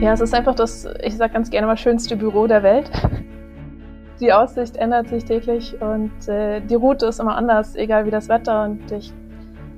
Ja, 0.00 0.14
es 0.14 0.22
ist 0.22 0.34
einfach 0.34 0.54
das, 0.54 0.88
ich 1.02 1.14
sage 1.14 1.34
ganz 1.34 1.50
gerne 1.50 1.66
mal, 1.66 1.76
schönste 1.76 2.16
Büro 2.16 2.46
der 2.46 2.62
Welt. 2.62 2.90
Die 4.18 4.32
Aussicht 4.32 4.78
ändert 4.78 5.08
sich 5.08 5.26
täglich 5.26 5.76
und 5.82 6.26
äh, 6.26 6.60
die 6.60 6.74
Route 6.74 7.04
ist 7.04 7.20
immer 7.20 7.36
anders, 7.36 7.76
egal 7.76 8.06
wie 8.06 8.10
das 8.10 8.30
Wetter. 8.30 8.64
Und 8.64 8.90
ich 8.90 9.12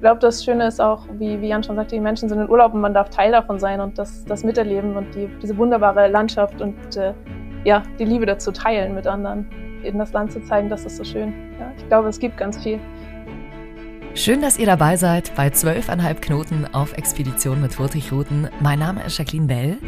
glaube, 0.00 0.20
das 0.20 0.44
Schöne 0.44 0.68
ist 0.68 0.80
auch, 0.80 1.06
wie, 1.18 1.40
wie 1.40 1.48
Jan 1.48 1.64
schon 1.64 1.74
sagte, 1.74 1.96
die 1.96 2.00
Menschen 2.00 2.28
sind 2.28 2.40
in 2.40 2.48
Urlaub 2.48 2.72
und 2.72 2.80
man 2.80 2.94
darf 2.94 3.10
Teil 3.10 3.32
davon 3.32 3.58
sein 3.58 3.80
und 3.80 3.98
das, 3.98 4.24
das 4.24 4.44
miterleben 4.44 4.96
und 4.96 5.12
die, 5.12 5.28
diese 5.42 5.56
wunderbare 5.58 6.06
Landschaft 6.06 6.62
und 6.62 6.96
äh, 6.96 7.14
ja, 7.64 7.82
die 7.98 8.04
Liebe 8.04 8.24
dazu 8.24 8.52
teilen 8.52 8.94
mit 8.94 9.08
anderen, 9.08 9.48
in 9.82 9.98
das 9.98 10.12
Land 10.12 10.30
zu 10.30 10.40
zeigen, 10.44 10.68
das 10.68 10.84
ist 10.84 10.98
so 10.98 11.04
schön. 11.04 11.34
Ja, 11.58 11.72
ich 11.76 11.88
glaube, 11.88 12.08
es 12.08 12.20
gibt 12.20 12.36
ganz 12.36 12.62
viel. 12.62 12.78
Schön, 14.14 14.42
dass 14.42 14.58
ihr 14.58 14.66
dabei 14.66 14.96
seid 14.98 15.34
bei 15.36 15.48
12,5 15.48 16.14
Knoten 16.20 16.66
auf 16.74 16.92
Expedition 16.92 17.62
mit 17.62 17.78
Hurtigruten. 17.78 18.46
Mein 18.60 18.78
Name 18.78 19.02
ist 19.04 19.16
Jacqueline 19.16 19.46
Bell. 19.46 19.78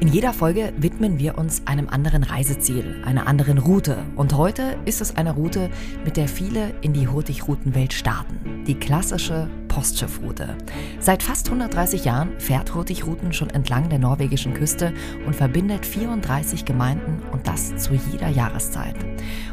In 0.00 0.08
jeder 0.08 0.32
Folge 0.32 0.72
widmen 0.78 1.18
wir 1.18 1.36
uns 1.36 1.60
einem 1.66 1.90
anderen 1.90 2.22
Reiseziel, 2.22 3.02
einer 3.04 3.26
anderen 3.26 3.58
Route. 3.58 3.98
Und 4.16 4.34
heute 4.34 4.78
ist 4.86 5.02
es 5.02 5.16
eine 5.16 5.32
Route, 5.32 5.68
mit 6.06 6.16
der 6.16 6.26
viele 6.26 6.72
in 6.80 6.94
die 6.94 7.06
Hurtigroutenwelt 7.06 7.92
starten. 7.92 8.64
Die 8.66 8.76
klassische 8.76 9.50
Postschiffroute. 9.76 10.56
Seit 11.00 11.22
fast 11.22 11.48
130 11.48 12.06
Jahren 12.06 12.40
fährt 12.40 12.74
Hurtigruten 12.74 13.34
schon 13.34 13.50
entlang 13.50 13.90
der 13.90 13.98
norwegischen 13.98 14.54
Küste 14.54 14.94
und 15.26 15.36
verbindet 15.36 15.84
34 15.84 16.64
Gemeinden 16.64 17.22
und 17.30 17.46
das 17.46 17.76
zu 17.76 17.92
jeder 17.92 18.28
Jahreszeit. 18.28 18.96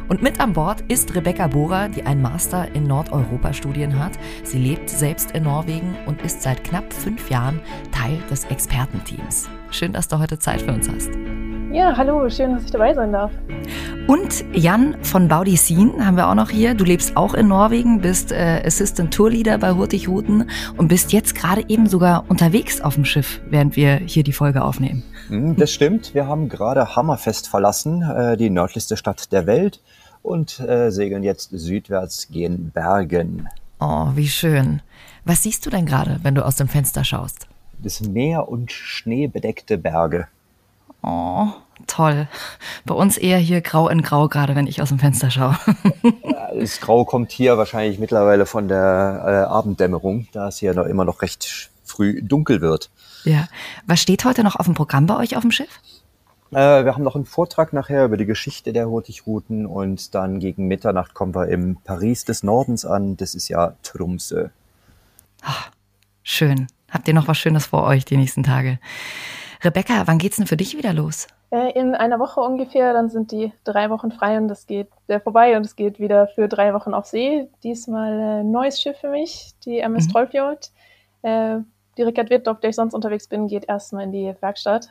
Und 0.08 0.22
mit 0.22 0.40
an 0.40 0.54
Bord 0.54 0.80
ist 0.88 1.14
Rebecca 1.14 1.46
Bohrer, 1.46 1.90
die 1.90 2.04
einen 2.04 2.22
Master 2.22 2.74
in 2.74 2.84
Nordeuropa-Studien 2.84 3.98
hat. 3.98 4.12
Sie 4.44 4.58
lebt 4.58 4.88
selbst 4.88 5.32
in 5.32 5.42
Norwegen 5.42 5.94
und 6.06 6.22
ist 6.22 6.40
seit 6.40 6.64
knapp 6.64 6.90
fünf 6.90 7.28
Jahren 7.28 7.60
Teil 7.92 8.18
des 8.30 8.44
Expertenteams. 8.44 9.50
Schön, 9.70 9.92
dass 9.92 10.08
du 10.08 10.18
heute 10.18 10.38
Zeit 10.38 10.62
für 10.62 10.72
uns 10.72 10.88
hast. 10.88 11.10
Ja, 11.74 11.96
hallo, 11.96 12.30
schön, 12.30 12.54
dass 12.54 12.62
ich 12.66 12.70
dabei 12.70 12.94
sein 12.94 13.10
darf. 13.10 13.32
Und 14.06 14.44
Jan 14.52 14.96
von 15.02 15.26
Baudi 15.26 15.56
Scene 15.56 16.06
haben 16.06 16.16
wir 16.16 16.28
auch 16.28 16.36
noch 16.36 16.50
hier. 16.50 16.74
Du 16.74 16.84
lebst 16.84 17.16
auch 17.16 17.34
in 17.34 17.48
Norwegen, 17.48 18.00
bist 18.00 18.30
äh, 18.30 18.62
Assistant 18.64 19.12
Tourleader 19.12 19.58
bei 19.58 19.72
Hurtigruten 19.72 20.48
und 20.76 20.86
bist 20.86 21.12
jetzt 21.12 21.34
gerade 21.34 21.64
eben 21.66 21.88
sogar 21.88 22.30
unterwegs 22.30 22.80
auf 22.80 22.94
dem 22.94 23.04
Schiff, 23.04 23.40
während 23.50 23.74
wir 23.74 23.96
hier 23.96 24.22
die 24.22 24.32
Folge 24.32 24.62
aufnehmen. 24.62 25.02
Hm, 25.26 25.56
das 25.56 25.72
stimmt. 25.72 26.14
Wir 26.14 26.28
haben 26.28 26.48
gerade 26.48 26.94
Hammerfest 26.94 27.48
verlassen, 27.48 28.02
äh, 28.02 28.36
die 28.36 28.50
nördlichste 28.50 28.96
Stadt 28.96 29.32
der 29.32 29.48
Welt, 29.48 29.80
und 30.22 30.60
äh, 30.60 30.90
segeln 30.90 31.24
jetzt 31.24 31.50
südwärts 31.50 32.28
gen 32.30 32.70
Bergen. 32.70 33.48
Oh, 33.80 34.10
wie 34.14 34.28
schön. 34.28 34.80
Was 35.24 35.42
siehst 35.42 35.66
du 35.66 35.70
denn 35.70 35.86
gerade, 35.86 36.20
wenn 36.22 36.36
du 36.36 36.46
aus 36.46 36.54
dem 36.54 36.68
Fenster 36.68 37.02
schaust? 37.02 37.48
Das 37.82 38.00
Meer 38.00 38.48
und 38.48 38.70
schneebedeckte 38.70 39.76
Berge. 39.76 40.28
Oh, 41.02 41.48
toll. 41.86 42.28
Bei 42.84 42.94
uns 42.94 43.16
eher 43.16 43.38
hier 43.38 43.60
grau 43.60 43.88
in 43.88 44.02
grau, 44.02 44.28
gerade 44.28 44.54
wenn 44.54 44.66
ich 44.66 44.82
aus 44.82 44.88
dem 44.88 44.98
Fenster 44.98 45.30
schaue. 45.30 45.56
das 46.58 46.80
Grau 46.80 47.04
kommt 47.04 47.32
hier 47.32 47.58
wahrscheinlich 47.58 47.98
mittlerweile 47.98 48.46
von 48.46 48.68
der 48.68 49.22
äh, 49.26 49.52
Abenddämmerung, 49.52 50.28
da 50.32 50.48
es 50.48 50.58
hier 50.58 50.74
noch 50.74 50.86
immer 50.86 51.04
noch 51.04 51.22
recht 51.22 51.70
früh 51.84 52.22
dunkel 52.22 52.60
wird. 52.60 52.90
Ja. 53.24 53.48
Was 53.86 54.00
steht 54.00 54.24
heute 54.24 54.42
noch 54.42 54.56
auf 54.56 54.66
dem 54.66 54.74
Programm 54.74 55.06
bei 55.06 55.16
euch 55.16 55.36
auf 55.36 55.42
dem 55.42 55.50
Schiff? 55.50 55.80
Äh, 56.50 56.84
wir 56.84 56.94
haben 56.94 57.02
noch 57.02 57.16
einen 57.16 57.26
Vortrag 57.26 57.72
nachher 57.72 58.04
über 58.04 58.16
die 58.16 58.26
Geschichte 58.26 58.72
der 58.72 58.88
Hurtigruten 58.88 59.66
und 59.66 60.14
dann 60.14 60.38
gegen 60.38 60.68
Mitternacht 60.68 61.14
kommen 61.14 61.34
wir 61.34 61.48
im 61.48 61.76
Paris 61.82 62.24
des 62.24 62.42
Nordens 62.42 62.84
an. 62.84 63.16
Das 63.16 63.34
ist 63.34 63.48
ja 63.48 63.74
Tromsø. 63.82 64.48
Ach, 65.42 65.70
schön. 66.22 66.68
Habt 66.90 67.08
ihr 67.08 67.14
noch 67.14 67.26
was 67.26 67.38
Schönes 67.38 67.66
vor 67.66 67.82
euch 67.84 68.04
die 68.04 68.16
nächsten 68.16 68.44
Tage? 68.44 68.78
Rebecca, 69.64 70.06
wann 70.06 70.18
geht's 70.18 70.36
denn 70.36 70.46
für 70.46 70.56
dich 70.56 70.76
wieder 70.76 70.92
los? 70.92 71.26
Äh, 71.50 71.72
in 71.78 71.94
einer 71.94 72.18
Woche 72.18 72.40
ungefähr, 72.40 72.92
dann 72.92 73.10
sind 73.10 73.32
die 73.32 73.52
drei 73.64 73.90
Wochen 73.90 74.10
frei 74.12 74.38
und 74.38 74.50
es 74.50 74.66
geht 74.66 74.88
äh, 75.06 75.20
vorbei 75.20 75.56
und 75.56 75.64
es 75.64 75.76
geht 75.76 75.98
wieder 75.98 76.26
für 76.28 76.48
drei 76.48 76.74
Wochen 76.74 76.94
auf 76.94 77.06
See. 77.06 77.48
Diesmal 77.62 78.12
ein 78.12 78.40
äh, 78.40 78.44
neues 78.44 78.80
Schiff 78.80 78.98
für 78.98 79.10
mich, 79.10 79.54
die 79.64 79.78
MS 79.78 80.06
mhm. 80.06 80.12
Trollfjord. 80.12 80.70
Äh, 81.22 81.58
die 81.96 82.02
Rickard 82.02 82.30
Witt, 82.30 82.48
auf 82.48 82.60
der 82.60 82.70
ich 82.70 82.76
sonst 82.76 82.94
unterwegs 82.94 83.28
bin, 83.28 83.46
geht 83.46 83.68
erstmal 83.68 84.04
in 84.04 84.12
die 84.12 84.34
Werkstatt. 84.40 84.88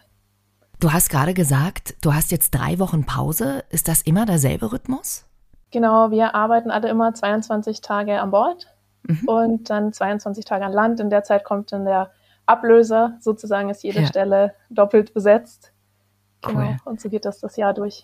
Du 0.79 0.91
hast 0.91 1.09
gerade 1.09 1.33
gesagt, 1.33 1.95
du 2.01 2.13
hast 2.13 2.31
jetzt 2.31 2.51
drei 2.51 2.79
Wochen 2.79 3.05
Pause. 3.05 3.63
Ist 3.69 3.87
das 3.87 4.01
immer 4.01 4.25
derselbe 4.25 4.71
Rhythmus? 4.71 5.25
Genau, 5.71 6.11
wir 6.11 6.35
arbeiten 6.35 6.71
alle 6.71 6.89
immer 6.89 7.13
22 7.13 7.81
Tage 7.81 8.21
an 8.21 8.31
Bord 8.31 8.67
mhm. 9.03 9.27
und 9.27 9.69
dann 9.69 9.91
22 9.91 10.45
Tage 10.45 10.65
an 10.65 10.71
Land. 10.71 10.99
In 10.99 11.09
der 11.09 11.23
Zeit 11.23 11.43
kommt 11.43 11.71
dann 11.71 11.85
der 11.85 12.11
Ablöser, 12.45 13.17
sozusagen 13.19 13.69
ist 13.69 13.83
jede 13.83 14.01
ja. 14.01 14.07
Stelle 14.07 14.55
doppelt 14.69 15.13
besetzt. 15.13 15.71
Genau. 16.41 16.59
Cool. 16.59 16.77
Und 16.85 17.01
so 17.01 17.09
geht 17.09 17.25
das 17.25 17.39
das 17.39 17.55
Jahr 17.55 17.73
durch. 17.73 18.03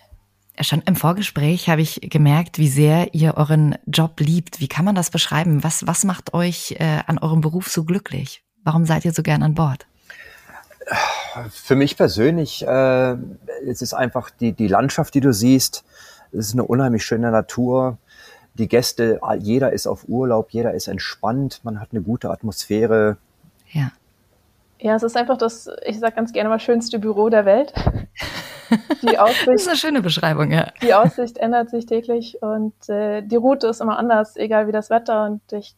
Schon 0.60 0.82
im 0.84 0.96
Vorgespräch 0.96 1.68
habe 1.68 1.80
ich 1.80 2.00
gemerkt, 2.02 2.58
wie 2.58 2.68
sehr 2.68 3.14
ihr 3.14 3.36
euren 3.36 3.76
Job 3.86 4.20
liebt. 4.20 4.60
Wie 4.60 4.68
kann 4.68 4.84
man 4.84 4.94
das 4.94 5.10
beschreiben? 5.10 5.64
Was, 5.64 5.86
was 5.86 6.04
macht 6.04 6.34
euch 6.34 6.76
äh, 6.78 7.00
an 7.06 7.18
eurem 7.18 7.40
Beruf 7.40 7.68
so 7.68 7.84
glücklich? 7.84 8.42
Warum 8.62 8.84
seid 8.84 9.04
ihr 9.04 9.12
so 9.12 9.22
gern 9.22 9.42
an 9.42 9.54
Bord? 9.54 9.86
Für 11.50 11.76
mich 11.76 11.96
persönlich, 11.96 12.66
äh, 12.66 13.12
es 13.66 13.80
ist 13.80 13.94
einfach 13.94 14.30
die, 14.30 14.52
die 14.52 14.66
Landschaft, 14.66 15.14
die 15.14 15.20
du 15.20 15.32
siehst. 15.32 15.84
Es 16.32 16.48
ist 16.48 16.52
eine 16.54 16.64
unheimlich 16.64 17.04
schöne 17.04 17.30
Natur. 17.30 17.98
Die 18.54 18.68
Gäste, 18.68 19.20
jeder 19.38 19.72
ist 19.72 19.86
auf 19.86 20.08
Urlaub, 20.08 20.50
jeder 20.50 20.74
ist 20.74 20.88
entspannt, 20.88 21.60
man 21.62 21.80
hat 21.80 21.88
eine 21.92 22.02
gute 22.02 22.30
Atmosphäre. 22.30 23.16
Ja. 23.70 23.92
Ja, 24.80 24.96
es 24.96 25.02
ist 25.02 25.16
einfach 25.16 25.36
das, 25.36 25.68
ich 25.84 25.98
sage 25.98 26.14
ganz 26.14 26.32
gerne 26.32 26.48
mal, 26.48 26.58
schönste 26.58 26.98
Büro 26.98 27.28
der 27.28 27.44
Welt. 27.44 27.72
Die 29.02 29.18
Aussicht, 29.18 29.48
das 29.48 29.62
ist 29.62 29.68
eine 29.68 29.76
schöne 29.76 30.00
Beschreibung, 30.00 30.52
ja. 30.52 30.68
Die 30.80 30.94
Aussicht 30.94 31.38
ändert 31.38 31.70
sich 31.70 31.86
täglich 31.86 32.40
und 32.40 32.88
äh, 32.88 33.20
die 33.22 33.36
Route 33.36 33.66
ist 33.66 33.80
immer 33.80 33.98
anders, 33.98 34.36
egal 34.36 34.68
wie 34.68 34.72
das 34.72 34.90
Wetter. 34.90 35.26
Und 35.26 35.40
ich 35.52 35.74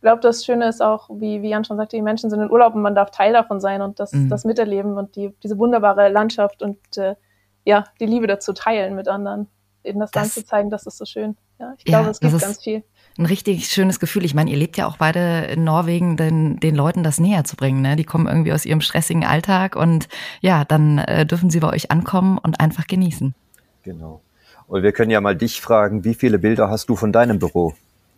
glaube, 0.00 0.20
das 0.20 0.44
Schöne 0.44 0.66
ist 0.66 0.82
auch, 0.82 1.10
wie, 1.12 1.42
wie 1.42 1.50
Jan 1.50 1.64
schon 1.64 1.76
sagte, 1.76 1.96
die 1.96 2.02
Menschen 2.02 2.30
sind 2.30 2.40
in 2.40 2.50
Urlaub 2.50 2.74
und 2.74 2.82
man 2.82 2.94
darf 2.94 3.10
Teil 3.10 3.34
davon 3.34 3.60
sein 3.60 3.82
und 3.82 4.00
das, 4.00 4.12
mhm. 4.12 4.30
das 4.30 4.44
miterleben 4.44 4.96
und 4.96 5.14
die, 5.14 5.34
diese 5.42 5.58
wunderbare 5.58 6.08
Landschaft 6.08 6.62
und 6.62 6.78
äh, 6.96 7.16
ja, 7.64 7.84
die 8.00 8.06
Liebe 8.06 8.26
dazu 8.26 8.52
teilen 8.52 8.94
mit 8.96 9.08
anderen, 9.08 9.48
in 9.82 10.00
das, 10.00 10.10
das 10.10 10.22
Land 10.22 10.32
zu 10.32 10.44
zeigen, 10.44 10.70
das 10.70 10.86
ist 10.86 10.98
so 10.98 11.04
schön. 11.04 11.36
Ja, 11.58 11.74
ich 11.76 11.84
glaube, 11.84 12.06
ja, 12.06 12.10
es 12.10 12.20
gibt 12.20 12.38
ganz 12.40 12.62
viel 12.62 12.82
ein 13.18 13.26
richtig 13.26 13.66
schönes 13.66 14.00
Gefühl. 14.00 14.24
Ich 14.24 14.34
meine, 14.34 14.50
ihr 14.50 14.56
lebt 14.56 14.76
ja 14.76 14.86
auch 14.86 14.96
beide 14.96 15.46
in 15.46 15.64
Norwegen, 15.64 16.16
den, 16.16 16.58
den 16.60 16.74
Leuten 16.74 17.02
das 17.02 17.20
näher 17.20 17.44
zu 17.44 17.56
bringen. 17.56 17.82
Ne? 17.82 17.96
Die 17.96 18.04
kommen 18.04 18.26
irgendwie 18.26 18.52
aus 18.52 18.64
ihrem 18.64 18.80
stressigen 18.80 19.24
Alltag 19.24 19.76
und 19.76 20.08
ja, 20.40 20.64
dann 20.64 20.98
äh, 20.98 21.26
dürfen 21.26 21.50
sie 21.50 21.60
bei 21.60 21.68
euch 21.68 21.90
ankommen 21.90 22.38
und 22.38 22.60
einfach 22.60 22.86
genießen. 22.86 23.34
Genau. 23.82 24.22
Und 24.66 24.82
wir 24.82 24.92
können 24.92 25.10
ja 25.10 25.20
mal 25.20 25.36
dich 25.36 25.60
fragen, 25.60 26.04
wie 26.04 26.14
viele 26.14 26.38
Bilder 26.38 26.70
hast 26.70 26.88
du 26.88 26.96
von 26.96 27.12
deinem 27.12 27.38
Büro? 27.38 27.74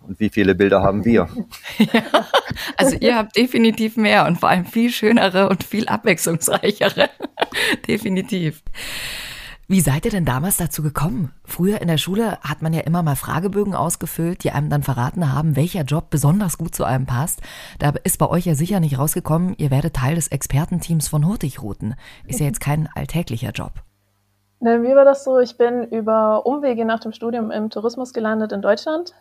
Und 0.06 0.21
wie 0.21 0.28
viele 0.28 0.54
Bilder 0.54 0.83
haben 0.83 1.04
wir? 1.04 1.28
ja, 1.78 2.27
also 2.77 2.97
ihr 2.97 3.16
habt 3.16 3.37
definitiv 3.37 3.97
mehr 3.97 4.27
und 4.27 4.38
vor 4.38 4.50
allem 4.50 4.66
viel 4.66 4.91
schönere 4.91 5.49
und 5.49 5.65
viel 5.65 5.88
abwechslungsreichere. 5.88 7.09
definitiv. 7.88 8.62
Wie 9.67 9.81
seid 9.81 10.05
ihr 10.05 10.11
denn 10.11 10.27
damals 10.27 10.59
dazu 10.59 10.83
gekommen? 10.83 11.33
Früher 11.43 11.81
in 11.81 11.89
der 11.89 11.97
Schule 11.97 12.39
hat 12.43 12.61
man 12.61 12.75
ja 12.75 12.83
immer 12.83 13.03
mal 13.03 13.17
Fragebögen 13.17 13.75
ausgefüllt, 13.75 14.45
die 14.45 14.51
einem 14.51 14.69
dann 14.69 14.83
verraten 14.83 15.33
haben, 15.33 15.57
welcher 15.57 15.85
Job 15.85 16.11
besonders 16.11 16.59
gut 16.59 16.75
zu 16.75 16.85
einem 16.85 17.07
passt. 17.07 17.41
Da 17.79 17.95
ist 18.05 18.19
bei 18.19 18.29
euch 18.29 18.45
ja 18.45 18.55
sicher 18.55 18.79
nicht 18.79 18.99
rausgekommen, 18.99 19.55
ihr 19.57 19.71
werdet 19.71 19.97
Teil 19.97 20.17
des 20.17 20.29
Expertenteams 20.29 21.09
von 21.09 21.27
Hurtigruten. 21.27 21.95
Ist 22.27 22.41
ja 22.41 22.47
jetzt 22.47 22.61
kein 22.61 22.91
alltäglicher 22.95 23.53
Job. 23.53 23.73
Ne, 24.61 24.83
wie 24.83 24.95
war 24.95 25.07
das 25.07 25.25
so? 25.25 25.39
Ich 25.39 25.57
bin 25.57 25.85
über 25.85 26.45
Umwege 26.45 26.85
nach 26.85 27.01
dem 27.01 27.13
Studium 27.13 27.51
im 27.51 27.71
Tourismus 27.71 28.13
gelandet 28.13 28.53
in 28.53 28.61
Deutschland 28.61 29.15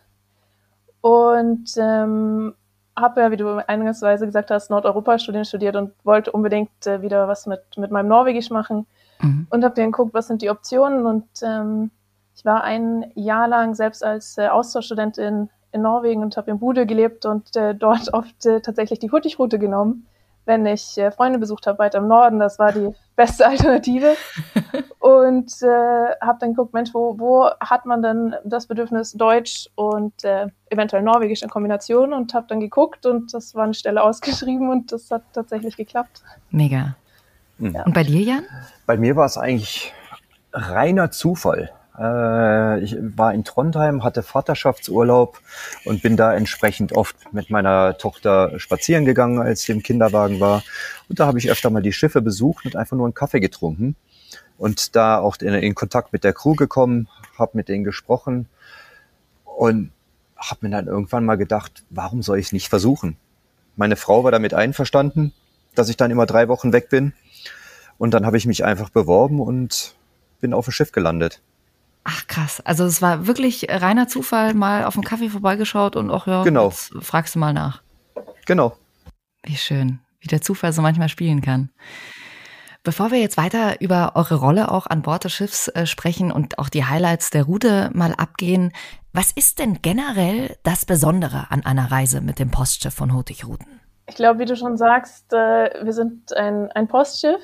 und 1.00 1.70
ähm, 1.78 2.52
habe 2.94 3.20
ja, 3.22 3.30
wie 3.30 3.38
du 3.38 3.66
eingangsweise 3.66 4.26
gesagt 4.26 4.50
hast, 4.50 4.68
Nordeuropa-Studien 4.68 5.46
studiert 5.46 5.76
und 5.76 5.92
wollte 6.04 6.32
unbedingt 6.32 6.86
äh, 6.86 7.00
wieder 7.00 7.28
was 7.28 7.46
mit, 7.46 7.62
mit 7.78 7.90
meinem 7.90 8.08
Norwegisch 8.08 8.50
machen 8.50 8.86
mhm. 9.20 9.46
und 9.50 9.64
habe 9.64 9.74
dann 9.74 9.92
geguckt, 9.92 10.14
was 10.14 10.26
sind 10.26 10.42
die 10.42 10.50
Optionen. 10.50 11.06
Und 11.06 11.26
ähm, 11.42 11.90
ich 12.36 12.44
war 12.44 12.64
ein 12.64 13.10
Jahr 13.14 13.48
lang 13.48 13.74
selbst 13.74 14.04
als 14.04 14.38
äh, 14.38 14.48
Austauschstudentin 14.48 15.50
in 15.72 15.82
Norwegen 15.82 16.22
und 16.22 16.36
habe 16.36 16.50
in 16.50 16.58
Bude 16.58 16.86
gelebt 16.86 17.26
und 17.26 17.56
äh, 17.56 17.74
dort 17.74 18.12
oft 18.14 18.46
äh, 18.46 18.60
tatsächlich 18.60 19.00
die 19.00 19.10
Hurtigrute 19.10 19.58
genommen, 19.58 20.06
wenn 20.44 20.64
ich 20.66 20.96
äh, 20.98 21.10
Freunde 21.10 21.38
besucht 21.38 21.66
habe 21.66 21.80
weiter 21.80 21.98
im 21.98 22.06
Norden. 22.06 22.38
Das 22.38 22.58
war 22.58 22.72
die 22.72 22.94
beste 23.16 23.46
Alternative. 23.46 24.14
und 25.00 25.52
äh, 25.62 26.14
habe 26.20 26.38
dann 26.40 26.50
geguckt, 26.50 26.72
Mensch, 26.72 26.94
wo, 26.94 27.18
wo 27.18 27.50
hat 27.60 27.86
man 27.86 28.02
denn 28.02 28.34
das 28.44 28.66
Bedürfnis 28.66 29.12
Deutsch 29.12 29.68
und 29.74 30.24
äh, 30.24 30.46
eventuell 30.70 31.02
Norwegisch 31.02 31.42
in 31.42 31.50
Kombination 31.50 32.12
und 32.12 32.34
habe 32.34 32.46
dann 32.48 32.60
geguckt 32.60 33.04
und 33.04 33.34
das 33.34 33.54
war 33.54 33.64
eine 33.64 33.74
Stelle 33.74 34.02
ausgeschrieben 34.04 34.70
und 34.70 34.92
das 34.92 35.10
hat 35.10 35.22
tatsächlich 35.32 35.76
geklappt. 35.76 36.22
Mega. 36.50 36.96
Ja. 37.58 37.84
Und 37.84 37.94
bei 37.94 38.04
dir, 38.04 38.20
Jan? 38.20 38.44
Bei 38.86 38.96
mir 38.96 39.16
war 39.16 39.26
es 39.26 39.38
eigentlich 39.38 39.92
reiner 40.52 41.10
Zufall. 41.10 41.70
Äh, 41.98 42.80
ich 42.80 42.96
war 43.00 43.32
in 43.32 43.44
Trondheim, 43.44 44.02
hatte 44.02 44.22
Vaterschaftsurlaub 44.22 45.40
und 45.84 46.02
bin 46.02 46.16
da 46.16 46.34
entsprechend 46.34 46.92
oft 46.92 47.16
mit 47.32 47.50
meiner 47.50 47.96
Tochter 47.98 48.58
spazieren 48.58 49.04
gegangen, 49.04 49.38
als 49.40 49.62
sie 49.62 49.72
im 49.72 49.82
Kinderwagen 49.82 50.40
war. 50.40 50.62
Und 51.08 51.20
da 51.20 51.26
habe 51.26 51.38
ich 51.38 51.50
öfter 51.50 51.70
mal 51.70 51.82
die 51.82 51.92
Schiffe 51.92 52.22
besucht 52.22 52.64
und 52.66 52.76
einfach 52.76 52.96
nur 52.96 53.06
einen 53.06 53.14
Kaffee 53.14 53.40
getrunken. 53.40 53.96
Und 54.58 54.96
da 54.96 55.18
auch 55.18 55.36
in, 55.36 55.54
in 55.54 55.74
Kontakt 55.74 56.12
mit 56.12 56.24
der 56.24 56.32
Crew 56.32 56.54
gekommen, 56.54 57.08
habe 57.38 57.52
mit 57.54 57.68
denen 57.68 57.84
gesprochen 57.84 58.48
und 59.44 59.90
habe 60.36 60.60
mir 60.62 60.70
dann 60.70 60.86
irgendwann 60.86 61.24
mal 61.24 61.36
gedacht, 61.36 61.84
warum 61.90 62.22
soll 62.22 62.38
ich 62.38 62.46
es 62.46 62.52
nicht 62.52 62.68
versuchen? 62.68 63.16
Meine 63.76 63.96
Frau 63.96 64.24
war 64.24 64.30
damit 64.30 64.54
einverstanden, 64.54 65.32
dass 65.74 65.88
ich 65.88 65.96
dann 65.96 66.10
immer 66.10 66.26
drei 66.26 66.48
Wochen 66.48 66.72
weg 66.72 66.88
bin. 66.88 67.12
Und 67.98 68.12
dann 68.12 68.26
habe 68.26 68.36
ich 68.36 68.46
mich 68.46 68.64
einfach 68.64 68.90
beworben 68.90 69.40
und 69.40 69.94
bin 70.40 70.52
auf 70.52 70.66
dem 70.66 70.72
Schiff 70.72 70.92
gelandet. 70.92 71.40
Ach 72.04 72.26
krass. 72.26 72.60
Also 72.60 72.84
es 72.84 73.00
war 73.00 73.26
wirklich 73.26 73.66
reiner 73.70 74.08
Zufall, 74.08 74.52
mal 74.54 74.84
auf 74.84 74.94
dem 74.94 75.04
Kaffee 75.04 75.30
vorbeigeschaut 75.30 75.96
und 75.96 76.10
auch 76.10 76.26
ja, 76.26 76.42
genau. 76.42 76.68
jetzt 76.68 76.92
fragst 77.00 77.34
du 77.34 77.38
mal 77.38 77.54
nach. 77.54 77.82
Genau. 78.46 78.76
Wie 79.42 79.56
schön, 79.56 80.00
wie 80.20 80.28
der 80.28 80.42
Zufall 80.42 80.72
so 80.72 80.82
manchmal 80.82 81.08
spielen 81.08 81.40
kann. 81.40 81.70
Bevor 82.82 83.10
wir 83.10 83.18
jetzt 83.18 83.38
weiter 83.38 83.80
über 83.80 84.12
eure 84.14 84.34
Rolle 84.34 84.70
auch 84.70 84.86
an 84.86 85.00
Bord 85.00 85.24
des 85.24 85.32
Schiffs 85.32 85.68
äh, 85.68 85.86
sprechen 85.86 86.30
und 86.30 86.58
auch 86.58 86.68
die 86.68 86.84
Highlights 86.84 87.30
der 87.30 87.44
Route 87.44 87.90
mal 87.94 88.12
abgehen, 88.14 88.72
was 89.14 89.30
ist 89.30 89.58
denn 89.58 89.80
generell 89.80 90.58
das 90.64 90.84
Besondere 90.84 91.46
an 91.48 91.64
einer 91.64 91.90
Reise 91.90 92.20
mit 92.20 92.38
dem 92.38 92.50
Postschiff 92.50 92.92
von 92.92 93.14
Hurtigruten? 93.14 93.80
Ich 94.06 94.16
glaube, 94.16 94.40
wie 94.40 94.44
du 94.44 94.54
schon 94.54 94.76
sagst, 94.76 95.32
äh, 95.32 95.82
wir 95.82 95.94
sind 95.94 96.36
ein, 96.36 96.70
ein 96.72 96.86
Postschiff, 96.86 97.40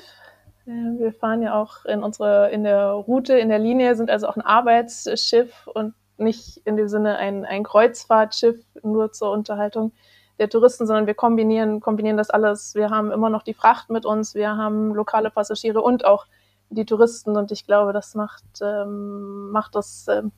wir 0.65 1.13
fahren 1.13 1.41
ja 1.41 1.59
auch 1.59 1.85
in 1.85 2.03
unserer, 2.03 2.49
in 2.49 2.63
der 2.63 2.91
Route, 2.91 3.37
in 3.37 3.49
der 3.49 3.59
Linie, 3.59 3.95
sind 3.95 4.09
also 4.09 4.27
auch 4.27 4.35
ein 4.35 4.41
Arbeitsschiff 4.41 5.67
und 5.67 5.93
nicht 6.17 6.57
in 6.65 6.77
dem 6.77 6.87
Sinne 6.87 7.17
ein, 7.17 7.45
ein 7.45 7.63
Kreuzfahrtschiff 7.63 8.63
nur 8.83 9.11
zur 9.11 9.31
Unterhaltung 9.31 9.91
der 10.39 10.49
Touristen, 10.49 10.87
sondern 10.87 11.07
wir 11.07 11.13
kombinieren, 11.13 11.81
kombinieren 11.81 12.17
das 12.17 12.29
alles. 12.29 12.75
Wir 12.75 12.89
haben 12.89 13.11
immer 13.11 13.29
noch 13.29 13.43
die 13.43 13.53
Fracht 13.53 13.89
mit 13.89 14.05
uns, 14.05 14.33
wir 14.35 14.57
haben 14.57 14.93
lokale 14.93 15.29
Passagiere 15.29 15.81
und 15.81 16.05
auch 16.05 16.25
die 16.69 16.85
Touristen 16.85 17.35
und 17.35 17.51
ich 17.51 17.65
glaube, 17.65 17.93
das 17.93 18.15
macht, 18.15 18.43
ähm, 18.61 19.51
macht 19.51 19.75
das 19.75 20.07
ähm, 20.07 20.31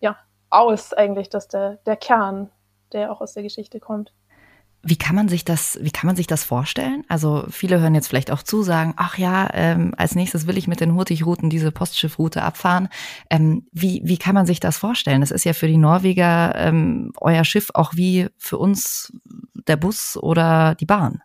ja 0.00 0.16
aus 0.48 0.92
eigentlich, 0.92 1.28
dass 1.28 1.48
der, 1.48 1.76
der 1.86 1.96
Kern, 1.96 2.50
der 2.92 3.12
auch 3.12 3.20
aus 3.20 3.34
der 3.34 3.42
Geschichte 3.42 3.78
kommt. 3.78 4.12
Wie 4.82 4.96
kann 4.96 5.14
man 5.14 5.28
sich 5.28 5.44
das, 5.44 5.78
wie 5.82 5.90
kann 5.90 6.06
man 6.06 6.16
sich 6.16 6.26
das 6.26 6.42
vorstellen? 6.42 7.04
Also 7.08 7.44
viele 7.50 7.80
hören 7.80 7.94
jetzt 7.94 8.08
vielleicht 8.08 8.30
auch 8.30 8.42
zu, 8.42 8.62
sagen, 8.62 8.94
ach 8.96 9.18
ja, 9.18 9.50
ähm, 9.52 9.94
als 9.96 10.14
nächstes 10.14 10.46
will 10.46 10.56
ich 10.56 10.68
mit 10.68 10.80
den 10.80 10.94
Hurtigruten 10.94 11.50
diese 11.50 11.70
Postschiffroute 11.70 12.42
abfahren. 12.42 12.88
Ähm, 13.28 13.66
wie, 13.72 14.00
wie 14.04 14.16
kann 14.16 14.34
man 14.34 14.46
sich 14.46 14.58
das 14.58 14.78
vorstellen? 14.78 15.20
Das 15.20 15.32
ist 15.32 15.44
ja 15.44 15.52
für 15.52 15.68
die 15.68 15.76
Norweger 15.76 16.54
ähm, 16.56 17.12
euer 17.20 17.44
Schiff 17.44 17.68
auch 17.74 17.94
wie 17.94 18.28
für 18.38 18.56
uns 18.56 19.12
der 19.68 19.76
Bus 19.76 20.16
oder 20.16 20.74
die 20.76 20.86
Bahn. 20.86 21.22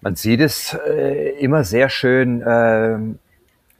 Man 0.00 0.16
sieht 0.16 0.40
es 0.40 0.74
äh, 0.88 1.38
immer 1.38 1.64
sehr 1.64 1.90
schön. 1.90 2.40
Äh, 2.40 2.98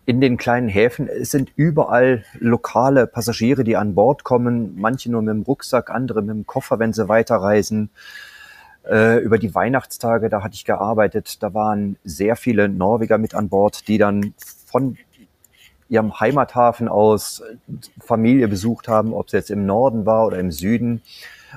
in 0.06 0.20
den 0.20 0.36
kleinen 0.36 0.68
Häfen. 0.68 1.08
Es 1.08 1.30
sind 1.30 1.52
überall 1.56 2.24
lokale 2.38 3.08
Passagiere, 3.08 3.64
die 3.64 3.76
an 3.76 3.94
Bord 3.94 4.22
kommen, 4.22 4.76
manche 4.80 5.10
nur 5.10 5.20
mit 5.20 5.34
dem 5.34 5.42
Rucksack, 5.42 5.90
andere 5.90 6.22
mit 6.22 6.30
dem 6.30 6.46
Koffer, 6.46 6.78
wenn 6.78 6.92
sie 6.92 7.08
weiterreisen. 7.08 7.90
Äh, 8.88 9.18
über 9.18 9.36
die 9.36 9.52
Weihnachtstage, 9.52 10.28
da 10.28 10.44
hatte 10.44 10.54
ich 10.54 10.64
gearbeitet, 10.64 11.42
da 11.42 11.52
waren 11.54 11.96
sehr 12.04 12.36
viele 12.36 12.68
Norweger 12.68 13.18
mit 13.18 13.34
an 13.34 13.48
Bord, 13.48 13.88
die 13.88 13.98
dann 13.98 14.32
von 14.64 14.96
ihrem 15.88 16.18
Heimathafen 16.20 16.88
aus 16.88 17.42
Familie 18.00 18.46
besucht 18.46 18.86
haben, 18.86 19.12
ob 19.12 19.26
es 19.26 19.32
jetzt 19.32 19.50
im 19.50 19.66
Norden 19.66 20.06
war 20.06 20.26
oder 20.26 20.38
im 20.38 20.52
Süden. 20.52 21.02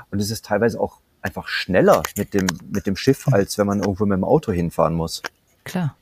Und 0.10 0.20
es 0.20 0.32
ist 0.32 0.46
teilweise 0.46 0.80
auch 0.80 1.00
einfach 1.22 1.48
schneller 1.48 2.02
mit 2.18 2.34
dem, 2.34 2.48
mit 2.72 2.88
dem 2.88 2.96
Schiff, 2.96 3.28
als 3.28 3.60
wenn 3.60 3.68
man 3.68 3.80
irgendwo 3.80 4.06
mit 4.06 4.18
dem 4.18 4.24
Auto 4.24 4.52
hinfahren 4.52 4.96
muss. 4.96 5.22
Klar. 5.66 5.96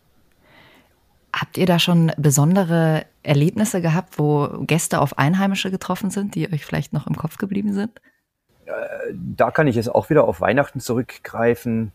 Habt 1.40 1.58
ihr 1.58 1.68
da 1.68 1.78
schon 1.78 2.12
besondere 2.18 3.06
Erlebnisse 3.22 3.80
gehabt, 3.80 4.18
wo 4.18 4.48
Gäste 4.62 5.00
auf 5.00 5.20
Einheimische 5.20 5.70
getroffen 5.70 6.10
sind, 6.10 6.34
die 6.34 6.52
euch 6.52 6.66
vielleicht 6.66 6.94
noch 6.94 7.06
im 7.06 7.16
Kopf 7.16 7.38
geblieben 7.38 7.74
sind? 7.74 8.02
Äh, 8.66 8.72
da 9.14 9.52
kann 9.52 9.68
ich 9.68 9.76
jetzt 9.76 9.94
auch 9.94 10.10
wieder 10.10 10.24
auf 10.24 10.42
Weihnachten 10.42 10.80
zurückgreifen. 10.80 11.92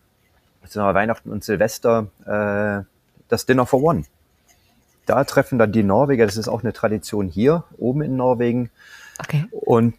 Weihnachten 0.75 1.33
und 1.33 1.43
Silvester, 1.43 2.07
äh, 2.25 2.85
das 3.27 3.47
Dinner 3.47 3.67
for 3.67 3.83
One. 3.83 4.05
Da 5.07 5.25
treffen 5.25 5.59
dann 5.59 5.73
die 5.73 5.83
Norweger, 5.83 6.25
das 6.25 6.37
ist 6.37 6.47
auch 6.47 6.63
eine 6.63 6.73
Tradition 6.73 7.27
hier 7.27 7.65
oben 7.79 8.03
in 8.03 8.15
Norwegen. 8.15 8.71
Okay. 9.19 9.47
Und 9.51 9.95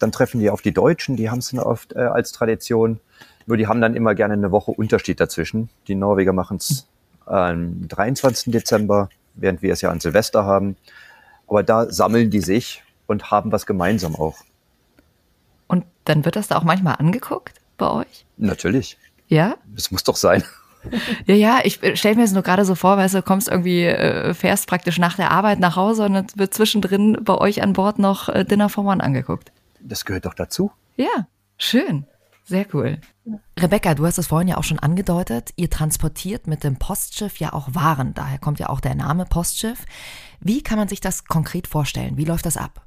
dann 0.00 0.12
treffen 0.12 0.38
die 0.38 0.50
auf 0.50 0.60
die 0.60 0.74
Deutschen, 0.74 1.16
die 1.16 1.30
haben 1.30 1.38
es 1.38 1.54
oft 1.54 1.94
äh, 1.94 2.00
als 2.00 2.32
Tradition. 2.32 3.00
Nur 3.46 3.56
die 3.56 3.68
haben 3.68 3.80
dann 3.80 3.96
immer 3.96 4.14
gerne 4.14 4.34
eine 4.34 4.50
Woche 4.50 4.70
Unterschied 4.70 5.18
dazwischen. 5.18 5.70
Die 5.88 5.94
Norweger 5.94 6.34
machen 6.34 6.58
es 6.58 6.86
am 7.32 7.88
23. 7.88 8.52
Dezember, 8.52 9.08
während 9.34 9.62
wir 9.62 9.72
es 9.72 9.80
ja 9.80 9.90
an 9.90 10.00
Silvester 10.00 10.44
haben. 10.44 10.76
Aber 11.46 11.62
da 11.62 11.90
sammeln 11.90 12.30
die 12.30 12.40
sich 12.40 12.82
und 13.06 13.30
haben 13.30 13.52
was 13.52 13.66
gemeinsam 13.66 14.14
auch. 14.14 14.38
Und 15.66 15.84
dann 16.04 16.24
wird 16.24 16.36
das 16.36 16.48
da 16.48 16.58
auch 16.58 16.64
manchmal 16.64 16.96
angeguckt 16.96 17.60
bei 17.78 17.90
euch? 17.90 18.26
Natürlich. 18.36 18.98
Ja? 19.28 19.56
Das 19.74 19.90
muss 19.90 20.04
doch 20.04 20.16
sein. 20.16 20.44
Ja, 21.26 21.36
ja, 21.36 21.60
ich 21.62 21.78
stelle 21.94 22.16
mir 22.16 22.24
es 22.24 22.32
nur 22.32 22.42
gerade 22.42 22.64
so 22.64 22.74
vor, 22.74 22.96
weil 22.96 23.08
du 23.08 23.22
kommst 23.22 23.48
irgendwie, 23.48 23.84
äh, 23.84 24.34
fährst 24.34 24.66
praktisch 24.66 24.98
nach 24.98 25.14
der 25.14 25.30
Arbeit 25.30 25.60
nach 25.60 25.76
Hause 25.76 26.04
und 26.04 26.14
dann 26.14 26.26
wird 26.34 26.54
zwischendrin 26.54 27.18
bei 27.22 27.36
euch 27.36 27.62
an 27.62 27.72
Bord 27.72 28.00
noch 28.00 28.28
äh, 28.28 28.44
Dinner 28.44 28.68
for 28.68 28.84
One 28.84 29.00
angeguckt. 29.00 29.52
Das 29.78 30.04
gehört 30.04 30.26
doch 30.26 30.34
dazu. 30.34 30.72
Ja, 30.96 31.28
schön. 31.56 32.04
Sehr 32.42 32.66
cool. 32.74 32.98
Rebecca, 33.58 33.94
du 33.94 34.04
hast 34.06 34.18
es 34.18 34.26
vorhin 34.26 34.48
ja 34.48 34.56
auch 34.56 34.64
schon 34.64 34.78
angedeutet. 34.78 35.50
Ihr 35.56 35.70
transportiert 35.70 36.46
mit 36.46 36.64
dem 36.64 36.78
Postschiff 36.78 37.38
ja 37.38 37.52
auch 37.52 37.68
Waren. 37.74 38.14
Daher 38.14 38.38
kommt 38.38 38.58
ja 38.58 38.68
auch 38.68 38.80
der 38.80 38.94
Name 38.94 39.24
Postschiff. 39.24 39.84
Wie 40.40 40.62
kann 40.62 40.78
man 40.78 40.88
sich 40.88 41.00
das 41.00 41.24
konkret 41.24 41.66
vorstellen? 41.66 42.16
Wie 42.16 42.24
läuft 42.24 42.46
das 42.46 42.56
ab? 42.56 42.86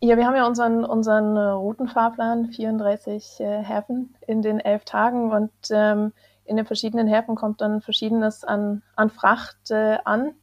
Ja, 0.00 0.16
wir 0.16 0.26
haben 0.26 0.36
ja 0.36 0.46
unseren, 0.46 0.84
unseren 0.84 1.36
äh, 1.36 1.40
Routenfahrplan, 1.40 2.52
34 2.52 3.40
äh, 3.40 3.62
Häfen 3.64 4.14
in 4.28 4.42
den 4.42 4.60
elf 4.60 4.84
Tagen 4.84 5.32
und 5.32 5.50
ähm, 5.70 6.12
in 6.44 6.56
den 6.56 6.66
verschiedenen 6.66 7.08
Häfen 7.08 7.34
kommt 7.34 7.60
dann 7.60 7.80
Verschiedenes 7.80 8.44
an, 8.44 8.82
an 8.94 9.10
Fracht 9.10 9.70
äh, 9.70 9.98
an, 10.04 10.34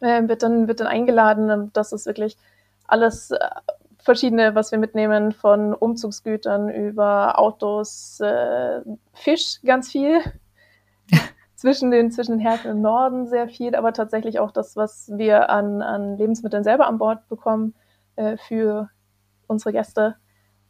äh, 0.00 0.28
wird, 0.28 0.44
dann, 0.44 0.68
wird 0.68 0.78
dann 0.78 0.86
eingeladen. 0.86 1.70
Das 1.72 1.92
ist 1.92 2.06
wirklich 2.06 2.36
alles 2.86 3.32
äh, 3.32 3.38
verschiedene, 4.08 4.54
was 4.54 4.72
wir 4.72 4.78
mitnehmen, 4.78 5.32
von 5.32 5.74
Umzugsgütern 5.74 6.70
über 6.70 7.38
Autos, 7.38 8.18
äh, 8.20 8.80
Fisch 9.12 9.60
ganz 9.62 9.90
viel. 9.90 10.22
zwischen 11.56 11.90
den, 11.90 12.10
zwischen 12.10 12.38
den 12.38 12.40
Häfen 12.40 12.70
im 12.70 12.80
Norden 12.80 13.26
sehr 13.26 13.50
viel, 13.50 13.74
aber 13.74 13.92
tatsächlich 13.92 14.38
auch 14.38 14.50
das, 14.50 14.76
was 14.76 15.10
wir 15.14 15.50
an, 15.50 15.82
an 15.82 16.16
Lebensmitteln 16.16 16.64
selber 16.64 16.86
an 16.86 16.96
Bord 16.96 17.28
bekommen 17.28 17.74
äh, 18.16 18.38
für 18.38 18.88
unsere 19.46 19.72
Gäste. 19.72 20.16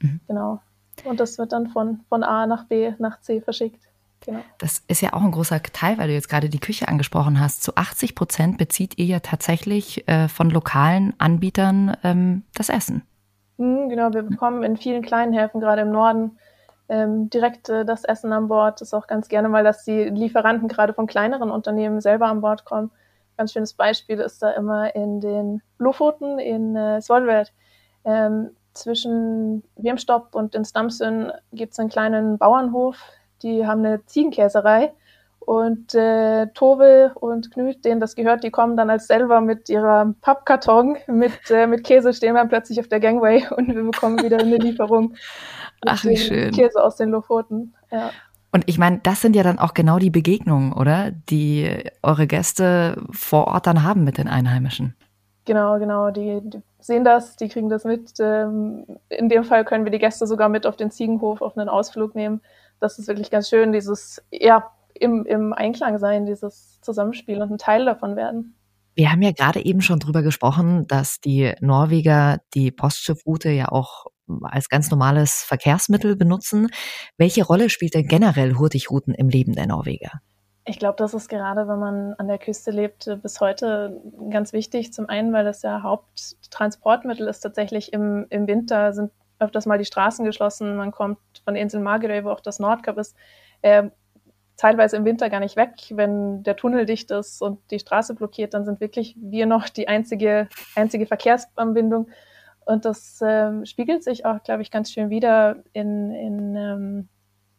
Mhm. 0.00 0.18
Genau. 0.26 0.60
Und 1.04 1.20
das 1.20 1.38
wird 1.38 1.52
dann 1.52 1.68
von, 1.68 2.00
von 2.08 2.24
A 2.24 2.44
nach 2.48 2.64
B 2.64 2.92
nach 2.98 3.20
C 3.20 3.40
verschickt. 3.40 3.84
Genau. 4.26 4.40
Das 4.58 4.82
ist 4.88 5.00
ja 5.00 5.12
auch 5.12 5.22
ein 5.22 5.30
großer 5.30 5.62
Teil, 5.62 5.96
weil 5.98 6.08
du 6.08 6.14
jetzt 6.14 6.28
gerade 6.28 6.48
die 6.48 6.58
Küche 6.58 6.88
angesprochen 6.88 7.38
hast. 7.38 7.62
Zu 7.62 7.76
80 7.76 8.16
Prozent 8.16 8.58
bezieht 8.58 8.98
ihr 8.98 9.04
ja 9.04 9.20
tatsächlich 9.20 10.08
äh, 10.08 10.26
von 10.26 10.50
lokalen 10.50 11.14
Anbietern 11.18 11.96
ähm, 12.02 12.42
das 12.54 12.68
Essen. 12.68 13.02
Mhm, 13.58 13.88
genau, 13.88 14.12
wir 14.12 14.22
bekommen 14.22 14.62
in 14.62 14.76
vielen 14.76 15.02
kleinen 15.02 15.32
Häfen, 15.32 15.60
gerade 15.60 15.82
im 15.82 15.90
Norden, 15.90 16.38
ähm, 16.88 17.28
direkt 17.28 17.68
äh, 17.68 17.84
das 17.84 18.04
Essen 18.04 18.32
an 18.32 18.48
Bord. 18.48 18.80
Das 18.80 18.88
ist 18.88 18.94
auch 18.94 19.06
ganz 19.06 19.28
gerne 19.28 19.48
mal, 19.48 19.64
dass 19.64 19.84
die 19.84 20.04
Lieferanten 20.04 20.68
gerade 20.68 20.94
von 20.94 21.06
kleineren 21.06 21.50
Unternehmen 21.50 22.00
selber 22.00 22.26
an 22.26 22.40
Bord 22.40 22.64
kommen. 22.64 22.90
Ganz 23.36 23.52
schönes 23.52 23.74
Beispiel 23.74 24.20
ist 24.20 24.42
da 24.42 24.50
immer 24.50 24.94
in 24.94 25.20
den 25.20 25.62
Lofoten 25.78 26.38
in 26.38 26.76
äh, 26.76 27.00
Svolvær. 27.00 27.46
Ähm, 28.04 28.50
zwischen 28.74 29.64
Wemstopp 29.76 30.34
und 30.36 30.54
in 30.54 30.64
Stamsön 30.64 31.32
gibt 31.52 31.72
es 31.72 31.78
einen 31.80 31.88
kleinen 31.88 32.38
Bauernhof. 32.38 32.96
Die 33.42 33.66
haben 33.66 33.84
eine 33.84 34.04
Ziegenkäserei 34.06 34.92
und 35.48 35.94
äh, 35.94 36.48
Tove 36.48 37.12
und 37.14 37.50
Knut, 37.50 37.82
denen 37.82 38.00
das 38.00 38.14
gehört, 38.14 38.44
die 38.44 38.50
kommen 38.50 38.76
dann 38.76 38.90
als 38.90 39.06
selber 39.06 39.40
mit 39.40 39.70
ihrer 39.70 40.12
Pappkarton 40.20 40.98
mit, 41.06 41.32
äh, 41.48 41.66
mit 41.66 41.84
Käse, 41.84 42.12
stehen 42.12 42.34
dann 42.34 42.50
plötzlich 42.50 42.78
auf 42.80 42.88
der 42.88 43.00
Gangway 43.00 43.46
und 43.56 43.74
wir 43.74 43.82
bekommen 43.82 44.22
wieder 44.22 44.40
eine 44.40 44.58
Lieferung. 44.58 45.14
Ach, 45.86 46.04
wie 46.04 46.18
schön. 46.18 46.52
Käse 46.52 46.84
aus 46.84 46.96
den 46.96 47.08
Lofoten, 47.08 47.74
ja. 47.90 48.10
Und 48.52 48.64
ich 48.66 48.76
meine, 48.76 48.98
das 49.02 49.22
sind 49.22 49.34
ja 49.34 49.42
dann 49.42 49.58
auch 49.58 49.72
genau 49.72 49.98
die 49.98 50.10
Begegnungen, 50.10 50.74
oder? 50.74 51.12
Die 51.30 51.82
eure 52.02 52.26
Gäste 52.26 53.02
vor 53.10 53.46
Ort 53.46 53.66
dann 53.66 53.84
haben 53.84 54.04
mit 54.04 54.18
den 54.18 54.28
Einheimischen. 54.28 54.96
Genau, 55.46 55.78
genau. 55.78 56.10
Die, 56.10 56.42
die 56.42 56.60
sehen 56.78 57.04
das, 57.04 57.36
die 57.36 57.48
kriegen 57.48 57.70
das 57.70 57.84
mit. 57.84 58.12
Ähm, 58.20 58.84
in 59.08 59.30
dem 59.30 59.44
Fall 59.44 59.64
können 59.64 59.84
wir 59.84 59.92
die 59.92 59.98
Gäste 59.98 60.26
sogar 60.26 60.50
mit 60.50 60.66
auf 60.66 60.76
den 60.76 60.90
Ziegenhof, 60.90 61.40
auf 61.40 61.56
einen 61.56 61.70
Ausflug 61.70 62.14
nehmen. 62.14 62.42
Das 62.80 62.98
ist 62.98 63.08
wirklich 63.08 63.30
ganz 63.30 63.48
schön, 63.48 63.72
dieses, 63.72 64.22
ja, 64.30 64.70
im, 65.00 65.24
im 65.26 65.52
Einklang 65.52 65.98
sein, 65.98 66.26
dieses 66.26 66.80
Zusammenspiel 66.80 67.40
und 67.42 67.50
ein 67.52 67.58
Teil 67.58 67.84
davon 67.84 68.16
werden. 68.16 68.54
Wir 68.94 69.12
haben 69.12 69.22
ja 69.22 69.30
gerade 69.30 69.64
eben 69.64 69.80
schon 69.80 70.00
drüber 70.00 70.22
gesprochen, 70.22 70.86
dass 70.88 71.20
die 71.20 71.52
Norweger 71.60 72.38
die 72.54 72.72
Postschiffroute 72.72 73.50
ja 73.50 73.68
auch 73.68 74.06
als 74.42 74.68
ganz 74.68 74.90
normales 74.90 75.44
Verkehrsmittel 75.44 76.16
benutzen. 76.16 76.68
Welche 77.16 77.44
Rolle 77.44 77.70
spielt 77.70 77.94
denn 77.94 78.08
generell 78.08 78.56
Hurtigruten 78.56 79.14
im 79.14 79.28
Leben 79.28 79.54
der 79.54 79.66
Norweger? 79.66 80.20
Ich 80.64 80.78
glaube, 80.78 80.96
das 80.98 81.14
ist 81.14 81.28
gerade, 81.28 81.66
wenn 81.66 81.78
man 81.78 82.14
an 82.18 82.28
der 82.28 82.38
Küste 82.38 82.70
lebt, 82.70 83.08
bis 83.22 83.40
heute 83.40 84.02
ganz 84.30 84.52
wichtig. 84.52 84.92
Zum 84.92 85.08
einen, 85.08 85.32
weil 85.32 85.44
das 85.44 85.62
ja 85.62 85.82
Haupttransportmittel 85.82 87.26
ist. 87.26 87.40
Tatsächlich 87.40 87.92
im, 87.94 88.26
im 88.28 88.46
Winter 88.46 88.92
sind 88.92 89.10
öfters 89.38 89.64
mal 89.64 89.78
die 89.78 89.86
Straßen 89.86 90.24
geschlossen. 90.24 90.76
Man 90.76 90.90
kommt 90.90 91.18
von 91.44 91.54
der 91.54 91.62
Insel 91.62 91.80
Margaret, 91.80 92.24
wo 92.24 92.30
auch 92.30 92.40
das 92.40 92.58
Nordkap 92.58 92.98
ist, 92.98 93.16
äh, 93.62 93.84
teilweise 94.58 94.96
im 94.96 95.06
Winter 95.06 95.30
gar 95.30 95.40
nicht 95.40 95.56
weg. 95.56 95.70
Wenn 95.90 96.42
der 96.42 96.56
Tunnel 96.56 96.84
dicht 96.84 97.10
ist 97.10 97.40
und 97.40 97.58
die 97.70 97.78
Straße 97.78 98.14
blockiert, 98.14 98.52
dann 98.52 98.66
sind 98.66 98.80
wirklich 98.80 99.16
wir 99.18 99.46
noch 99.46 99.68
die 99.70 99.88
einzige, 99.88 100.48
einzige 100.74 101.06
Verkehrsanbindung. 101.06 102.08
Und 102.66 102.84
das 102.84 103.20
ähm, 103.24 103.64
spiegelt 103.64 104.04
sich 104.04 104.26
auch, 104.26 104.42
glaube 104.42 104.60
ich, 104.60 104.70
ganz 104.70 104.92
schön 104.92 105.08
wieder 105.08 105.56
in, 105.72 106.10
in, 106.12 106.56
ähm, 106.56 107.08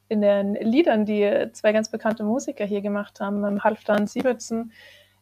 in 0.09 0.21
den 0.21 0.53
Liedern, 0.55 1.05
die 1.05 1.47
zwei 1.53 1.71
ganz 1.71 1.89
bekannte 1.89 2.23
Musiker 2.23 2.65
hier 2.65 2.81
gemacht 2.81 3.19
haben. 3.19 3.43
Ähm, 3.43 3.63
Halfdan 3.63 4.05
Sivertsen 4.05 4.71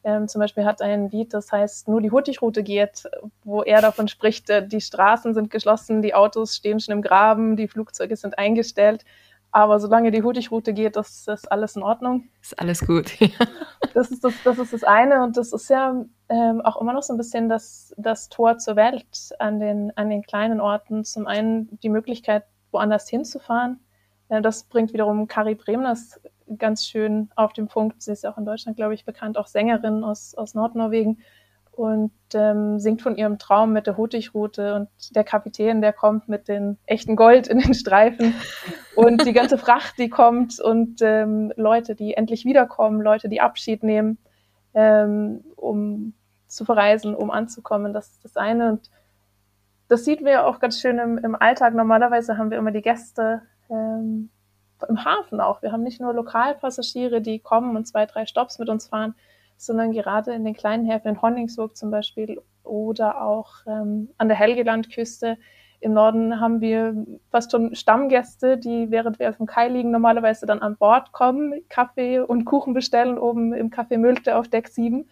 ähm, 0.04 0.28
zum 0.28 0.40
Beispiel 0.40 0.66
hat 0.66 0.82
ein 0.82 1.10
Lied, 1.10 1.34
das 1.34 1.52
heißt 1.52 1.88
Nur 1.88 2.02
die 2.02 2.12
Hurtigrute 2.12 2.64
geht, 2.64 3.04
wo 3.44 3.62
er 3.62 3.82
davon 3.82 4.08
spricht, 4.08 4.50
äh, 4.50 4.66
die 4.66 4.82
Straßen 4.82 5.34
sind 5.34 5.50
geschlossen, 5.50 6.02
die 6.02 6.14
Autos 6.14 6.56
stehen 6.56 6.80
schon 6.80 6.94
im 6.94 7.02
Graben, 7.02 7.56
die 7.56 7.68
Flugzeuge 7.68 8.16
sind 8.16 8.38
eingestellt. 8.38 9.04
Aber 9.52 9.80
solange 9.80 10.12
die 10.12 10.24
Hurtigrute 10.24 10.74
geht, 10.74 10.96
das 10.96 11.28
ist 11.28 11.52
alles 11.52 11.76
in 11.76 11.84
Ordnung. 11.84 12.30
Ist 12.42 12.60
alles 12.60 12.86
gut. 12.86 13.18
das, 13.94 14.12
ist 14.12 14.24
das, 14.24 14.34
das 14.44 14.60
ist 14.60 14.74
das 14.74 14.84
eine 14.84 15.24
und 15.24 15.38
das 15.38 15.54
ist 15.54 15.70
ja 15.70 16.06
ähm, 16.30 16.62
auch 16.62 16.82
immer 16.82 16.94
noch 16.94 17.04
so 17.04 17.14
ein 17.14 17.18
bisschen 17.18 17.50
das, 17.50 17.94
das 17.98 18.30
Tor 18.30 18.58
zur 18.58 18.76
Welt 18.76 19.06
an 19.40 19.60
den, 19.60 19.92
an 19.96 20.10
den 20.10 20.22
kleinen 20.22 20.60
Orten. 20.60 21.04
Zum 21.04 21.28
einen 21.28 21.80
die 21.82 21.90
Möglichkeit, 21.90 22.44
woanders 22.72 23.08
hinzufahren. 23.08 23.80
Ja, 24.30 24.42
das 24.42 24.64
bringt 24.64 24.94
wiederum 24.94 25.28
Kari 25.28 25.56
Bremners 25.56 26.20
ganz 26.58 26.86
schön 26.86 27.30
auf 27.36 27.54
den 27.54 27.68
Punkt. 27.68 28.02
Sie 28.02 28.12
ist 28.12 28.24
ja 28.24 28.32
auch 28.32 28.38
in 28.38 28.46
Deutschland, 28.46 28.78
glaube 28.78 28.94
ich, 28.94 29.06
bekannt, 29.06 29.38
auch 29.38 29.48
Sängerin 29.48 30.04
aus, 30.04 30.36
aus 30.36 30.54
Nordnorwegen 30.54 31.20
und 31.78 32.12
ähm, 32.34 32.80
singt 32.80 33.04
von 33.04 33.16
ihrem 33.16 33.38
Traum 33.38 33.72
mit 33.72 33.86
der 33.86 33.98
Hurtigrute 33.98 34.74
und 34.74 35.16
der 35.16 35.24
Kapitän, 35.24 35.80
der 35.80 35.94
kommt 35.94 36.28
mit 36.28 36.48
den 36.48 36.80
echten 36.88 37.16
Gold 37.16 37.48
in 37.48 37.60
den 37.60 37.76
Streifen 37.76 38.34
und 38.96 39.24
die 39.28 39.34
ganze 39.34 39.60
Fracht, 39.60 40.00
die 40.00 40.10
kommt 40.10 40.60
und 40.60 41.04
ähm, 41.04 41.54
Leute, 41.56 41.94
die 41.94 42.16
endlich 42.16 42.46
wiederkommen, 42.46 43.00
Leute, 43.00 43.30
die 43.30 43.42
Abschied 43.42 43.84
nehmen, 43.84 44.18
ähm, 44.74 45.44
um 45.56 46.14
zu 46.48 46.66
verreisen, 46.66 47.14
um 47.14 47.30
anzukommen. 47.30 47.94
Das 47.94 48.10
ist 48.10 48.26
das 48.26 48.38
eine 48.38 48.72
und 48.72 48.90
das 49.88 50.04
sieht 50.04 50.22
man 50.22 50.32
ja 50.32 50.46
auch 50.46 50.60
ganz 50.60 50.82
schön 50.82 50.98
im, 50.98 51.20
im 51.20 51.36
Alltag. 51.36 51.76
Normalerweise 51.76 52.40
haben 52.40 52.50
wir 52.50 52.58
immer 52.58 52.72
die 52.72 52.82
Gäste 52.82 53.44
ähm, 53.70 54.30
im 54.90 55.06
Hafen 55.06 55.40
auch. 55.40 55.62
Wir 55.62 55.72
haben 55.72 55.84
nicht 55.84 56.02
nur 56.02 56.12
Lokalpassagiere, 56.12 57.22
die 57.22 57.38
kommen 57.38 57.76
und 57.76 57.86
zwei, 57.88 58.08
drei 58.08 58.26
Stops 58.26 58.58
mit 58.58 58.68
uns 58.68 58.88
fahren, 58.88 59.14
sondern 59.58 59.92
gerade 59.92 60.34
in 60.34 60.46
den 60.46 60.54
kleinen 60.54 60.86
Häfen 60.86 61.10
in 61.10 61.22
Honningsburg 61.22 61.76
zum 61.76 61.92
Beispiel 61.92 62.42
oder 62.64 63.22
auch 63.22 63.56
ähm, 63.66 64.10
an 64.18 64.28
der 64.28 64.38
Helgelandküste. 64.38 65.38
Im 65.80 65.94
Norden 65.94 66.40
haben 66.40 66.60
wir 66.60 67.06
fast 67.30 67.52
schon 67.52 67.76
Stammgäste, 67.76 68.58
die 68.58 68.90
während 68.90 69.20
wir 69.20 69.30
auf 69.30 69.38
dem 69.38 69.46
Kai 69.46 69.68
liegen 69.68 69.92
normalerweise 69.92 70.46
dann 70.46 70.60
an 70.60 70.76
Bord 70.76 71.12
kommen, 71.12 71.62
Kaffee 71.70 72.20
und 72.20 72.46
Kuchen 72.46 72.74
bestellen 72.74 73.18
oben 73.18 73.54
im 73.54 73.70
Café 73.70 73.98
Mülte 73.98 74.38
auf 74.38 74.48
Deck 74.48 74.68
7 74.68 75.08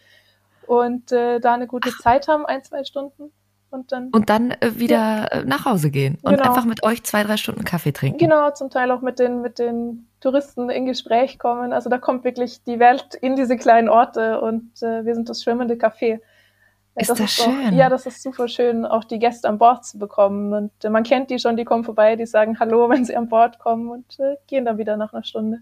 und 0.66 1.12
äh, 1.12 1.40
da 1.40 1.54
eine 1.54 1.68
gute 1.68 1.92
Zeit 2.02 2.28
haben, 2.28 2.46
ein, 2.46 2.64
zwei 2.64 2.84
Stunden. 2.84 3.32
Und 3.76 3.92
dann, 3.92 4.10
und 4.10 4.30
dann 4.30 4.52
äh, 4.52 4.80
wieder 4.80 4.96
ja. 4.96 5.26
Äh, 5.26 5.46
nach 5.46 5.66
Hause 5.66 5.92
gehen 5.92 6.18
und 6.22 6.38
genau. 6.38 6.50
einfach 6.50 6.64
mit 6.64 6.84
euch 6.84 7.04
zwei, 7.04 7.24
drei 7.24 7.36
Stunden 7.36 7.66
Kaffee 7.66 7.92
trinken. 7.92 8.18
Genau, 8.18 8.52
zum 8.52 8.70
Teil 8.70 8.90
auch 8.92 9.02
mit 9.02 9.20
den, 9.20 9.42
mit 9.42 9.60
den 9.60 10.08
Touristen 10.22 10.70
in 10.70 10.86
Gespräch 10.86 11.38
kommen. 11.38 11.74
Also 11.74 11.90
da 11.90 11.98
kommt 11.98 12.24
wirklich 12.24 12.64
die 12.64 12.80
Welt 12.80 13.16
in 13.16 13.36
diese 13.36 13.58
kleinen 13.58 13.90
Orte 13.90 14.40
und 14.40 14.82
äh, 14.82 15.06
wir 15.06 15.14
sind 15.14 15.28
das 15.28 15.44
schwimmende 15.44 15.76
Café. 15.76 16.22
Ist 16.96 17.10
das, 17.10 17.18
das 17.18 17.32
ist 17.32 17.44
schön? 17.44 17.68
Auch, 17.68 17.72
ja, 17.72 17.90
das 17.90 18.06
ist 18.06 18.24
super 18.24 18.48
schön, 18.48 18.86
auch 18.86 19.04
die 19.04 19.20
Gäste 19.20 19.50
an 19.50 19.58
Bord 19.58 19.86
zu 19.86 20.00
bekommen. 20.00 20.54
Und 20.54 20.72
äh, 20.86 20.90
man 20.90 21.04
kennt 21.04 21.30
die 21.30 21.40
schon, 21.40 21.58
die 21.58 21.66
kommen 21.66 21.84
vorbei, 21.84 22.16
die 22.16 22.26
sagen 22.26 22.58
Hallo, 22.60 22.90
wenn 22.90 23.04
sie 23.04 23.18
an 23.18 23.28
Bord 23.28 23.60
kommen 23.60 23.90
und 23.90 24.20
äh, 24.20 24.38
gehen 24.48 24.64
dann 24.64 24.78
wieder 24.78 24.96
nach 24.96 25.14
einer 25.14 25.24
Stunde. 25.24 25.60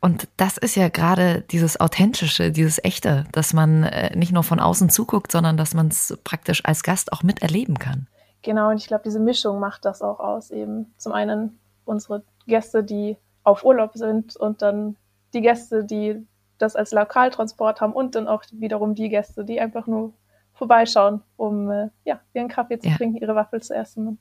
Und 0.00 0.28
das 0.36 0.56
ist 0.56 0.76
ja 0.76 0.88
gerade 0.88 1.42
dieses 1.50 1.80
Authentische, 1.80 2.52
dieses 2.52 2.82
Echte, 2.84 3.24
dass 3.32 3.52
man 3.52 3.84
äh, 3.84 4.16
nicht 4.16 4.32
nur 4.32 4.42
von 4.42 4.60
außen 4.60 4.90
zuguckt, 4.90 5.32
sondern 5.32 5.56
dass 5.56 5.74
man 5.74 5.88
es 5.88 6.16
praktisch 6.22 6.64
als 6.64 6.82
Gast 6.82 7.12
auch 7.12 7.22
miterleben 7.22 7.78
kann. 7.78 8.06
Genau, 8.42 8.70
und 8.70 8.76
ich 8.76 8.86
glaube, 8.86 9.02
diese 9.04 9.18
Mischung 9.18 9.58
macht 9.58 9.84
das 9.84 10.02
auch 10.02 10.20
aus. 10.20 10.50
Eben 10.50 10.94
zum 10.98 11.12
einen 11.12 11.58
unsere 11.84 12.22
Gäste, 12.46 12.84
die 12.84 13.16
auf 13.42 13.64
Urlaub 13.64 13.92
sind 13.94 14.36
und 14.36 14.62
dann 14.62 14.96
die 15.34 15.40
Gäste, 15.40 15.84
die 15.84 16.26
das 16.58 16.76
als 16.76 16.92
Lokaltransport 16.92 17.80
haben 17.80 17.92
und 17.92 18.14
dann 18.14 18.28
auch 18.28 18.44
wiederum 18.52 18.94
die 18.94 19.08
Gäste, 19.08 19.44
die 19.44 19.60
einfach 19.60 19.86
nur 19.86 20.12
vorbeischauen, 20.54 21.22
um 21.36 21.70
äh, 21.70 21.88
ja, 22.04 22.20
ihren 22.32 22.48
Kaffee 22.48 22.78
zu 22.78 22.88
ja. 22.88 22.96
trinken, 22.96 23.18
ihre 23.18 23.34
Waffel 23.34 23.62
zu 23.62 23.74
essen. 23.74 24.08
Und 24.08 24.18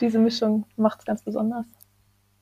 diese 0.00 0.18
Mischung 0.18 0.64
macht 0.76 1.00
es 1.00 1.04
ganz 1.04 1.22
besonders 1.22 1.66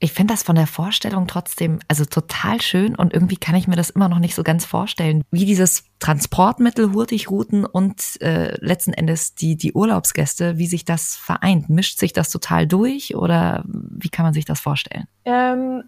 ich 0.00 0.12
finde 0.12 0.34
das 0.34 0.42
von 0.42 0.56
der 0.56 0.66
Vorstellung 0.66 1.26
trotzdem 1.26 1.80
also 1.88 2.04
total 2.04 2.60
schön 2.60 2.94
und 2.94 3.12
irgendwie 3.12 3.36
kann 3.36 3.56
ich 3.56 3.66
mir 3.66 3.76
das 3.76 3.90
immer 3.90 4.08
noch 4.08 4.20
nicht 4.20 4.34
so 4.34 4.42
ganz 4.42 4.64
vorstellen, 4.64 5.22
wie 5.30 5.44
dieses 5.44 5.84
Transportmittel 5.98 6.92
Hurtigruten 6.92 7.64
und 7.64 8.20
äh, 8.20 8.54
letzten 8.64 8.92
Endes 8.92 9.34
die 9.34 9.56
die 9.56 9.72
Urlaubsgäste, 9.72 10.58
wie 10.58 10.66
sich 10.66 10.84
das 10.84 11.16
vereint. 11.16 11.68
Mischt 11.68 11.98
sich 11.98 12.12
das 12.12 12.30
total 12.30 12.66
durch 12.66 13.16
oder 13.16 13.64
wie 13.66 14.08
kann 14.08 14.24
man 14.24 14.34
sich 14.34 14.44
das 14.44 14.60
vorstellen? 14.60 15.06
Ähm, 15.24 15.82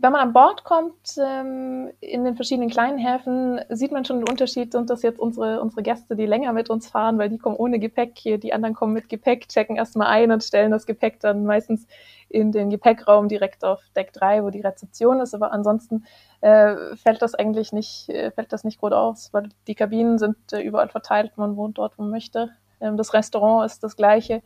wenn 0.00 0.12
man 0.12 0.20
an 0.20 0.32
Bord 0.32 0.62
kommt, 0.62 1.16
ähm, 1.20 1.90
in 2.00 2.24
den 2.24 2.36
verschiedenen 2.36 2.70
kleinen 2.70 2.98
Häfen, 2.98 3.60
sieht 3.68 3.90
man 3.90 4.04
schon 4.04 4.20
den 4.20 4.28
Unterschied. 4.28 4.70
Sind 4.70 4.90
das 4.90 5.02
jetzt 5.02 5.18
unsere, 5.18 5.60
unsere 5.60 5.82
Gäste, 5.82 6.14
die 6.14 6.26
länger 6.26 6.52
mit 6.52 6.70
uns 6.70 6.88
fahren, 6.88 7.18
weil 7.18 7.28
die 7.28 7.38
kommen 7.38 7.56
ohne 7.56 7.80
Gepäck 7.80 8.12
hier, 8.16 8.38
die 8.38 8.52
anderen 8.52 8.74
kommen 8.76 8.92
mit 8.92 9.08
Gepäck, 9.08 9.48
checken 9.48 9.74
erstmal 9.74 10.06
ein 10.06 10.30
und 10.30 10.44
stellen 10.44 10.70
das 10.70 10.86
Gepäck 10.86 11.18
dann 11.18 11.44
meistens 11.44 11.86
in 12.28 12.52
den 12.52 12.70
Gepäckraum 12.70 13.26
direkt 13.28 13.64
auf 13.64 13.82
Deck 13.96 14.12
3, 14.12 14.44
wo 14.44 14.50
die 14.50 14.60
Rezeption 14.60 15.18
ist. 15.18 15.34
Aber 15.34 15.50
ansonsten 15.50 16.04
äh, 16.42 16.94
fällt 16.94 17.20
das 17.20 17.34
eigentlich 17.34 17.72
nicht, 17.72 18.08
äh, 18.08 18.30
fällt 18.30 18.52
das 18.52 18.62
nicht 18.62 18.80
gut 18.80 18.92
aus, 18.92 19.30
weil 19.32 19.48
die 19.66 19.74
Kabinen 19.74 20.18
sind 20.18 20.36
äh, 20.52 20.60
überall 20.60 20.88
verteilt, 20.88 21.32
man 21.36 21.56
wohnt 21.56 21.78
dort, 21.78 21.98
wo 21.98 22.02
man 22.02 22.12
möchte. 22.12 22.50
Ähm, 22.80 22.96
das 22.96 23.14
Restaurant 23.14 23.66
ist 23.66 23.82
das 23.82 23.96
gleiche. 23.96 24.42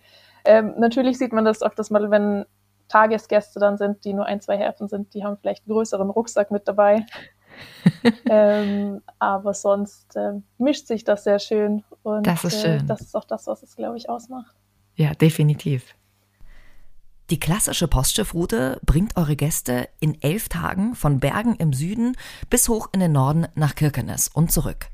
Ähm, 0.47 0.75
natürlich 0.79 1.19
sieht 1.19 1.35
man 1.35 1.45
das 1.45 1.63
öfters 1.63 1.91
mal, 1.91 2.11
wenn 2.11 2.47
Tagesgäste 2.93 3.59
dann 3.59 3.79
sind, 3.79 4.05
die 4.05 4.13
nur 4.13 4.27
ein, 4.27 4.41
zwei 4.41 4.59
Häfen 4.59 4.89
sind, 4.89 5.15
die 5.15 5.25
haben 5.25 5.39
vielleicht 5.39 5.67
einen 5.67 5.75
größeren 5.75 6.11
Rucksack 6.11 6.51
mit 6.51 6.69
dabei. 6.69 7.07
ähm, 8.29 9.01
aber 9.19 9.55
sonst 9.55 10.15
äh, 10.17 10.41
mischt 10.59 10.87
sich 10.87 11.05
das 11.05 11.25
sehr 11.25 11.39
schön. 11.39 11.85
Und 12.03 12.27
das 12.27 12.45
ist 12.45 12.61
schön. 12.61 12.81
Äh, 12.81 12.85
das 12.85 13.01
ist 13.01 13.15
auch 13.15 13.25
das, 13.25 13.47
was 13.47 13.63
es, 13.63 13.77
glaube 13.77 13.97
ich, 13.97 14.11
ausmacht. 14.11 14.55
Ja, 14.95 15.15
definitiv. 15.15 15.95
Die 17.31 17.41
klassische 17.41 17.89
Postschiffroute 17.89 18.79
bringt 18.85 19.17
eure 19.17 19.37
Gäste 19.37 19.89
in 20.01 20.21
elf 20.21 20.51
Tagen 20.51 20.95
von 20.95 21.19
Bergen 21.19 21.57
im 21.57 21.73
Süden 21.73 22.15
bis 22.51 22.69
hoch 22.69 22.89
in 22.93 23.01
den 23.01 23.13
Norden 23.13 23.47
nach 23.55 23.75
Kirkenes 23.75 24.29
und 24.29 24.53
zurück. 24.53 24.91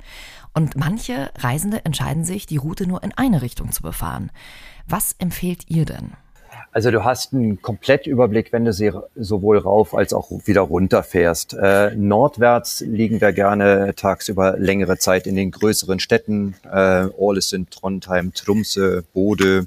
Und 0.54 0.76
manche 0.76 1.32
Reisende 1.38 1.84
entscheiden 1.84 2.24
sich, 2.24 2.46
die 2.46 2.58
Route 2.58 2.86
nur 2.86 3.02
in 3.02 3.12
eine 3.12 3.42
Richtung 3.42 3.72
zu 3.72 3.82
befahren. 3.82 4.30
Was 4.86 5.14
empfehlt 5.18 5.68
ihr 5.68 5.84
denn? 5.84 6.12
Also 6.72 6.90
du 6.90 7.04
hast 7.04 7.32
einen 7.32 7.60
Komplettüberblick, 7.62 8.52
wenn 8.52 8.64
du 8.64 8.72
sie 8.72 8.92
sowohl 9.16 9.58
rauf 9.58 9.94
als 9.94 10.12
auch 10.12 10.30
wieder 10.44 10.62
runter 10.62 11.02
fährst. 11.02 11.54
Äh, 11.54 11.94
nordwärts 11.96 12.80
liegen 12.80 13.20
wir 13.20 13.32
gerne 13.32 13.94
tagsüber 13.96 14.56
längere 14.58 14.98
Zeit 14.98 15.26
in 15.26 15.34
den 15.34 15.50
größeren 15.50 15.98
Städten. 15.98 16.54
Äh, 16.70 17.06
Ålesund, 17.16 17.70
Trondheim, 17.70 18.32
Trumse, 18.34 19.04
Bode. 19.12 19.66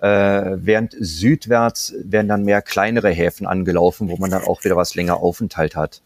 Äh, 0.00 0.56
während 0.56 0.96
südwärts 0.98 1.94
werden 2.02 2.26
dann 2.28 2.44
mehr 2.44 2.62
kleinere 2.62 3.10
Häfen 3.10 3.46
angelaufen, 3.46 4.08
wo 4.08 4.16
man 4.16 4.30
dann 4.30 4.42
auch 4.42 4.64
wieder 4.64 4.76
was 4.76 4.94
länger 4.94 5.18
Aufenthalt 5.18 5.76
hat. 5.76 6.02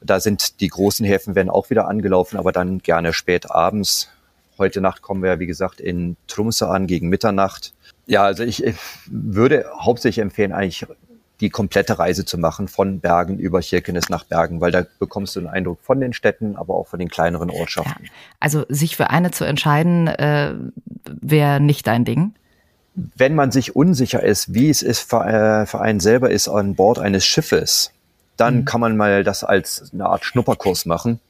Da 0.00 0.20
sind 0.20 0.60
die 0.60 0.68
großen 0.68 1.06
Häfen 1.06 1.34
werden 1.34 1.50
auch 1.50 1.70
wieder 1.70 1.86
angelaufen, 1.88 2.36
aber 2.36 2.52
dann 2.52 2.78
gerne 2.80 3.12
spät 3.12 3.50
abends. 3.50 4.10
Heute 4.58 4.80
Nacht 4.80 5.02
kommen 5.02 5.22
wir, 5.22 5.38
wie 5.38 5.46
gesagt, 5.46 5.80
in 5.80 6.16
Trumse 6.26 6.68
an 6.68 6.86
gegen 6.86 7.08
Mitternacht 7.08 7.74
ja, 8.06 8.22
also 8.22 8.42
ich, 8.44 8.64
ich 8.64 8.76
würde 9.06 9.66
hauptsächlich 9.78 10.22
empfehlen, 10.22 10.52
eigentlich 10.52 10.86
die 11.40 11.50
komplette 11.50 11.98
Reise 11.98 12.24
zu 12.24 12.38
machen 12.38 12.66
von 12.66 13.00
Bergen 13.00 13.38
über 13.38 13.60
Kirkenes 13.60 14.08
nach 14.08 14.24
Bergen, 14.24 14.60
weil 14.60 14.72
da 14.72 14.86
bekommst 14.98 15.36
du 15.36 15.40
einen 15.40 15.48
Eindruck 15.48 15.80
von 15.82 16.00
den 16.00 16.12
Städten, 16.12 16.56
aber 16.56 16.74
auch 16.74 16.88
von 16.88 16.98
den 16.98 17.08
kleineren 17.08 17.50
Ortschaften. 17.50 18.04
Ja, 18.04 18.10
also 18.40 18.64
sich 18.68 18.96
für 18.96 19.10
eine 19.10 19.32
zu 19.32 19.44
entscheiden, 19.44 20.08
äh, 20.08 20.54
wäre 21.04 21.60
nicht 21.60 21.86
dein 21.86 22.04
Ding. 22.04 22.34
Wenn 22.94 23.34
man 23.34 23.50
sich 23.50 23.76
unsicher 23.76 24.22
ist, 24.22 24.54
wie 24.54 24.70
es 24.70 24.80
ist 24.80 25.00
für, 25.00 25.26
äh, 25.26 25.66
für 25.66 25.80
einen 25.80 26.00
selber 26.00 26.30
ist 26.30 26.48
an 26.48 26.74
Bord 26.74 26.98
eines 26.98 27.26
Schiffes, 27.26 27.92
dann 28.38 28.60
mhm. 28.60 28.64
kann 28.64 28.80
man 28.80 28.96
mal 28.96 29.22
das 29.22 29.44
als 29.44 29.90
eine 29.92 30.06
Art 30.06 30.24
Schnupperkurs 30.24 30.86
machen. 30.86 31.20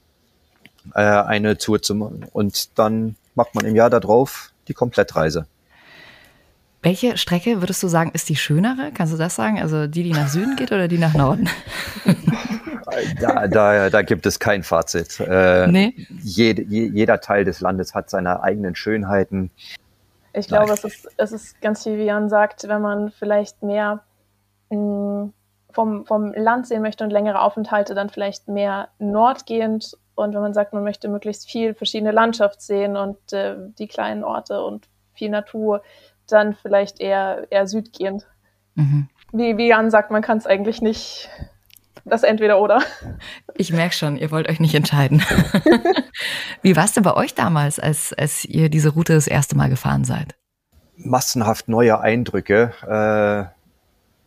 äh, 0.94 1.00
eine 1.00 1.58
Tour 1.58 1.82
zu 1.82 1.96
machen. 1.96 2.26
Und 2.32 2.78
dann 2.78 3.16
macht 3.34 3.56
man 3.56 3.64
im 3.64 3.74
Jahr 3.74 3.90
darauf 3.90 4.52
die 4.68 4.74
Komplettreise. 4.74 5.46
Welche 6.82 7.16
Strecke 7.16 7.60
würdest 7.60 7.82
du 7.82 7.88
sagen, 7.88 8.10
ist 8.12 8.28
die 8.28 8.36
schönere? 8.36 8.92
Kannst 8.92 9.12
du 9.12 9.16
das 9.16 9.34
sagen? 9.34 9.60
Also 9.60 9.86
die, 9.86 10.02
die 10.04 10.12
nach 10.12 10.28
Süden 10.28 10.56
geht 10.56 10.72
oder 10.72 10.88
die 10.88 10.98
nach 10.98 11.14
Norden? 11.14 11.48
Da, 13.20 13.48
da, 13.48 13.90
da 13.90 14.02
gibt 14.02 14.26
es 14.26 14.38
kein 14.38 14.62
Fazit. 14.62 15.20
Äh, 15.20 15.66
nee. 15.66 16.06
Jed, 16.22 16.70
jeder 16.70 17.20
Teil 17.20 17.44
des 17.44 17.60
Landes 17.60 17.94
hat 17.94 18.10
seine 18.10 18.42
eigenen 18.42 18.74
Schönheiten. 18.74 19.50
Ich 20.32 20.48
glaube, 20.48 20.72
es 20.72 20.84
ist, 20.84 21.08
es 21.16 21.32
ist 21.32 21.60
ganz 21.60 21.82
viel, 21.82 21.98
wie 21.98 22.04
Jan 22.04 22.28
sagt, 22.28 22.68
wenn 22.68 22.82
man 22.82 23.10
vielleicht 23.10 23.62
mehr 23.62 24.02
mh, 24.70 24.78
mm, 24.78 25.32
vom, 25.72 26.06
vom 26.06 26.32
Land 26.32 26.66
sehen 26.66 26.82
möchte 26.82 27.04
und 27.04 27.10
längere 27.10 27.40
Aufenthalte, 27.42 27.94
dann 27.94 28.08
vielleicht 28.08 28.48
mehr 28.48 28.88
nordgehend. 28.98 29.96
Und 30.14 30.34
wenn 30.34 30.40
man 30.40 30.54
sagt, 30.54 30.72
man 30.72 30.84
möchte 30.84 31.08
möglichst 31.08 31.50
viel 31.50 31.74
verschiedene 31.74 32.12
Landschaft 32.12 32.62
sehen 32.62 32.96
und 32.96 33.32
äh, 33.32 33.56
die 33.78 33.88
kleinen 33.88 34.24
Orte 34.24 34.62
und 34.62 34.88
viel 35.12 35.28
Natur, 35.28 35.82
dann 36.32 36.54
vielleicht 36.54 37.00
eher, 37.00 37.46
eher 37.50 37.66
südgehend. 37.66 38.26
Mhm. 38.74 39.08
Wie, 39.32 39.56
wie 39.56 39.68
Jan 39.68 39.90
sagt, 39.90 40.10
man 40.10 40.22
kann 40.22 40.38
es 40.38 40.46
eigentlich 40.46 40.80
nicht 40.82 41.28
das 42.06 42.22
entweder 42.22 42.60
oder. 42.60 42.82
Ich 43.54 43.72
merke 43.72 43.94
schon, 43.94 44.16
ihr 44.16 44.30
wollt 44.30 44.48
euch 44.48 44.60
nicht 44.60 44.74
entscheiden. 44.74 45.22
Wie 46.62 46.76
war 46.76 46.84
es 46.84 46.92
denn 46.92 47.02
bei 47.02 47.14
euch 47.14 47.34
damals, 47.34 47.78
als, 47.78 48.12
als 48.12 48.44
ihr 48.44 48.68
diese 48.68 48.90
Route 48.90 49.14
das 49.14 49.26
erste 49.26 49.56
Mal 49.56 49.68
gefahren 49.68 50.04
seid? 50.04 50.34
Massenhaft 50.96 51.68
neue 51.68 52.00
Eindrücke. 52.00 52.72
Äh, 52.86 53.56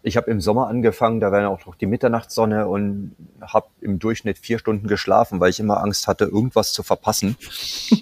ich 0.01 0.18
habe 0.18 0.29
im 0.29 0.41
Sommer 0.41 0.68
angefangen, 0.68 1.20
da 1.20 1.32
war 1.32 1.41
ja 1.41 1.48
auch 1.48 1.65
noch 1.65 1.75
die 1.75 1.86
Mitternachtssonne 1.86 2.68
und 2.68 3.15
habe 3.41 3.68
im 3.82 4.00
Durchschnitt 4.00 4.38
vier 4.39 4.60
Stunden 4.60 4.88
geschlafen, 4.88 5.39
weil 5.39 5.50
ich 5.50 5.60
immer 5.60 5.82
Angst 5.82 6.08
hatte, 6.08 6.25
irgendwas 6.25 6.74
zu 6.74 6.84
verpassen. 6.84 7.38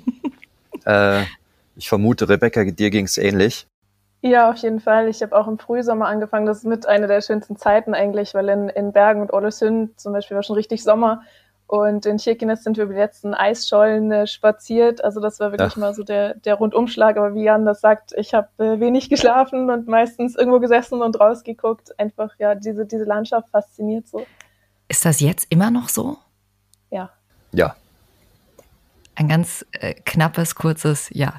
äh, 0.86 1.24
ich 1.76 1.90
vermute, 1.90 2.30
Rebecca, 2.30 2.64
dir 2.64 2.90
ging 2.90 3.06
es 3.06 3.18
ähnlich. 3.18 3.68
Ja, 4.28 4.50
auf 4.50 4.58
jeden 4.58 4.82
Fall. 4.82 5.08
Ich 5.08 5.22
habe 5.22 5.36
auch 5.36 5.48
im 5.48 5.58
Frühsommer 5.58 6.08
angefangen. 6.08 6.46
Das 6.46 6.58
ist 6.58 6.66
mit 6.66 6.86
einer 6.86 7.08
der 7.08 7.22
schönsten 7.22 7.56
Zeiten 7.56 7.94
eigentlich, 7.94 8.34
weil 8.34 8.50
in, 8.50 8.68
in 8.68 8.92
Bergen 8.92 9.22
und 9.22 9.32
Ålesund 9.32 9.98
zum 10.00 10.12
Beispiel 10.12 10.36
war 10.36 10.44
schon 10.44 10.58
richtig 10.58 10.84
Sommer. 10.84 11.22
Und 11.66 12.06
in 12.06 12.18
Kirkenes 12.18 12.64
sind 12.64 12.78
wir 12.78 12.86
über 12.86 12.94
die 12.94 13.00
letzten 13.00 13.34
Eisschollen 13.34 14.12
äh, 14.12 14.28
spaziert. 14.28 15.04
Also 15.04 15.22
das 15.22 15.40
war 15.40 15.52
wirklich 15.52 15.76
ja. 15.76 15.80
mal 15.80 15.94
so 15.94 16.04
der, 16.04 16.36
der 16.36 16.56
Rundumschlag. 16.56 17.18
Aber 17.18 17.36
wie 17.36 17.44
Jan 17.44 17.66
das 17.66 17.80
sagt, 17.80 18.14
ich 18.18 18.34
habe 18.34 18.50
äh, 18.58 18.80
wenig 18.82 19.10
geschlafen 19.10 19.70
und 19.70 19.88
meistens 19.88 20.36
irgendwo 20.36 20.60
gesessen 20.60 21.02
und 21.02 21.20
rausgeguckt. 21.20 21.98
Einfach, 21.98 22.34
ja, 22.38 22.56
diese, 22.56 22.86
diese 22.86 23.06
Landschaft 23.06 23.50
fasziniert 23.50 24.08
so. 24.08 24.26
Ist 24.90 25.06
das 25.06 25.22
jetzt 25.22 25.48
immer 25.50 25.72
noch 25.72 25.88
so? 25.88 26.18
Ja. 26.90 27.10
Ja. 27.54 27.76
Ein 29.16 29.30
ganz 29.30 29.66
äh, 29.72 29.94
knappes, 29.94 30.56
kurzes 30.56 31.10
Ja. 31.14 31.34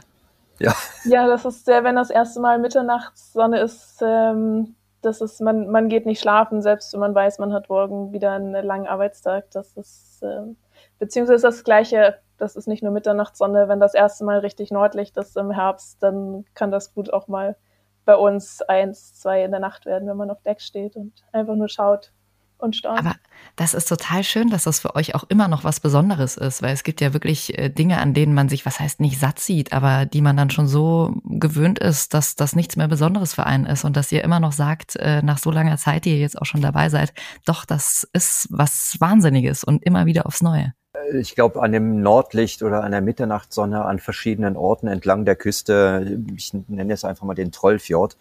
Ja. 0.58 0.74
Ja, 1.04 1.26
das 1.26 1.44
ist 1.44 1.64
sehr, 1.64 1.84
wenn 1.84 1.96
das 1.96 2.10
erste 2.10 2.40
Mal 2.40 2.58
Mitternachtssonne 2.58 3.60
ist, 3.60 4.02
ähm, 4.02 4.74
das 5.02 5.20
ist, 5.20 5.40
man, 5.40 5.68
man 5.68 5.88
geht 5.88 6.06
nicht 6.06 6.20
schlafen, 6.20 6.60
selbst 6.62 6.92
wenn 6.92 7.00
man 7.00 7.14
weiß, 7.14 7.38
man 7.38 7.52
hat 7.52 7.68
morgen 7.68 8.12
wieder 8.12 8.32
einen 8.32 8.52
langen 8.64 8.88
Arbeitstag. 8.88 9.50
Das 9.52 9.76
ist, 9.76 10.20
ähm, 10.22 10.56
beziehungsweise 10.98 11.46
das 11.46 11.62
Gleiche, 11.64 12.18
das 12.36 12.56
ist 12.56 12.66
nicht 12.66 12.82
nur 12.82 12.92
Mitternachtssonne, 12.92 13.68
wenn 13.68 13.80
das 13.80 13.94
erste 13.94 14.24
Mal 14.24 14.40
richtig 14.40 14.70
Nordlicht 14.70 15.16
ist 15.16 15.36
im 15.36 15.50
Herbst, 15.52 16.02
dann 16.02 16.44
kann 16.54 16.70
das 16.70 16.94
gut 16.94 17.12
auch 17.12 17.28
mal 17.28 17.56
bei 18.04 18.16
uns 18.16 18.62
eins, 18.62 19.14
zwei 19.14 19.44
in 19.44 19.50
der 19.50 19.60
Nacht 19.60 19.86
werden, 19.86 20.08
wenn 20.08 20.16
man 20.16 20.30
auf 20.30 20.42
Deck 20.42 20.60
steht 20.60 20.96
und 20.96 21.12
einfach 21.32 21.54
nur 21.54 21.68
schaut, 21.68 22.12
und 22.58 22.76
staunen. 22.76 22.98
Aber 22.98 23.16
das 23.56 23.74
ist 23.74 23.88
total 23.88 24.22
schön, 24.24 24.50
dass 24.50 24.64
das 24.64 24.80
für 24.80 24.94
euch 24.94 25.14
auch 25.14 25.24
immer 25.28 25.48
noch 25.48 25.64
was 25.64 25.80
Besonderes 25.80 26.36
ist, 26.36 26.62
weil 26.62 26.72
es 26.72 26.84
gibt 26.84 27.00
ja 27.00 27.12
wirklich 27.12 27.58
äh, 27.58 27.68
Dinge, 27.70 27.98
an 27.98 28.14
denen 28.14 28.34
man 28.34 28.48
sich, 28.48 28.66
was 28.66 28.78
heißt 28.78 29.00
nicht 29.00 29.18
satt 29.18 29.38
sieht, 29.38 29.72
aber 29.72 30.06
die 30.06 30.20
man 30.20 30.36
dann 30.36 30.50
schon 30.50 30.68
so 30.68 31.14
gewöhnt 31.24 31.78
ist, 31.78 32.14
dass 32.14 32.36
das 32.36 32.54
nichts 32.54 32.76
mehr 32.76 32.88
Besonderes 32.88 33.34
für 33.34 33.46
einen 33.46 33.66
ist 33.66 33.84
und 33.84 33.96
dass 33.96 34.12
ihr 34.12 34.22
immer 34.22 34.40
noch 34.40 34.52
sagt, 34.52 34.96
äh, 34.96 35.22
nach 35.22 35.38
so 35.38 35.50
langer 35.50 35.76
Zeit, 35.76 36.04
die 36.04 36.10
ihr 36.10 36.18
jetzt 36.18 36.40
auch 36.40 36.46
schon 36.46 36.60
dabei 36.60 36.88
seid, 36.88 37.12
doch, 37.44 37.64
das 37.64 38.08
ist 38.12 38.48
was 38.50 38.96
Wahnsinniges 39.00 39.64
und 39.64 39.84
immer 39.84 40.06
wieder 40.06 40.26
aufs 40.26 40.42
Neue. 40.42 40.74
Ich 41.12 41.34
glaube, 41.34 41.62
an 41.62 41.72
dem 41.72 42.02
Nordlicht 42.02 42.62
oder 42.62 42.82
an 42.82 42.90
der 42.90 43.00
Mitternachtssonne 43.00 43.84
an 43.84 43.98
verschiedenen 43.98 44.56
Orten 44.56 44.88
entlang 44.88 45.24
der 45.24 45.36
Küste, 45.36 46.20
ich 46.36 46.52
nenne 46.66 46.92
es 46.92 47.04
einfach 47.04 47.24
mal 47.24 47.34
den 47.34 47.52
Trollfjord, 47.52 48.16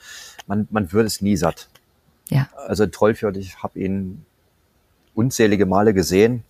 man, 0.47 0.67
man 0.69 0.91
wird 0.93 1.07
es 1.07 1.21
nie 1.21 1.37
satt. 1.37 1.69
Ja. 2.29 2.49
Also 2.67 2.85
Trollfjord, 2.85 3.37
ich 3.37 3.61
habe 3.63 3.79
ihn 3.79 4.25
unzählige 5.13 5.65
Male 5.65 5.93
gesehen. 5.93 6.43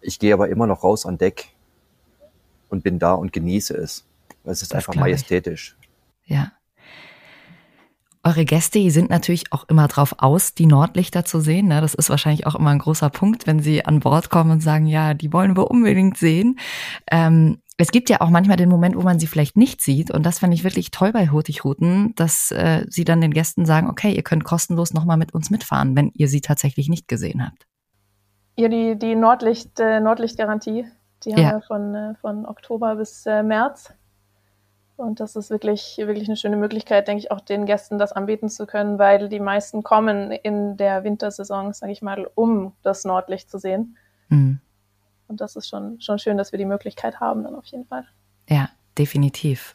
Ich 0.00 0.18
gehe 0.18 0.32
aber 0.32 0.48
immer 0.48 0.66
noch 0.66 0.84
raus 0.84 1.06
an 1.06 1.18
Deck 1.18 1.48
und 2.68 2.82
bin 2.84 2.98
da 2.98 3.12
und 3.12 3.32
genieße 3.32 3.74
es. 3.74 4.04
Es 4.44 4.62
ist 4.62 4.72
das 4.72 4.76
einfach 4.76 4.94
majestätisch. 4.94 5.76
Ja. 6.24 6.52
Eure 8.22 8.44
Gäste, 8.44 8.80
die 8.80 8.90
sind 8.90 9.08
natürlich 9.08 9.52
auch 9.52 9.68
immer 9.68 9.86
drauf 9.86 10.16
aus, 10.18 10.52
die 10.52 10.66
Nordlichter 10.66 11.24
zu 11.24 11.40
sehen. 11.40 11.68
Ne? 11.68 11.80
Das 11.80 11.94
ist 11.94 12.10
wahrscheinlich 12.10 12.46
auch 12.46 12.56
immer 12.56 12.70
ein 12.70 12.80
großer 12.80 13.08
Punkt, 13.08 13.46
wenn 13.46 13.60
sie 13.60 13.84
an 13.84 14.00
Bord 14.00 14.30
kommen 14.30 14.50
und 14.50 14.60
sagen, 14.60 14.86
ja, 14.86 15.14
die 15.14 15.32
wollen 15.32 15.56
wir 15.56 15.70
unbedingt 15.70 16.16
sehen. 16.16 16.58
Ähm, 17.10 17.58
es 17.78 17.90
gibt 17.90 18.08
ja 18.08 18.20
auch 18.20 18.30
manchmal 18.30 18.56
den 18.56 18.70
Moment, 18.70 18.96
wo 18.96 19.02
man 19.02 19.18
sie 19.18 19.26
vielleicht 19.26 19.56
nicht 19.56 19.82
sieht. 19.82 20.10
Und 20.10 20.24
das 20.24 20.38
fand 20.38 20.54
ich 20.54 20.64
wirklich 20.64 20.90
toll 20.90 21.12
bei 21.12 21.28
Hurtigruten, 21.28 22.14
dass 22.16 22.50
äh, 22.50 22.86
sie 22.88 23.04
dann 23.04 23.20
den 23.20 23.32
Gästen 23.34 23.66
sagen, 23.66 23.90
okay, 23.90 24.12
ihr 24.12 24.22
könnt 24.22 24.44
kostenlos 24.44 24.94
nochmal 24.94 25.18
mit 25.18 25.34
uns 25.34 25.50
mitfahren, 25.50 25.94
wenn 25.94 26.10
ihr 26.14 26.28
sie 26.28 26.40
tatsächlich 26.40 26.88
nicht 26.88 27.06
gesehen 27.06 27.44
habt. 27.44 27.66
Ja, 28.58 28.68
die, 28.68 28.98
die 28.98 29.14
Nordlicht, 29.14 29.78
äh, 29.78 30.00
Nordlichtgarantie, 30.00 30.86
die 31.24 31.32
haben 31.32 31.42
ja. 31.42 31.52
wir 31.52 31.62
von, 31.62 31.94
äh, 31.94 32.14
von 32.14 32.46
Oktober 32.46 32.96
bis 32.96 33.26
äh, 33.26 33.42
März. 33.42 33.92
Und 34.96 35.20
das 35.20 35.36
ist 35.36 35.50
wirklich, 35.50 35.98
wirklich 35.98 36.26
eine 36.26 36.38
schöne 36.38 36.56
Möglichkeit, 36.56 37.06
denke 37.06 37.24
ich, 37.24 37.30
auch 37.30 37.42
den 37.42 37.66
Gästen 37.66 37.98
das 37.98 38.12
anbieten 38.12 38.48
zu 38.48 38.66
können, 38.66 38.98
weil 38.98 39.28
die 39.28 39.40
meisten 39.40 39.82
kommen 39.82 40.30
in 40.30 40.78
der 40.78 41.04
Wintersaison, 41.04 41.74
sage 41.74 41.92
ich 41.92 42.00
mal, 42.00 42.26
um 42.34 42.72
das 42.82 43.04
Nordlicht 43.04 43.50
zu 43.50 43.58
sehen. 43.58 43.98
Mhm. 44.30 44.60
Und 45.28 45.40
das 45.40 45.56
ist 45.56 45.68
schon, 45.68 46.00
schon 46.00 46.18
schön, 46.18 46.36
dass 46.36 46.52
wir 46.52 46.58
die 46.58 46.64
Möglichkeit 46.64 47.20
haben, 47.20 47.44
dann 47.44 47.54
auf 47.54 47.66
jeden 47.66 47.86
Fall. 47.86 48.06
Ja, 48.48 48.68
definitiv. 48.96 49.74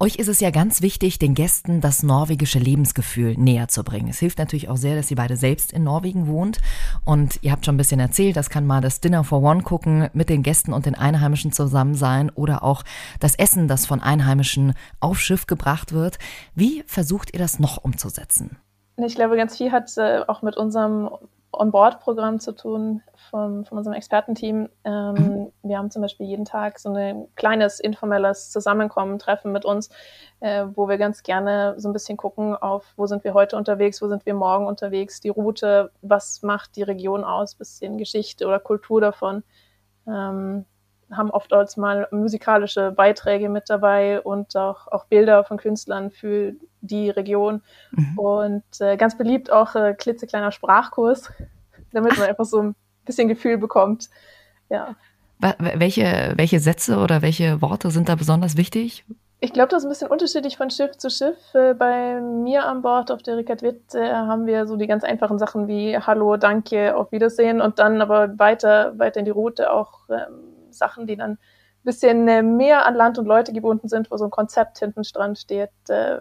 Euch 0.00 0.16
ist 0.16 0.28
es 0.28 0.40
ja 0.40 0.50
ganz 0.50 0.82
wichtig, 0.82 1.18
den 1.18 1.34
Gästen 1.34 1.80
das 1.80 2.02
norwegische 2.02 2.58
Lebensgefühl 2.58 3.34
näher 3.36 3.68
zu 3.68 3.84
bringen. 3.84 4.08
Es 4.08 4.18
hilft 4.18 4.38
natürlich 4.38 4.68
auch 4.68 4.76
sehr, 4.76 4.96
dass 4.96 5.10
ihr 5.10 5.16
beide 5.16 5.36
selbst 5.36 5.72
in 5.72 5.84
Norwegen 5.84 6.26
wohnt. 6.26 6.58
Und 7.04 7.38
ihr 7.42 7.52
habt 7.52 7.64
schon 7.64 7.74
ein 7.74 7.78
bisschen 7.78 8.00
erzählt, 8.00 8.36
das 8.36 8.50
kann 8.50 8.66
mal 8.66 8.80
das 8.80 9.00
Dinner 9.00 9.24
for 9.24 9.42
One 9.42 9.62
gucken, 9.62 10.08
mit 10.12 10.28
den 10.28 10.42
Gästen 10.42 10.72
und 10.72 10.86
den 10.86 10.94
Einheimischen 10.94 11.52
zusammen 11.52 11.94
sein 11.94 12.30
oder 12.30 12.62
auch 12.62 12.82
das 13.20 13.36
Essen, 13.36 13.68
das 13.68 13.86
von 13.86 14.00
Einheimischen 14.00 14.74
auf 15.00 15.20
Schiff 15.20 15.46
gebracht 15.46 15.92
wird. 15.92 16.18
Wie 16.54 16.82
versucht 16.86 17.32
ihr 17.32 17.38
das 17.38 17.58
noch 17.58 17.82
umzusetzen? 17.82 18.58
Ich 18.96 19.14
glaube, 19.14 19.36
ganz 19.36 19.56
viel 19.56 19.72
hat 19.72 19.90
äh, 19.98 20.22
auch 20.26 20.40
mit 20.40 20.56
unserem 20.56 21.10
On-Board-Programm 21.56 22.38
zu 22.38 22.52
tun 22.52 23.02
vom, 23.30 23.64
von 23.64 23.78
unserem 23.78 23.96
Expertenteam. 23.96 24.68
Ähm, 24.84 25.14
mhm. 25.14 25.52
Wir 25.62 25.78
haben 25.78 25.90
zum 25.90 26.02
Beispiel 26.02 26.26
jeden 26.26 26.44
Tag 26.44 26.78
so 26.78 26.92
ein 26.92 27.26
kleines 27.34 27.80
informelles 27.80 28.50
Zusammenkommen, 28.50 29.18
Treffen 29.18 29.52
mit 29.52 29.64
uns, 29.64 29.90
äh, 30.40 30.66
wo 30.74 30.88
wir 30.88 30.98
ganz 30.98 31.22
gerne 31.22 31.74
so 31.78 31.88
ein 31.88 31.92
bisschen 31.92 32.16
gucken 32.16 32.54
auf, 32.54 32.92
wo 32.96 33.06
sind 33.06 33.24
wir 33.24 33.34
heute 33.34 33.56
unterwegs, 33.56 34.00
wo 34.02 34.08
sind 34.08 34.26
wir 34.26 34.34
morgen 34.34 34.66
unterwegs, 34.66 35.20
die 35.20 35.30
Route, 35.30 35.90
was 36.02 36.42
macht 36.42 36.76
die 36.76 36.82
Region 36.82 37.24
aus, 37.24 37.54
bisschen 37.54 37.98
Geschichte 37.98 38.46
oder 38.46 38.60
Kultur 38.60 39.00
davon. 39.00 39.42
Ähm, 40.06 40.66
haben 41.10 41.30
oft 41.30 41.52
als 41.52 41.76
mal 41.76 42.08
musikalische 42.10 42.90
Beiträge 42.90 43.48
mit 43.48 43.70
dabei 43.70 44.20
und 44.20 44.56
auch, 44.56 44.88
auch 44.88 45.06
Bilder 45.06 45.44
von 45.44 45.56
Künstlern 45.56 46.10
für 46.10 46.54
die 46.80 47.10
Region. 47.10 47.62
Mhm. 47.92 48.18
Und 48.18 48.80
äh, 48.80 48.96
ganz 48.96 49.16
beliebt 49.16 49.50
auch 49.50 49.74
äh, 49.74 49.94
klitzekleiner 49.94 50.52
Sprachkurs, 50.52 51.30
damit 51.92 52.16
man 52.18 52.28
einfach 52.28 52.44
so 52.44 52.60
ein 52.62 52.74
bisschen 53.04 53.28
Gefühl 53.28 53.58
bekommt. 53.58 54.08
Ja. 54.68 54.96
Welche, 55.58 56.32
welche 56.36 56.60
Sätze 56.60 56.98
oder 56.98 57.20
welche 57.22 57.60
Worte 57.60 57.90
sind 57.90 58.08
da 58.08 58.14
besonders 58.14 58.56
wichtig? 58.56 59.04
Ich 59.38 59.52
glaube, 59.52 59.68
das 59.68 59.82
ist 59.82 59.86
ein 59.86 59.90
bisschen 59.90 60.08
unterschiedlich 60.08 60.56
von 60.56 60.70
Schiff 60.70 60.96
zu 60.96 61.10
Schiff. 61.10 61.36
Äh, 61.54 61.74
bei 61.74 62.20
mir 62.20 62.64
an 62.64 62.80
Bord 62.80 63.10
auf 63.10 63.22
der 63.22 63.36
Rickard 63.36 63.62
Witt 63.62 63.94
äh, 63.94 64.10
haben 64.10 64.46
wir 64.46 64.66
so 64.66 64.76
die 64.76 64.86
ganz 64.86 65.04
einfachen 65.04 65.38
Sachen 65.38 65.68
wie 65.68 65.96
Hallo, 65.98 66.38
Danke, 66.38 66.96
auf 66.96 67.12
Wiedersehen 67.12 67.60
und 67.60 67.78
dann 67.78 68.00
aber 68.00 68.38
weiter, 68.38 68.98
weiter 68.98 69.20
in 69.20 69.26
die 69.26 69.30
Route 69.30 69.70
auch 69.70 70.08
ähm, 70.08 70.55
Sachen, 70.76 71.06
die 71.06 71.16
dann 71.16 71.32
ein 71.32 71.38
bisschen 71.84 72.26
äh, 72.28 72.42
mehr 72.42 72.86
an 72.86 72.94
Land 72.94 73.18
und 73.18 73.26
Leute 73.26 73.52
gebunden 73.52 73.88
sind, 73.88 74.10
wo 74.10 74.16
so 74.16 74.24
ein 74.24 74.30
Konzept 74.30 74.78
hinten 74.78 75.02
dran 75.02 75.36
steht. 75.36 75.70
Äh, 75.88 76.20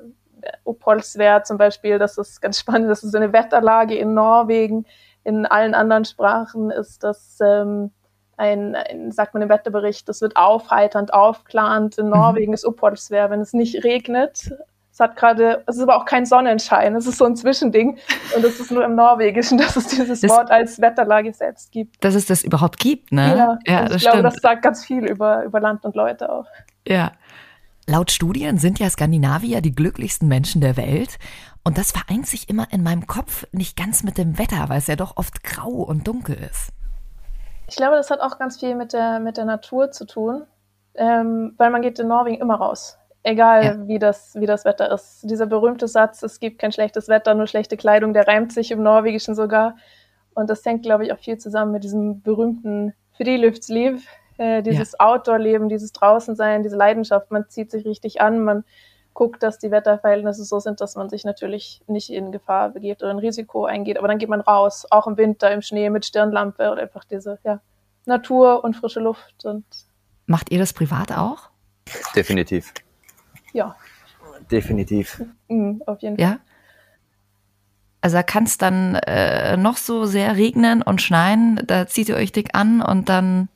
zum 1.44 1.58
Beispiel, 1.58 2.00
das 2.00 2.18
ist 2.18 2.41
ganz 2.41 2.60
spannend, 2.62 2.89
das 2.89 3.04
ist 3.04 3.12
so 3.12 3.18
eine 3.18 3.34
Wetterlage 3.34 3.96
in 3.96 4.13
Norwegen. 4.13 4.86
In 5.24 5.46
allen 5.46 5.74
anderen 5.74 6.06
Sprachen 6.06 6.70
ist 6.70 7.04
das 7.04 7.39
ähm, 7.41 7.91
ein, 8.38 8.76
ein, 8.76 9.12
sagt 9.12 9.34
man 9.34 9.44
im 9.44 9.50
Wetterbericht, 9.50 10.08
das 10.08 10.22
wird 10.22 10.38
aufheiternd, 10.38 11.13
aufklarend. 11.13 11.98
In 11.98 12.06
mhm. 12.06 12.12
Norwegen 12.12 12.54
ist 12.54 12.65
Opolswär, 12.65 13.30
wenn 13.30 13.41
es 13.41 13.54
nicht 13.54 13.84
regnet, 13.84 14.52
Es 14.96 15.02
hat 15.02 15.18
gerade, 15.18 15.62
es 15.68 15.76
ist 15.76 15.82
aber 15.82 15.98
auch 15.98 16.06
kein 16.06 16.26
Sonnenschein, 16.26 16.96
es 16.96 17.06
ist 17.06 17.18
so 17.18 17.26
ein 17.26 17.36
Zwischending 17.36 17.98
und 18.34 18.46
es 18.46 18.62
ist 18.62 18.72
nur 18.72 18.86
im 18.86 18.96
Norwegischen, 18.96 19.58
dass 19.58 19.76
es 19.76 19.88
dieses 19.88 20.22
das, 20.22 20.32
Wort 20.32 20.50
als 20.50 20.80
Wetterlage 20.80 21.34
selbst 21.34 21.74
gibt. 21.74 22.02
Dass 22.02 22.16
es 22.16 22.28
das 22.28 22.46
überhaupt 22.46 22.80
gibt, 22.80 23.12
ne? 23.12 23.36
Ja, 23.38 23.60
ja 23.68 23.86
das 23.90 23.98
ich 23.98 24.04
glaube, 24.04 24.24
das 24.24 24.36
sagt 24.36 24.62
ganz 24.62 24.86
viel 24.86 25.06
über, 25.06 25.44
über 25.44 25.60
Land 25.60 25.84
und 25.84 25.98
Leute 25.98 26.32
auch. 26.32 26.46
Ja. 26.88 27.12
Laut 27.88 28.10
Studien 28.10 28.58
sind 28.58 28.80
ja 28.80 28.90
Skandinavier 28.90 29.60
die 29.60 29.76
glücklichsten 29.76 30.30
Menschen 30.30 30.62
der 30.62 30.78
Welt. 30.78 31.20
Und 31.66 31.78
das 31.78 31.92
vereint 31.92 32.26
sich 32.26 32.48
immer 32.48 32.72
in 32.72 32.82
meinem 32.82 33.06
Kopf 33.06 33.46
nicht 33.52 33.76
ganz 33.76 34.02
mit 34.04 34.18
dem 34.18 34.40
Wetter, 34.40 34.70
weil 34.70 34.78
es 34.78 34.88
ja 34.88 34.96
doch 34.96 35.18
oft 35.18 35.44
grau 35.44 35.72
und 35.72 36.08
dunkel 36.08 36.38
ist. 36.38 36.70
Ich 37.68 37.76
glaube, 37.76 37.98
das 37.98 38.12
hat 38.12 38.22
auch 38.22 38.40
ganz 38.40 38.62
viel 38.62 38.76
mit 38.76 38.94
der, 38.94 39.20
mit 39.20 39.36
der 39.36 39.46
Natur 39.46 39.92
zu 39.92 40.06
tun, 40.08 40.44
ähm, 40.94 41.54
weil 41.58 41.70
man 41.70 41.82
geht 41.82 42.00
in 42.00 42.08
Norwegen 42.08 42.40
immer 42.40 42.56
raus 42.56 42.98
egal 43.26 43.66
ja. 43.66 43.88
wie, 43.88 44.00
das, 44.00 44.36
wie 44.36 44.46
das 44.46 44.66
Wetter 44.66 44.92
ist. 44.92 45.22
Dieser 45.24 45.48
berühmte 45.48 45.88
Satz, 45.88 46.22
es 46.22 46.40
gibt 46.40 46.60
kein 46.60 46.72
schlechtes 46.72 47.08
Wetter, 47.10 47.34
nur 47.34 47.48
schlechte 47.48 47.76
Kleidung, 47.76 48.14
der 48.14 48.28
reimt 48.28 48.54
sich 48.54 48.72
im 48.72 48.84
Norwegischen 48.84 49.36
sogar. 49.36 49.76
Und 50.36 50.50
das 50.50 50.64
hängt, 50.64 50.84
glaube 50.84 51.06
ich, 51.06 51.12
auch 51.12 51.18
viel 51.18 51.38
zusammen 51.38 51.72
mit 51.72 51.84
diesem 51.84 52.22
berühmten 52.22 52.94
Friluftsliv, 53.18 54.08
äh, 54.38 54.62
dieses 54.62 54.92
ja. 54.94 55.00
Outdoor-Leben, 55.00 55.70
dieses 55.70 55.92
Draußensein, 55.92 56.62
diese 56.62 56.76
Leidenschaft. 56.76 57.32
Man 57.32 57.50
zieht 57.50 57.72
sich 57.72 57.86
richtig 57.86 58.22
an, 58.22 58.44
man 58.44 58.64
guckt, 59.14 59.42
dass 59.42 59.58
die 59.58 59.72
Wetterverhältnisse 59.72 60.44
so 60.44 60.60
sind, 60.60 60.82
dass 60.82 60.96
man 60.96 61.10
sich 61.10 61.24
natürlich 61.24 61.82
nicht 61.88 62.12
in 62.12 62.32
Gefahr 62.32 62.70
begeht 62.70 63.02
oder 63.02 63.12
ein 63.12 63.20
Risiko 63.20 63.66
eingeht. 63.66 63.98
Aber 63.98 64.08
dann 64.08 64.20
geht 64.20 64.30
man 64.30 64.42
raus, 64.42 64.86
auch 64.92 65.08
im 65.08 65.18
Winter, 65.18 65.52
im 65.52 65.62
Schnee 65.62 65.90
mit 65.90 66.06
Stirnlampe 66.06 66.70
oder 66.70 66.84
einfach 66.84 67.06
diese 67.06 67.40
ja, 67.44 67.60
Natur 68.06 68.64
und 68.64 68.76
frische 68.76 69.00
Luft. 69.00 69.46
Und 69.46 69.66
Macht 70.28 70.52
ihr 70.52 70.60
das 70.60 70.74
privat 70.74 71.12
auch? 71.12 71.50
Definitiv 72.16 72.74
ja. 73.56 73.76
Definitiv. 74.52 75.24
Mhm, 75.48 75.82
auf 75.86 76.02
jeden 76.02 76.18
Fall. 76.18 76.26
Ja. 76.26 76.39
Also 78.02 78.18
da 78.18 78.24
kann 78.24 78.44
es 78.44 78.60
dann 78.60 78.96
äh, 78.96 79.58
noch 79.58 79.78
so 79.78 80.06
sehr 80.06 80.36
regnen 80.36 80.84
und 80.84 81.02
schneien, 81.02 81.62
da 81.65 81.88
zieht 81.88 82.10
ihr 82.10 82.15
euch 82.15 82.32
dick 82.32 82.50
an 82.54 82.82
und 82.82 83.10
dann 83.10 83.50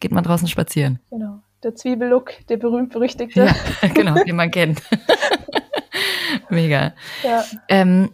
geht 0.00 0.12
man 0.12 0.24
draußen 0.24 0.48
spazieren. 0.48 0.98
Genau. 1.10 1.40
Der 1.62 1.74
Zwiebellook, 1.74 2.32
der 2.48 2.56
berühmt-berüchtigte. 2.56 3.46
Ja, 3.46 3.88
genau, 3.94 4.22
den 4.22 4.36
man 4.36 4.50
kennt. 4.50 4.82
Mega. 6.50 6.92
Ja. 7.22 7.44
Ähm, 7.68 8.10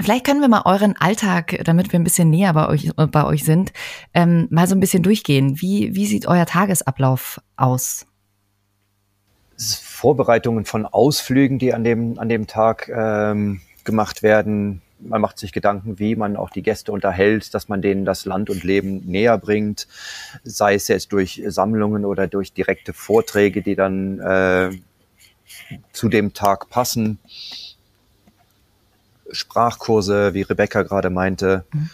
vielleicht 0.00 0.24
können 0.24 0.40
wir 0.40 0.48
mal 0.48 0.62
euren 0.64 0.96
Alltag, 0.96 1.58
damit 1.64 1.92
wir 1.92 1.98
ein 1.98 2.04
bisschen 2.04 2.30
näher 2.30 2.52
bei 2.52 2.68
euch, 2.68 2.90
bei 2.94 3.24
euch 3.24 3.44
sind, 3.44 3.72
ähm, 4.14 4.46
mal 4.50 4.66
so 4.66 4.74
ein 4.74 4.80
bisschen 4.80 5.02
durchgehen. 5.02 5.60
Wie, 5.60 5.94
wie 5.94 6.06
sieht 6.06 6.26
euer 6.26 6.46
Tagesablauf 6.46 7.40
aus? 7.56 8.06
Vorbereitungen 10.04 10.66
von 10.66 10.84
Ausflügen, 10.84 11.58
die 11.58 11.72
an 11.72 11.82
dem, 11.82 12.18
an 12.18 12.28
dem 12.28 12.46
Tag 12.46 12.90
ähm, 12.94 13.62
gemacht 13.84 14.22
werden. 14.22 14.82
Man 14.98 15.22
macht 15.22 15.38
sich 15.38 15.50
Gedanken, 15.50 15.98
wie 15.98 16.14
man 16.14 16.36
auch 16.36 16.50
die 16.50 16.60
Gäste 16.60 16.92
unterhält, 16.92 17.54
dass 17.54 17.70
man 17.70 17.80
denen 17.80 18.04
das 18.04 18.26
Land 18.26 18.50
und 18.50 18.64
Leben 18.64 18.98
näher 19.06 19.38
bringt, 19.38 19.88
sei 20.42 20.74
es 20.74 20.88
jetzt 20.88 21.10
durch 21.14 21.42
Sammlungen 21.46 22.04
oder 22.04 22.26
durch 22.26 22.52
direkte 22.52 22.92
Vorträge, 22.92 23.62
die 23.62 23.76
dann 23.76 24.20
äh, 24.20 24.72
zu 25.94 26.10
dem 26.10 26.34
Tag 26.34 26.68
passen. 26.68 27.18
Sprachkurse, 29.30 30.34
wie 30.34 30.42
Rebecca 30.42 30.82
gerade 30.82 31.08
meinte. 31.08 31.64
Mhm. 31.72 31.90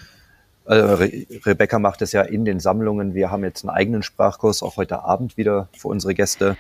Also 0.64 0.94
Re 0.96 1.27
Rebecca 1.46 1.79
macht 1.79 2.03
es 2.03 2.11
ja 2.11 2.23
in 2.23 2.44
den 2.44 2.59
Sammlungen. 2.59 3.14
Wir 3.14 3.31
haben 3.31 3.44
jetzt 3.44 3.62
einen 3.62 3.70
eigenen 3.70 4.03
Sprachkurs, 4.03 4.64
auch 4.64 4.79
heute 4.79 5.05
Abend 5.05 5.37
wieder 5.37 5.68
für 5.79 5.87
unsere 5.87 6.14
Gäste. 6.14 6.57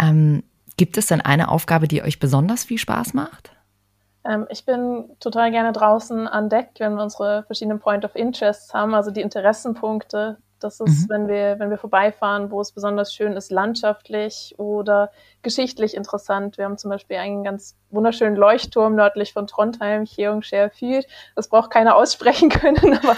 Ähm, 0.00 0.44
gibt 0.78 0.96
es 0.96 1.06
denn 1.06 1.20
eine 1.20 1.50
Aufgabe, 1.50 1.88
die 1.88 2.02
euch 2.02 2.18
besonders 2.18 2.64
viel 2.64 2.78
Spaß 2.78 3.12
macht? 3.12 3.52
Ähm, 4.24 4.46
ich 4.48 4.64
bin 4.64 5.10
total 5.20 5.50
gerne 5.50 5.72
draußen 5.72 6.26
an 6.26 6.48
Deck, 6.48 6.70
wenn 6.78 6.94
wir 6.94 7.02
unsere 7.02 7.42
verschiedenen 7.44 7.80
Point 7.80 8.06
of 8.06 8.14
Interests 8.14 8.72
haben, 8.72 8.94
also 8.94 9.10
die 9.10 9.20
Interessenpunkte. 9.20 10.38
Das 10.60 10.80
ist, 10.80 11.08
mhm. 11.08 11.08
wenn 11.08 11.28
wir, 11.28 11.58
wenn 11.58 11.70
wir 11.70 11.78
vorbeifahren, 11.78 12.50
wo 12.50 12.60
es 12.60 12.72
besonders 12.72 13.14
schön 13.14 13.34
ist, 13.34 13.50
landschaftlich 13.50 14.54
oder 14.58 15.10
geschichtlich 15.42 15.94
interessant. 15.94 16.58
Wir 16.58 16.64
haben 16.64 16.78
zum 16.78 16.90
Beispiel 16.90 17.16
einen 17.16 17.44
ganz 17.44 17.76
wunderschönen 17.90 18.36
Leuchtturm 18.36 18.94
nördlich 18.94 19.32
von 19.32 19.46
Trondheim, 19.46 20.04
Cheongshare-Field. 20.04 21.06
Das 21.36 21.48
braucht 21.48 21.70
keiner 21.70 21.96
aussprechen 21.96 22.48
können, 22.50 22.98
aber 22.98 23.16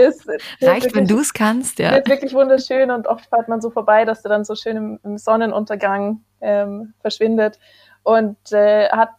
ist, 0.00 0.26
Reicht, 0.28 0.60
wirklich, 0.60 0.94
wenn 0.94 1.06
du 1.06 1.20
es 1.20 1.32
kannst, 1.32 1.78
ja. 1.78 1.96
Ist 1.96 2.08
wirklich 2.08 2.34
wunderschön 2.34 2.90
und 2.90 3.06
oft 3.06 3.26
fährt 3.26 3.48
man 3.48 3.60
so 3.60 3.70
vorbei, 3.70 4.04
dass 4.04 4.22
der 4.22 4.30
dann 4.30 4.44
so 4.44 4.54
schön 4.54 4.76
im, 4.76 5.00
im 5.04 5.18
Sonnenuntergang 5.18 6.22
ähm, 6.40 6.94
verschwindet 7.00 7.58
und 8.02 8.52
äh, 8.52 8.88
hat 8.90 9.10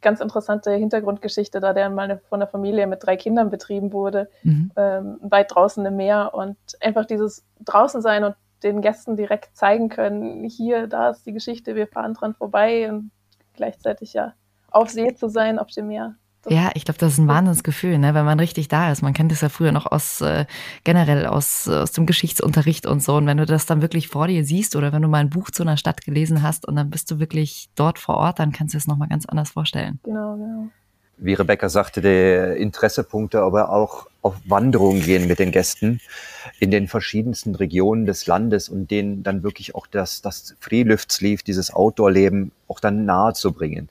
ganz 0.00 0.20
interessante 0.20 0.72
Hintergrundgeschichte, 0.72 1.60
da 1.60 1.72
der 1.72 1.90
mal 1.90 2.20
von 2.28 2.40
der 2.40 2.48
Familie 2.48 2.86
mit 2.86 3.04
drei 3.04 3.16
Kindern 3.16 3.50
betrieben 3.50 3.92
wurde, 3.92 4.28
mhm. 4.42 4.72
ähm, 4.76 5.18
weit 5.20 5.54
draußen 5.54 5.84
im 5.84 5.96
Meer 5.96 6.32
und 6.34 6.56
einfach 6.80 7.04
dieses 7.04 7.44
draußen 7.64 8.02
sein 8.02 8.24
und 8.24 8.36
den 8.62 8.80
Gästen 8.80 9.16
direkt 9.16 9.56
zeigen 9.56 9.88
können, 9.88 10.44
hier, 10.44 10.86
da 10.86 11.10
ist 11.10 11.26
die 11.26 11.32
Geschichte, 11.32 11.74
wir 11.74 11.86
fahren 11.86 12.14
dran 12.14 12.34
vorbei 12.34 12.90
und 12.90 13.10
gleichzeitig 13.54 14.12
ja 14.14 14.34
auf 14.70 14.90
See 14.90 15.14
zu 15.14 15.28
sein, 15.28 15.58
auf 15.58 15.70
dem 15.70 15.88
Meer. 15.88 16.16
Ja, 16.48 16.70
ich 16.74 16.84
glaube, 16.84 16.98
das 16.98 17.14
ist 17.14 17.18
ein 17.18 17.26
Wahnsinnsgefühl, 17.26 17.98
ne? 17.98 18.14
wenn 18.14 18.24
man 18.24 18.38
richtig 18.38 18.68
da 18.68 18.92
ist. 18.92 19.02
Man 19.02 19.14
kennt 19.14 19.32
das 19.32 19.40
ja 19.40 19.48
früher 19.48 19.72
noch 19.72 19.86
aus 19.86 20.20
äh, 20.20 20.46
generell 20.84 21.26
aus, 21.26 21.66
aus 21.68 21.90
dem 21.92 22.06
Geschichtsunterricht 22.06 22.86
und 22.86 23.02
so. 23.02 23.16
Und 23.16 23.26
wenn 23.26 23.36
du 23.36 23.46
das 23.46 23.66
dann 23.66 23.82
wirklich 23.82 24.08
vor 24.08 24.28
dir 24.28 24.44
siehst 24.44 24.76
oder 24.76 24.92
wenn 24.92 25.02
du 25.02 25.08
mal 25.08 25.18
ein 25.18 25.30
Buch 25.30 25.50
zu 25.50 25.64
einer 25.64 25.76
Stadt 25.76 26.04
gelesen 26.04 26.42
hast 26.42 26.66
und 26.68 26.76
dann 26.76 26.88
bist 26.90 27.10
du 27.10 27.18
wirklich 27.18 27.68
dort 27.74 27.98
vor 27.98 28.16
Ort, 28.16 28.38
dann 28.38 28.52
kannst 28.52 28.74
du 28.74 28.78
es 28.78 28.86
nochmal 28.86 29.08
ganz 29.08 29.26
anders 29.26 29.50
vorstellen. 29.50 29.98
Genau, 30.04 30.36
genau. 30.36 30.68
Wie 31.18 31.32
Rebecca 31.32 31.68
sagte, 31.68 32.02
die 32.02 32.60
Interessepunkte, 32.60 33.40
aber 33.40 33.70
auch 33.70 34.06
auf 34.20 34.36
Wanderungen 34.44 35.02
gehen 35.02 35.26
mit 35.26 35.38
den 35.38 35.50
Gästen 35.50 36.00
in 36.60 36.70
den 36.70 36.88
verschiedensten 36.88 37.54
Regionen 37.54 38.04
des 38.04 38.26
Landes 38.26 38.68
und 38.68 38.90
denen 38.90 39.22
dann 39.22 39.42
wirklich 39.42 39.74
auch 39.74 39.86
das, 39.86 40.20
das 40.20 40.54
Freeluftslief, 40.60 41.42
dieses 41.42 41.72
Outdoor-Leben 41.72 42.52
auch 42.68 42.80
dann 42.80 43.06
nahe 43.06 43.32
zu 43.32 43.52
bringen. 43.52 43.88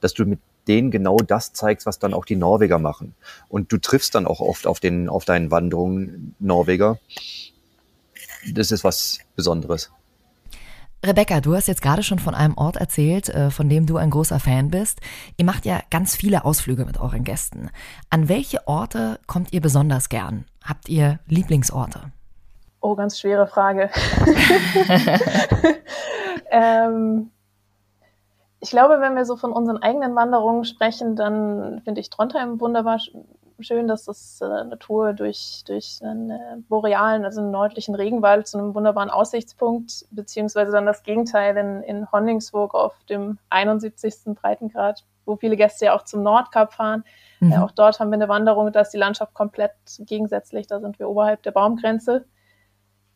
Dass 0.00 0.14
du 0.14 0.26
mit 0.26 0.40
denen 0.68 0.90
genau 0.90 1.16
das 1.18 1.52
zeigst, 1.52 1.86
was 1.86 1.98
dann 1.98 2.14
auch 2.14 2.24
die 2.24 2.36
Norweger 2.36 2.78
machen. 2.78 3.14
Und 3.48 3.72
du 3.72 3.78
triffst 3.78 4.14
dann 4.14 4.26
auch 4.26 4.40
oft 4.40 4.66
auf, 4.66 4.80
den, 4.80 5.08
auf 5.08 5.24
deinen 5.24 5.50
Wanderungen 5.50 6.34
Norweger. 6.38 6.98
Das 8.52 8.70
ist 8.70 8.84
was 8.84 9.18
Besonderes. 9.36 9.90
Rebecca, 11.04 11.42
du 11.42 11.54
hast 11.54 11.68
jetzt 11.68 11.82
gerade 11.82 12.02
schon 12.02 12.18
von 12.18 12.34
einem 12.34 12.56
Ort 12.56 12.76
erzählt, 12.76 13.28
äh, 13.28 13.50
von 13.50 13.68
dem 13.68 13.84
du 13.84 13.98
ein 13.98 14.08
großer 14.08 14.40
Fan 14.40 14.70
bist. 14.70 15.00
Ihr 15.36 15.44
macht 15.44 15.66
ja 15.66 15.80
ganz 15.90 16.16
viele 16.16 16.46
Ausflüge 16.46 16.86
mit 16.86 16.98
euren 16.98 17.24
Gästen. 17.24 17.70
An 18.08 18.30
welche 18.30 18.66
Orte 18.66 19.20
kommt 19.26 19.52
ihr 19.52 19.60
besonders 19.60 20.08
gern? 20.08 20.46
Habt 20.62 20.88
ihr 20.88 21.20
Lieblingsorte? 21.26 22.12
Oh, 22.80 22.94
ganz 22.94 23.20
schwere 23.20 23.46
Frage. 23.46 23.90
ähm, 26.50 27.30
ich 28.64 28.70
glaube, 28.70 28.98
wenn 28.98 29.14
wir 29.14 29.26
so 29.26 29.36
von 29.36 29.52
unseren 29.52 29.82
eigenen 29.82 30.16
Wanderungen 30.16 30.64
sprechen, 30.64 31.16
dann 31.16 31.82
finde 31.84 32.00
ich 32.00 32.08
Trondheim 32.08 32.60
wunderbar 32.60 32.98
schön, 33.60 33.86
dass 33.86 34.06
das 34.06 34.40
äh, 34.40 34.46
eine 34.46 34.78
Tour 34.78 35.12
durch, 35.12 35.64
durch 35.66 36.00
einen 36.02 36.30
äh, 36.30 36.56
borealen, 36.66 37.26
also 37.26 37.42
einen 37.42 37.50
nördlichen 37.50 37.94
Regenwald 37.94 38.48
zu 38.48 38.56
einem 38.56 38.74
wunderbaren 38.74 39.10
Aussichtspunkt, 39.10 40.06
beziehungsweise 40.10 40.72
dann 40.72 40.86
das 40.86 41.02
Gegenteil 41.02 41.54
in, 41.58 41.82
in 41.82 42.10
Honningsvåg 42.10 42.74
auf 42.74 42.94
dem 43.10 43.38
71. 43.50 44.34
Breitengrad, 44.34 45.04
wo 45.26 45.36
viele 45.36 45.56
Gäste 45.56 45.84
ja 45.84 45.94
auch 45.94 46.04
zum 46.04 46.22
Nordkap 46.22 46.72
fahren. 46.72 47.04
Mhm. 47.40 47.52
Äh, 47.52 47.58
auch 47.58 47.70
dort 47.70 48.00
haben 48.00 48.08
wir 48.08 48.14
eine 48.14 48.28
Wanderung, 48.28 48.72
da 48.72 48.80
ist 48.80 48.94
die 48.94 48.98
Landschaft 48.98 49.34
komplett 49.34 49.72
gegensätzlich, 49.98 50.68
da 50.68 50.80
sind 50.80 50.98
wir 50.98 51.10
oberhalb 51.10 51.42
der 51.42 51.52
Baumgrenze. 51.52 52.24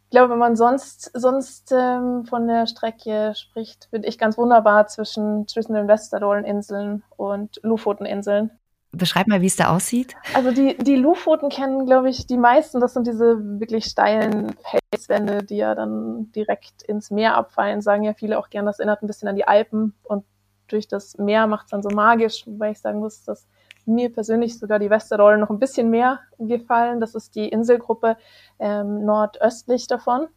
Ich 0.08 0.12
glaube, 0.12 0.32
wenn 0.32 0.38
man 0.38 0.56
sonst, 0.56 1.10
sonst 1.12 1.70
ähm, 1.70 2.24
von 2.24 2.46
der 2.46 2.66
Strecke 2.66 3.34
spricht, 3.36 3.88
finde 3.90 4.08
ich 4.08 4.16
ganz 4.16 4.38
wunderbar 4.38 4.86
zwischen, 4.86 5.46
zwischen 5.46 5.74
den 5.74 5.86
Westerdolen-Inseln 5.86 7.02
und 7.18 7.60
Lofoten-Inseln. 7.62 8.50
Beschreib 8.92 9.26
mal, 9.26 9.42
wie 9.42 9.48
es 9.48 9.56
da 9.56 9.68
aussieht. 9.68 10.16
Also 10.32 10.50
die, 10.50 10.78
die 10.78 10.96
Lofoten 10.96 11.50
kennen, 11.50 11.84
glaube 11.84 12.08
ich, 12.08 12.26
die 12.26 12.38
meisten. 12.38 12.80
Das 12.80 12.94
sind 12.94 13.06
diese 13.06 13.60
wirklich 13.60 13.84
steilen 13.84 14.56
Felswände, 14.90 15.44
die 15.44 15.58
ja 15.58 15.74
dann 15.74 16.32
direkt 16.32 16.84
ins 16.84 17.10
Meer 17.10 17.36
abfallen. 17.36 17.82
Sagen 17.82 18.02
ja 18.02 18.14
viele 18.14 18.38
auch 18.38 18.48
gern, 18.48 18.64
das 18.64 18.78
erinnert 18.78 19.02
ein 19.02 19.08
bisschen 19.08 19.28
an 19.28 19.36
die 19.36 19.46
Alpen. 19.46 19.92
Und 20.04 20.24
durch 20.68 20.88
das 20.88 21.18
Meer 21.18 21.46
macht 21.46 21.66
es 21.66 21.70
dann 21.72 21.82
so 21.82 21.90
magisch, 21.90 22.46
wobei 22.46 22.70
ich 22.70 22.78
sagen 22.78 23.00
muss, 23.00 23.24
dass 23.24 23.46
mir 23.88 24.12
persönlich 24.12 24.58
sogar 24.58 24.78
die 24.78 24.90
Westerrolle 24.90 25.38
noch 25.38 25.50
ein 25.50 25.58
bisschen 25.58 25.90
mehr 25.90 26.20
gefallen. 26.38 27.00
Das 27.00 27.14
ist 27.14 27.34
die 27.34 27.48
Inselgruppe 27.48 28.16
ähm, 28.58 29.04
nordöstlich 29.04 29.86
davon. 29.86 30.28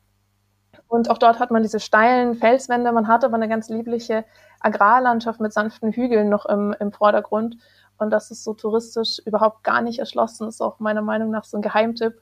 Und 0.88 1.10
auch 1.10 1.18
dort 1.18 1.40
hat 1.40 1.52
man 1.52 1.62
diese 1.62 1.80
steilen 1.80 2.36
Felswände. 2.36 2.92
Man 2.92 3.08
hat 3.08 3.24
aber 3.24 3.36
eine 3.36 3.48
ganz 3.48 3.70
liebliche 3.70 4.26
Agrarlandschaft 4.60 5.40
mit 5.40 5.54
sanften 5.54 5.92
Hügeln 5.92 6.30
noch 6.30 6.46
im, 6.46 6.76
im 6.80 6.92
Vordergrund. 6.92 7.58
Und 7.98 8.10
das 8.10 8.32
ist 8.32 8.44
so 8.44 8.54
touristisch 8.54 9.20
überhaupt 9.26 9.64
gar 9.64 9.82
nicht 9.82 10.00
erschlossen. 10.00 10.46
Das 10.46 10.56
ist 10.56 10.62
auch 10.62 10.80
meiner 10.80 11.02
Meinung 11.02 11.30
nach 11.30 11.44
so 11.44 11.58
ein 11.58 11.62
Geheimtipp. 11.62 12.22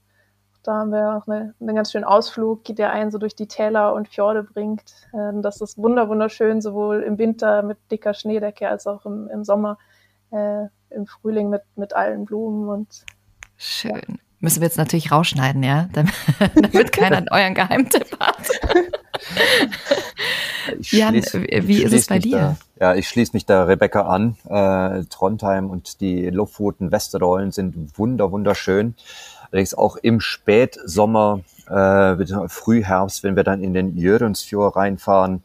Da 0.63 0.73
haben 0.73 0.91
wir 0.91 1.15
auch 1.15 1.27
eine, 1.27 1.55
einen 1.59 1.75
ganz 1.75 1.91
schönen 1.91 2.03
Ausflug, 2.03 2.65
der 2.65 2.91
einen 2.91 3.11
so 3.11 3.17
durch 3.17 3.35
die 3.35 3.47
Täler 3.47 3.93
und 3.93 4.09
Fjorde 4.09 4.43
bringt. 4.43 4.93
Ähm, 5.13 5.41
das 5.41 5.61
ist 5.61 5.77
wunder 5.77 6.09
wunderschön, 6.09 6.61
sowohl 6.61 7.01
im 7.03 7.17
Winter 7.17 7.63
mit 7.63 7.77
dicker 7.91 8.13
Schneedecke 8.13 8.67
als 8.67 8.85
auch 8.85 9.05
im, 9.05 9.29
im 9.29 9.43
Sommer, 9.43 9.77
äh, 10.31 10.65
im 10.91 11.05
Frühling 11.05 11.49
mit, 11.49 11.61
mit 11.75 11.93
allen 11.93 12.25
Blumen 12.25 12.69
und 12.69 13.05
Schön. 13.57 13.91
Ja. 13.91 14.15
Müssen 14.41 14.61
wir 14.61 14.67
jetzt 14.67 14.77
natürlich 14.77 15.11
rausschneiden, 15.11 15.63
ja? 15.63 15.89
Damit 15.91 16.13
keiner 16.93 17.25
euren 17.29 17.53
Geheimtipp 17.53 18.17
hat. 18.19 18.47
Jan, 20.79 21.15
wie 21.15 21.83
ist 21.83 21.93
es 21.93 22.07
bei 22.07 22.19
dir? 22.19 22.55
Da, 22.77 22.93
ja, 22.93 22.95
ich 22.95 23.09
schließe 23.09 23.33
mich 23.33 23.45
da 23.45 23.63
Rebecca 23.65 24.03
an. 24.03 24.37
Äh, 24.47 25.03
Trondheim 25.09 25.69
und 25.69 25.99
die 25.99 26.29
Lofoten 26.29 26.89
Westerollen 26.93 27.51
sind 27.51 27.97
wunder, 27.97 28.31
wunderschön. 28.31 28.95
Allerdings 29.51 29.73
auch 29.73 29.97
im 29.97 30.21
Spätsommer, 30.21 31.41
äh, 31.67 32.47
Frühherbst, 32.47 33.23
wenn 33.23 33.35
wir 33.35 33.43
dann 33.43 33.61
in 33.61 33.73
den 33.73 33.97
Jörensfjord 33.97 34.77
reinfahren. 34.77 35.43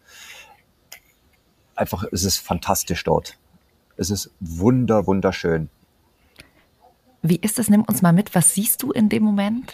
Einfach, 1.75 2.05
es 2.13 2.23
ist 2.23 2.39
fantastisch 2.39 3.03
dort. 3.03 3.39
Es 3.97 4.11
ist 4.11 4.31
wunder, 4.41 5.07
wunderschön. 5.07 5.69
Wie 7.23 7.37
ist 7.37 7.59
es? 7.59 7.71
Nimm 7.71 7.83
uns 7.83 8.03
mal 8.03 8.13
mit. 8.13 8.35
Was 8.35 8.55
siehst 8.55 8.83
du 8.83 8.93
in 8.93 9.09
dem 9.09 9.23
Moment? 9.23 9.73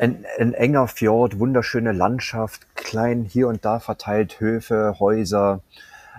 Ein, 0.00 0.24
ein, 0.38 0.54
enger 0.54 0.88
Fjord, 0.88 1.38
wunderschöne 1.38 1.92
Landschaft, 1.92 2.74
klein 2.74 3.24
hier 3.24 3.48
und 3.48 3.64
da 3.64 3.78
verteilt 3.78 4.40
Höfe, 4.40 4.96
Häuser. 4.98 5.60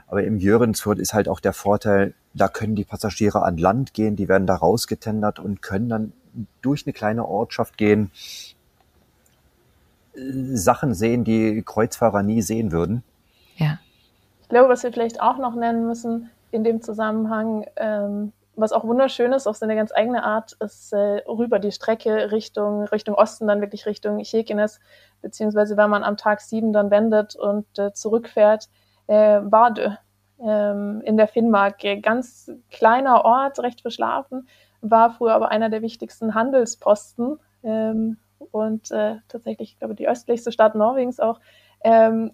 Aber 0.07 0.23
im 0.23 0.37
Jörensfjord 0.37 0.99
ist 0.99 1.13
halt 1.13 1.27
auch 1.27 1.39
der 1.39 1.53
Vorteil, 1.53 2.13
da 2.33 2.47
können 2.47 2.75
die 2.75 2.85
Passagiere 2.85 3.43
an 3.43 3.57
Land 3.57 3.93
gehen, 3.93 4.15
die 4.15 4.27
werden 4.27 4.47
da 4.47 4.55
rausgetendert 4.55 5.39
und 5.39 5.61
können 5.61 5.89
dann 5.89 6.13
durch 6.61 6.85
eine 6.85 6.93
kleine 6.93 7.27
Ortschaft 7.27 7.77
gehen, 7.77 8.11
Sachen 10.15 10.93
sehen, 10.93 11.23
die 11.23 11.63
Kreuzfahrer 11.65 12.23
nie 12.23 12.41
sehen 12.41 12.71
würden. 12.71 13.03
Ja. 13.57 13.79
Ich 14.43 14.49
glaube, 14.49 14.69
was 14.69 14.83
wir 14.83 14.91
vielleicht 14.91 15.21
auch 15.21 15.37
noch 15.37 15.55
nennen 15.55 15.87
müssen 15.87 16.29
in 16.51 16.63
dem 16.63 16.81
Zusammenhang, 16.81 17.65
ähm, 17.77 18.33
was 18.55 18.71
auch 18.71 18.83
wunderschön 18.83 19.33
ist, 19.33 19.47
auf 19.47 19.55
seine 19.55 19.75
ganz 19.75 19.91
eigene 19.91 20.23
Art, 20.23 20.53
ist 20.59 20.93
äh, 20.93 21.23
rüber 21.27 21.57
die 21.57 21.71
Strecke 21.71 22.31
Richtung, 22.31 22.83
Richtung 22.83 23.15
Osten, 23.15 23.47
dann 23.47 23.61
wirklich 23.61 23.85
Richtung 23.87 24.23
Chekenes, 24.23 24.79
beziehungsweise 25.21 25.75
wenn 25.77 25.89
man 25.89 26.03
am 26.03 26.17
Tag 26.17 26.41
sieben 26.41 26.71
dann 26.71 26.91
wendet 26.91 27.35
und 27.35 27.65
äh, 27.79 27.93
zurückfährt, 27.93 28.69
äh, 29.07 29.39
Bade 29.39 29.97
ähm, 30.39 31.01
in 31.05 31.17
der 31.17 31.27
Finnmark. 31.27 31.79
Ganz 32.03 32.51
kleiner 32.69 33.25
Ort, 33.25 33.59
recht 33.59 33.81
verschlafen, 33.81 34.47
war 34.81 35.11
früher 35.11 35.33
aber 35.33 35.49
einer 35.49 35.69
der 35.69 35.81
wichtigsten 35.81 36.35
Handelsposten 36.35 37.39
ähm, 37.63 38.17
und 38.51 38.91
äh, 38.91 39.15
tatsächlich, 39.29 39.71
ich 39.71 39.79
glaube, 39.79 39.95
die 39.95 40.07
östlichste 40.07 40.51
Stadt 40.51 40.75
Norwegens 40.75 41.19
auch. 41.19 41.39
Ähm, 41.83 42.33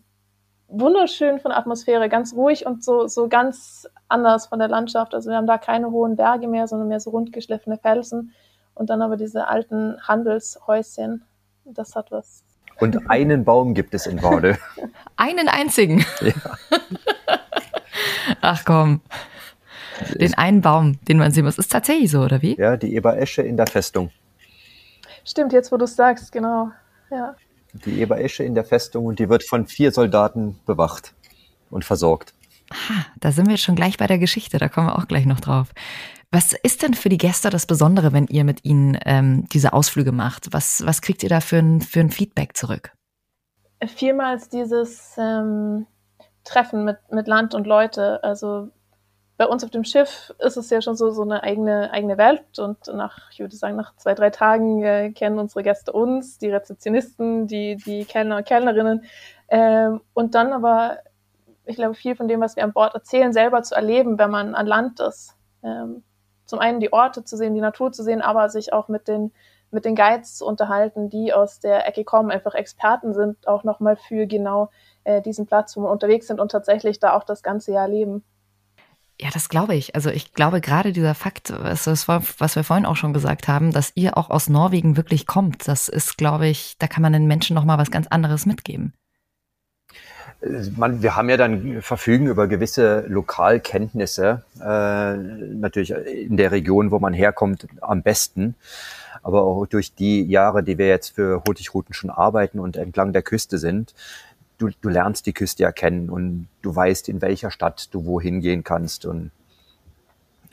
wunderschön 0.69 1.39
von 1.39 1.49
der 1.49 1.57
Atmosphäre, 1.57 2.09
ganz 2.09 2.33
ruhig 2.33 2.65
und 2.65 2.83
so, 2.83 3.07
so 3.07 3.27
ganz 3.27 3.87
anders 4.07 4.47
von 4.47 4.59
der 4.59 4.67
Landschaft. 4.67 5.13
Also 5.13 5.29
wir 5.29 5.37
haben 5.37 5.47
da 5.47 5.57
keine 5.57 5.91
hohen 5.91 6.15
Berge 6.15 6.47
mehr, 6.47 6.67
sondern 6.67 6.87
mehr 6.87 6.99
so 6.99 7.09
rundgeschliffene 7.09 7.77
Felsen 7.77 8.33
und 8.75 8.89
dann 8.89 9.01
aber 9.01 9.17
diese 9.17 9.47
alten 9.47 9.97
Handelshäuschen. 10.07 11.23
Das 11.65 11.95
hat 11.95 12.11
was. 12.11 12.43
Und 12.79 13.09
einen 13.09 13.43
Baum 13.43 13.73
gibt 13.73 13.93
es 13.93 14.07
in 14.07 14.17
Baude. 14.17 14.57
einen 15.17 15.49
einzigen. 15.49 16.05
Ja. 16.21 16.33
Ach 18.41 18.63
komm. 18.65 19.01
Den 20.15 20.33
einen 20.35 20.61
Baum, 20.61 20.97
den 21.07 21.17
man 21.17 21.31
sehen 21.31 21.43
muss. 21.43 21.57
Ist 21.57 21.71
tatsächlich 21.71 22.09
so, 22.09 22.21
oder 22.21 22.41
wie? 22.41 22.55
Ja, 22.55 22.77
die 22.77 22.95
Eberesche 22.95 23.41
in 23.41 23.57
der 23.57 23.67
Festung. 23.67 24.11
Stimmt, 25.25 25.51
jetzt 25.51 25.71
wo 25.71 25.77
du 25.77 25.83
es 25.83 25.95
sagst, 25.95 26.31
genau. 26.31 26.71
Ja 27.11 27.35
die 27.73 28.01
Eberesche 28.01 28.43
in 28.43 28.55
der 28.55 28.65
Festung 28.65 29.05
und 29.05 29.19
die 29.19 29.29
wird 29.29 29.43
von 29.43 29.67
vier 29.67 29.91
Soldaten 29.91 30.59
bewacht 30.65 31.13
und 31.69 31.85
versorgt. 31.85 32.33
Aha, 32.71 33.05
da 33.19 33.31
sind 33.31 33.49
wir 33.49 33.57
schon 33.57 33.75
gleich 33.75 33.97
bei 33.97 34.07
der 34.07 34.19
Geschichte, 34.19 34.57
da 34.57 34.69
kommen 34.69 34.87
wir 34.87 34.97
auch 34.97 35.07
gleich 35.07 35.25
noch 35.25 35.39
drauf. 35.39 35.69
Was 36.31 36.53
ist 36.53 36.83
denn 36.83 36.93
für 36.93 37.09
die 37.09 37.17
Gäste 37.17 37.49
das 37.49 37.65
Besondere, 37.65 38.13
wenn 38.13 38.27
ihr 38.27 38.43
mit 38.43 38.63
ihnen 38.63 38.97
ähm, 39.05 39.47
diese 39.51 39.73
Ausflüge 39.73 40.11
macht? 40.11 40.53
Was, 40.53 40.85
was 40.85 41.01
kriegt 41.01 41.23
ihr 41.23 41.29
da 41.29 41.41
für 41.41 41.57
ein, 41.57 41.81
für 41.81 41.99
ein 42.01 42.11
Feedback 42.11 42.55
zurück? 42.55 42.91
Vielmals 43.95 44.49
dieses 44.49 45.15
ähm, 45.17 45.87
Treffen 46.43 46.85
mit, 46.85 46.97
mit 47.11 47.27
Land 47.27 47.55
und 47.55 47.65
Leute. 47.65 48.23
Also 48.23 48.69
bei 49.39 49.47
uns 49.47 49.63
auf 49.63 49.69
dem 49.69 49.85
Schiff 49.85 50.33
ist 50.39 50.57
es 50.57 50.69
ja 50.69 50.81
schon 50.81 50.97
so, 50.97 51.11
so 51.11 51.21
eine 51.21 51.43
eigene, 51.43 51.93
eigene 51.93 52.17
Welt 52.17 52.59
und 52.59 52.85
nach, 52.93 53.31
ich 53.31 53.39
würde 53.39 53.55
sagen, 53.55 53.77
nach 53.77 53.95
zwei, 53.95 54.13
drei 54.13 54.31
Tagen 54.31 54.83
äh, 54.83 55.11
kennen 55.11 55.39
unsere 55.39 55.63
Gäste 55.63 55.93
uns, 55.93 56.39
die 56.39 56.49
Rezeptionisten, 56.49 57.47
die, 57.47 57.77
die 57.77 58.03
Kellner 58.03 58.35
und 58.35 58.45
Kellnerinnen. 58.45 59.05
Ähm, 59.47 60.01
und 60.13 60.35
dann 60.35 60.51
aber, 60.51 60.97
ich 61.63 61.77
glaube, 61.77 61.93
viel 61.93 62.17
von 62.17 62.27
dem, 62.27 62.41
was 62.41 62.57
wir 62.57 62.65
an 62.65 62.73
Bord 62.73 62.93
erzählen, 62.93 63.31
selber 63.31 63.63
zu 63.63 63.75
erleben, 63.75 64.19
wenn 64.19 64.29
man 64.29 64.55
an 64.55 64.67
Land 64.67 64.99
ist. 64.99 65.37
Ähm, 65.63 66.03
zum 66.43 66.59
einen 66.59 66.81
die 66.81 66.91
Orte 66.91 67.23
zu 67.23 67.37
sehen, 67.37 67.55
die 67.55 67.61
Natur 67.61 67.93
zu 67.93 68.03
sehen, 68.03 68.21
aber 68.21 68.49
sich 68.49 68.73
auch 68.73 68.89
mit 68.89 69.07
den, 69.07 69.31
mit 69.71 69.85
den 69.85 69.95
Guides 69.95 70.35
zu 70.35 70.45
unterhalten, 70.45 71.09
die 71.09 71.31
aus 71.31 71.61
der 71.61 71.87
Ecke 71.87 72.03
kommen, 72.03 72.29
einfach 72.29 72.55
Experten 72.55 73.13
sind, 73.13 73.47
auch 73.47 73.63
nochmal 73.63 73.95
für 73.95 74.27
genau 74.27 74.69
äh, 75.05 75.21
diesen 75.21 75.45
Platz, 75.45 75.77
wo 75.77 75.83
wir 75.83 75.91
unterwegs 75.91 76.27
sind 76.27 76.41
und 76.41 76.51
tatsächlich 76.51 76.99
da 76.99 77.15
auch 77.15 77.23
das 77.23 77.41
ganze 77.41 77.71
Jahr 77.71 77.87
leben. 77.87 78.25
Ja, 79.21 79.29
das 79.33 79.49
glaube 79.49 79.75
ich. 79.75 79.95
Also 79.95 80.09
ich 80.09 80.33
glaube 80.33 80.61
gerade 80.61 80.93
dieser 80.93 81.13
Fakt, 81.13 81.51
was, 81.51 82.07
was 82.07 82.55
wir 82.55 82.63
vorhin 82.63 82.85
auch 82.85 82.95
schon 82.95 83.13
gesagt 83.13 83.49
haben, 83.49 83.71
dass 83.73 83.91
ihr 83.95 84.17
auch 84.17 84.29
aus 84.29 84.47
Norwegen 84.47 84.95
wirklich 84.95 85.27
kommt, 85.27 85.67
das 85.67 85.89
ist, 85.89 86.17
glaube 86.17 86.47
ich, 86.47 86.75
da 86.79 86.87
kann 86.87 87.01
man 87.01 87.11
den 87.11 87.27
Menschen 87.27 87.53
noch 87.53 87.65
mal 87.65 87.77
was 87.77 87.91
ganz 87.91 88.07
anderes 88.07 88.45
mitgeben. 88.45 88.93
Man, 90.77 91.03
wir 91.03 91.17
haben 91.17 91.29
ja 91.29 91.35
dann 91.35 91.81
verfügen 91.81 92.27
über 92.27 92.47
gewisse 92.47 93.03
Lokalkenntnisse, 93.09 94.43
äh, 94.61 95.17
natürlich 95.17 95.91
in 95.91 96.37
der 96.37 96.53
Region, 96.53 96.91
wo 96.91 96.99
man 96.99 97.13
herkommt, 97.13 97.67
am 97.81 98.03
besten. 98.03 98.55
Aber 99.21 99.41
auch 99.41 99.65
durch 99.65 99.93
die 99.93 100.23
Jahre, 100.23 100.63
die 100.63 100.77
wir 100.77 100.87
jetzt 100.87 101.09
für 101.15 101.43
Hurtigruten 101.45 101.93
schon 101.93 102.09
arbeiten 102.09 102.61
und 102.61 102.77
entlang 102.77 103.11
der 103.11 103.21
Küste 103.21 103.57
sind, 103.57 103.93
du, 104.59 104.69
du 104.81 104.89
lernst 104.89 105.25
die 105.25 105.33
Küste 105.33 105.63
ja 105.63 105.71
kennen 105.71 106.09
und 106.09 106.47
du 106.61 106.75
weißt, 106.75 107.09
in 107.09 107.21
welcher 107.21 107.49
Stadt 107.49 107.89
du 107.91 108.05
wohin 108.05 108.41
gehen 108.41 108.63
kannst 108.63 109.05
und 109.05 109.31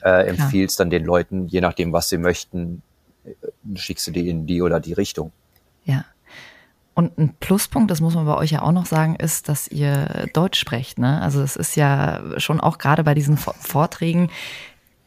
äh, 0.02 0.28
empfiehlst 0.28 0.80
dann 0.80 0.88
den 0.88 1.04
Leuten, 1.04 1.48
je 1.48 1.60
nachdem, 1.60 1.92
was 1.92 2.08
sie 2.08 2.16
möchten, 2.16 2.82
äh, 3.24 3.34
schickst 3.74 4.06
du 4.06 4.12
die 4.12 4.30
in 4.30 4.46
die 4.46 4.62
oder 4.62 4.80
die 4.80 4.94
Richtung. 4.94 5.32
Ja. 5.84 6.04
Und 6.94 7.18
ein 7.18 7.34
Pluspunkt, 7.40 7.90
das 7.90 8.00
muss 8.00 8.14
man 8.14 8.24
bei 8.24 8.36
euch 8.36 8.52
ja 8.52 8.62
auch 8.62 8.72
noch 8.72 8.86
sagen, 8.86 9.16
ist, 9.16 9.50
dass 9.50 9.68
ihr 9.68 10.28
Deutsch 10.32 10.58
sprecht. 10.58 10.98
Ne? 10.98 11.20
Also 11.20 11.42
es 11.42 11.54
ist 11.54 11.76
ja 11.76 12.22
schon 12.38 12.58
auch 12.58 12.78
gerade 12.78 13.04
bei 13.04 13.12
diesen 13.12 13.36
Vorträgen 13.36 14.30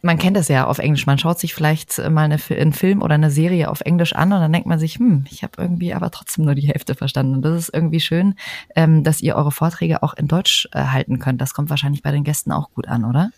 man 0.02 0.18
kennt 0.18 0.36
das 0.36 0.48
ja 0.48 0.66
auf 0.66 0.78
Englisch. 0.78 1.06
Man 1.06 1.18
schaut 1.18 1.38
sich 1.38 1.54
vielleicht 1.54 1.98
mal 2.10 2.22
eine, 2.24 2.38
einen 2.50 2.72
Film 2.72 3.02
oder 3.02 3.14
eine 3.14 3.30
Serie 3.30 3.70
auf 3.70 3.82
Englisch 3.82 4.14
an 4.14 4.32
und 4.32 4.40
dann 4.40 4.52
denkt 4.52 4.66
man 4.66 4.78
sich, 4.78 4.96
hm, 4.96 5.24
ich 5.30 5.42
habe 5.42 5.52
irgendwie 5.58 5.92
aber 5.94 6.10
trotzdem 6.10 6.44
nur 6.44 6.54
die 6.54 6.68
Hälfte 6.68 6.94
verstanden. 6.94 7.34
Und 7.36 7.42
das 7.42 7.58
ist 7.58 7.74
irgendwie 7.74 8.00
schön, 8.00 8.34
ähm, 8.74 9.04
dass 9.04 9.20
ihr 9.20 9.36
eure 9.36 9.52
Vorträge 9.52 10.02
auch 10.02 10.14
in 10.14 10.28
Deutsch 10.28 10.68
äh, 10.72 10.84
halten 10.84 11.18
könnt. 11.18 11.40
Das 11.40 11.54
kommt 11.54 11.70
wahrscheinlich 11.70 12.02
bei 12.02 12.12
den 12.12 12.24
Gästen 12.24 12.52
auch 12.52 12.70
gut 12.72 12.88
an, 12.88 13.04
oder? 13.04 13.30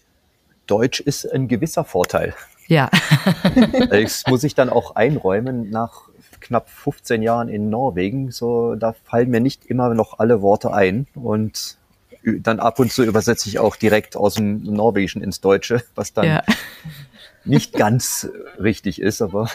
Deutsch 0.66 1.00
ist 1.00 1.30
ein 1.30 1.48
gewisser 1.48 1.84
Vorteil. 1.84 2.34
Ja. 2.68 2.90
das 3.90 4.24
muss 4.28 4.44
ich 4.44 4.54
dann 4.54 4.70
auch 4.70 4.94
einräumen 4.94 5.70
nach 5.70 6.08
knapp 6.40 6.68
15 6.68 7.22
Jahren 7.22 7.48
in 7.48 7.70
Norwegen. 7.70 8.30
So, 8.30 8.74
da 8.76 8.92
fallen 8.92 9.30
mir 9.30 9.40
nicht 9.40 9.66
immer 9.66 9.94
noch 9.94 10.18
alle 10.18 10.42
Worte 10.42 10.72
ein 10.72 11.06
und 11.14 11.78
dann 12.24 12.60
ab 12.60 12.78
und 12.78 12.92
zu 12.92 13.02
übersetze 13.02 13.48
ich 13.48 13.58
auch 13.58 13.76
direkt 13.76 14.16
aus 14.16 14.34
dem 14.34 14.62
Norwegischen 14.62 15.22
ins 15.22 15.40
Deutsche, 15.40 15.82
was 15.94 16.12
dann 16.12 16.26
ja. 16.26 16.42
nicht 17.44 17.72
ganz 17.72 18.28
richtig 18.58 19.00
ist, 19.00 19.22
aber. 19.22 19.48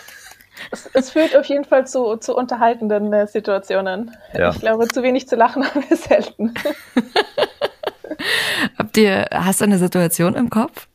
Es, 0.71 0.89
es, 0.93 1.11
führt 1.11 1.37
auf 1.37 1.45
jeden 1.45 1.65
Fall 1.65 1.85
zu, 1.85 2.17
zu 2.17 2.35
unterhaltenden 2.35 3.13
äh, 3.13 3.27
Situationen. 3.27 4.15
Ja. 4.33 4.49
Ich 4.49 4.59
glaube, 4.59 4.87
zu 4.87 5.03
wenig 5.03 5.27
zu 5.27 5.35
lachen 5.35 5.63
haben 5.65 5.83
wir 5.87 5.97
selten. 5.97 6.53
Habt 8.77 8.97
ihr, 8.97 9.27
hast 9.31 9.61
du 9.61 9.65
eine 9.65 9.77
Situation 9.77 10.35
im 10.35 10.49
Kopf? 10.49 10.87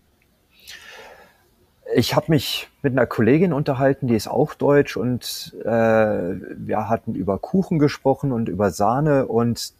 Ich 1.94 2.16
habe 2.16 2.26
mich 2.28 2.70
mit 2.80 2.92
einer 2.92 3.06
Kollegin 3.06 3.52
unterhalten, 3.52 4.06
die 4.06 4.16
ist 4.16 4.26
auch 4.26 4.54
deutsch 4.54 4.96
und 4.96 5.54
äh, 5.62 5.68
wir 5.68 6.88
hatten 6.88 7.14
über 7.14 7.38
Kuchen 7.38 7.78
gesprochen 7.78 8.32
und 8.32 8.48
über 8.48 8.70
Sahne 8.70 9.26
und 9.26 9.74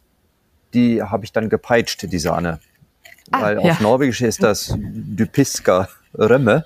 die 0.73 1.01
habe 1.01 1.25
ich 1.25 1.31
dann 1.31 1.49
gepeitscht, 1.49 2.03
die 2.03 2.19
Sahne. 2.19 2.59
Ah, 3.31 3.41
Weil 3.41 3.55
ja. 3.63 3.71
auf 3.71 3.79
Norwegisch 3.79 4.21
ist 4.21 4.43
das 4.43 4.73
Dypiska 4.77 5.87
Römme, 6.17 6.65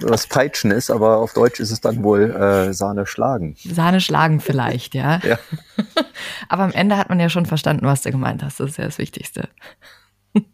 was 0.00 0.26
Peitschen 0.26 0.70
ist, 0.70 0.90
aber 0.90 1.18
auf 1.18 1.32
Deutsch 1.32 1.58
ist 1.58 1.70
es 1.70 1.80
dann 1.80 2.04
wohl 2.04 2.30
äh, 2.30 2.72
Sahne 2.72 3.06
schlagen. 3.06 3.56
Sahne 3.64 4.00
schlagen 4.00 4.40
vielleicht, 4.40 4.94
ja. 4.94 5.20
ja. 5.24 5.38
aber 6.48 6.62
am 6.62 6.72
Ende 6.72 6.96
hat 6.96 7.08
man 7.08 7.18
ja 7.18 7.28
schon 7.28 7.46
verstanden, 7.46 7.86
was 7.86 8.02
du 8.02 8.10
gemeint 8.10 8.42
hast. 8.42 8.60
Das 8.60 8.70
ist 8.70 8.76
ja 8.76 8.84
das 8.84 8.98
Wichtigste. 8.98 9.48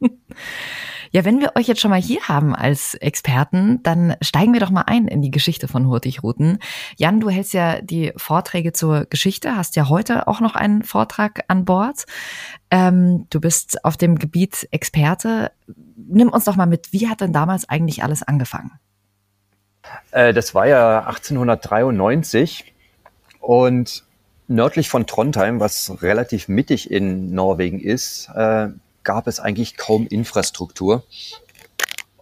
Ja, 1.12 1.24
wenn 1.24 1.40
wir 1.40 1.56
euch 1.56 1.66
jetzt 1.66 1.80
schon 1.80 1.90
mal 1.90 2.00
hier 2.00 2.20
haben 2.28 2.54
als 2.54 2.94
Experten, 2.94 3.82
dann 3.82 4.14
steigen 4.22 4.52
wir 4.52 4.60
doch 4.60 4.70
mal 4.70 4.84
ein 4.86 5.08
in 5.08 5.22
die 5.22 5.32
Geschichte 5.32 5.66
von 5.66 5.88
Hurtigruten. 5.88 6.60
Jan, 6.96 7.18
du 7.18 7.28
hältst 7.30 7.52
ja 7.52 7.80
die 7.80 8.12
Vorträge 8.16 8.72
zur 8.72 9.06
Geschichte, 9.06 9.56
hast 9.56 9.74
ja 9.74 9.88
heute 9.88 10.28
auch 10.28 10.40
noch 10.40 10.54
einen 10.54 10.84
Vortrag 10.84 11.42
an 11.48 11.64
Bord. 11.64 12.04
Ähm, 12.70 13.26
du 13.28 13.40
bist 13.40 13.84
auf 13.84 13.96
dem 13.96 14.20
Gebiet 14.20 14.68
Experte. 14.70 15.50
Nimm 15.96 16.28
uns 16.28 16.44
doch 16.44 16.54
mal 16.54 16.66
mit, 16.66 16.92
wie 16.92 17.08
hat 17.08 17.20
denn 17.20 17.32
damals 17.32 17.68
eigentlich 17.68 18.04
alles 18.04 18.22
angefangen? 18.22 18.70
Äh, 20.12 20.32
das 20.32 20.54
war 20.54 20.68
ja 20.68 21.00
1893 21.06 22.72
und 23.40 24.04
nördlich 24.46 24.88
von 24.88 25.08
Trondheim, 25.08 25.58
was 25.58 26.02
relativ 26.02 26.46
mittig 26.46 26.88
in 26.88 27.34
Norwegen 27.34 27.80
ist, 27.80 28.28
äh, 28.32 28.68
gab 29.10 29.26
es 29.26 29.40
eigentlich 29.40 29.76
kaum 29.76 30.06
Infrastruktur. 30.06 31.02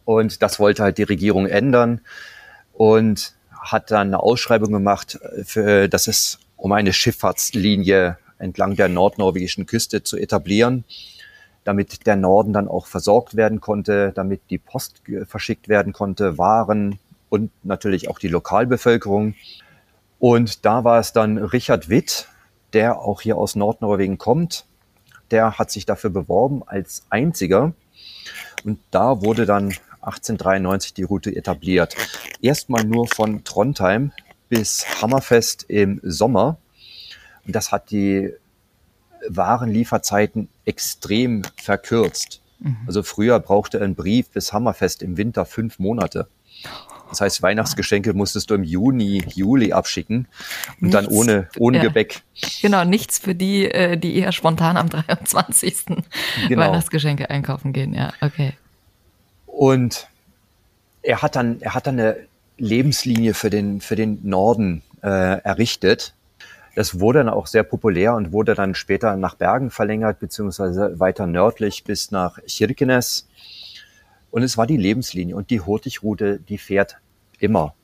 Und 0.07 0.41
das 0.41 0.59
wollte 0.59 0.83
halt 0.83 0.97
die 0.97 1.03
Regierung 1.03 1.45
ändern 1.45 2.01
und 2.73 3.35
hat 3.61 3.91
dann 3.91 4.07
eine 4.07 4.21
Ausschreibung 4.21 4.73
gemacht, 4.73 5.19
für, 5.45 5.91
dass 5.91 6.07
es 6.07 6.39
um 6.57 6.73
eine 6.73 6.95
Schifffahrtslinie 6.95 8.17
entlang 8.39 8.75
der 8.75 8.89
nordnorwegischen 8.89 9.67
Küste 9.67 10.03
zu 10.03 10.17
etablieren, 10.17 10.85
damit 11.63 12.07
der 12.07 12.17
Norden 12.17 12.55
dann 12.55 12.69
auch 12.69 12.87
versorgt 12.87 13.37
werden 13.37 13.61
konnte, 13.61 14.13
damit 14.15 14.41
die 14.49 14.57
Post 14.57 15.03
verschickt 15.27 15.69
werden 15.69 15.93
konnte, 15.93 16.39
Waren 16.39 16.99
und 17.29 17.51
natürlich 17.65 18.09
auch 18.09 18.19
die 18.19 18.29
Lokalbevölkerung. 18.29 19.35
Und 20.19 20.65
da 20.65 20.85
war 20.85 21.01
es 21.01 21.13
dann 21.13 21.37
Richard 21.37 21.91
Witt, 21.91 22.29
der 22.73 22.99
auch 22.99 23.21
hier 23.21 23.37
aus 23.37 23.57
Nordnorwegen 23.57 24.17
kommt, 24.17 24.65
der 25.31 25.59
hat 25.59 25.71
sich 25.71 25.87
dafür 25.87 26.11
beworben 26.11 26.63
als 26.67 27.05
einziger. 27.11 27.73
Und 28.65 28.81
da 28.91 29.23
wurde 29.23 29.47
dann 29.47 29.75
1893 30.01 30.95
die 30.95 31.03
Route 31.03 31.35
etabliert. 31.35 31.95
Erstmal 32.41 32.85
nur 32.85 33.07
von 33.09 33.45
Trondheim 33.45 34.13
bis 34.49 35.03
Hammerfest 35.03 35.65
im 35.69 36.01
Sommer. 36.03 36.59
Und 37.47 37.55
das 37.55 37.73
hat 37.73 37.91
die 37.91 38.33
Warenlieferzeiten 39.29 40.49
extrem 40.65 41.43
verkürzt. 41.57 42.41
Mhm. 42.61 42.77
Also 42.87 43.03
früher 43.03 43.39
brauchte 43.41 43.83
ein 43.83 43.95
Brief 43.95 44.31
bis 44.31 44.53
Hammerfest 44.53 45.03
im 45.03 45.17
Winter 45.17 45.45
fünf 45.45 45.79
Monate. 45.79 46.29
Das 47.09 47.21
heißt, 47.21 47.43
Weihnachtsgeschenke 47.43 48.13
musstest 48.13 48.51
du 48.51 48.55
im 48.55 48.65
Juni, 48.65 49.25
Juli 49.35 49.73
abschicken 49.73 50.29
und 50.81 50.89
nichts, 50.89 50.93
dann 50.93 51.07
ohne, 51.07 51.49
ohne 51.59 51.79
ja. 51.79 51.85
Gebäck. 51.85 52.23
Genau, 52.61 52.85
nichts 52.85 53.19
für 53.19 53.35
die, 53.35 53.65
äh, 53.65 53.97
die 53.97 54.17
eher 54.17 54.33
spontan 54.33 54.77
am 54.77 54.89
23. 54.91 55.87
Genau. 56.49 56.61
Weihnachtsgeschenke 56.61 57.31
einkaufen 57.31 57.73
gehen. 57.73 57.95
Ja, 57.95 58.13
okay. 58.21 58.53
Und 59.47 60.09
er 61.03 61.23
hat 61.23 61.37
dann, 61.37 61.61
er 61.61 61.75
hat 61.75 61.87
dann 61.87 61.99
eine 61.99 62.17
Lebenslinie 62.59 63.35
für 63.35 63.51
den, 63.51 63.81
für 63.81 63.97
den 63.97 64.21
Norden 64.23 64.83
äh, 65.03 65.41
errichtet. 65.43 66.13
Das 66.75 67.01
wurde 67.01 67.21
dann 67.21 67.29
auch 67.29 67.47
sehr 67.47 67.63
populär 67.63 68.15
und 68.15 68.33
wurde 68.33 68.55
dann 68.55 68.75
später 68.75 69.17
nach 69.17 69.35
Bergen 69.35 69.71
verlängert, 69.71 70.21
beziehungsweise 70.21 71.01
weiter 71.01 71.27
nördlich 71.27 71.85
bis 71.85 72.11
nach 72.11 72.39
Kirkenes. 72.47 73.27
Und 74.39 74.45
es 74.45 74.57
war 74.57 74.69
die 74.69 74.77
Lebenslinie 74.77 75.35
und 75.35 75.51
die 75.51 75.63
Hurtigrute, 75.63 76.39
die 76.39 76.59
fährt 76.59 76.99
immer. 77.41 77.75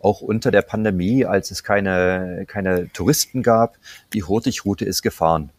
Auch 0.00 0.20
unter 0.20 0.50
der 0.50 0.62
Pandemie, 0.62 1.24
als 1.24 1.52
es 1.52 1.62
keine, 1.62 2.44
keine 2.48 2.92
Touristen 2.92 3.44
gab, 3.44 3.76
die 4.12 4.24
Hurtigrute 4.24 4.84
ist 4.84 5.02
gefahren. 5.02 5.50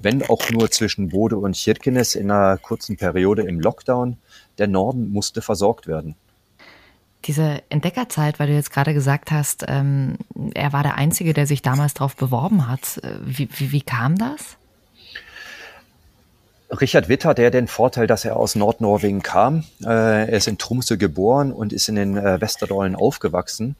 Wenn 0.00 0.22
auch 0.22 0.48
nur 0.52 0.70
zwischen 0.70 1.08
Bode 1.08 1.36
und 1.36 1.56
Kirkenes 1.56 2.14
in 2.14 2.30
einer 2.30 2.58
kurzen 2.58 2.96
Periode 2.96 3.42
im 3.42 3.58
Lockdown, 3.58 4.18
der 4.58 4.68
Norden 4.68 5.08
musste 5.08 5.42
versorgt 5.42 5.88
werden. 5.88 6.14
Diese 7.24 7.60
Entdeckerzeit, 7.68 8.38
weil 8.38 8.46
du 8.46 8.54
jetzt 8.54 8.70
gerade 8.70 8.94
gesagt 8.94 9.32
hast, 9.32 9.64
ähm, 9.66 10.14
er 10.54 10.72
war 10.72 10.84
der 10.84 10.94
Einzige, 10.94 11.34
der 11.34 11.48
sich 11.48 11.60
damals 11.60 11.94
darauf 11.94 12.14
beworben 12.14 12.68
hat. 12.68 13.00
Äh, 13.02 13.14
wie, 13.24 13.48
wie, 13.56 13.72
wie 13.72 13.82
kam 13.82 14.16
das? 14.16 14.58
Richard 16.70 17.08
Witt 17.08 17.24
hat 17.24 17.38
ja 17.38 17.50
den 17.50 17.66
Vorteil, 17.66 18.06
dass 18.06 18.24
er 18.24 18.36
aus 18.36 18.54
Nordnorwegen 18.54 19.22
kam. 19.22 19.64
Äh, 19.82 19.86
er 19.86 20.32
ist 20.32 20.48
in 20.48 20.58
Tromsø 20.58 20.96
geboren 20.96 21.52
und 21.52 21.72
ist 21.72 21.88
in 21.88 21.94
den 21.94 22.16
äh, 22.16 22.40
Westerdalen 22.40 22.94
aufgewachsen. 22.94 23.76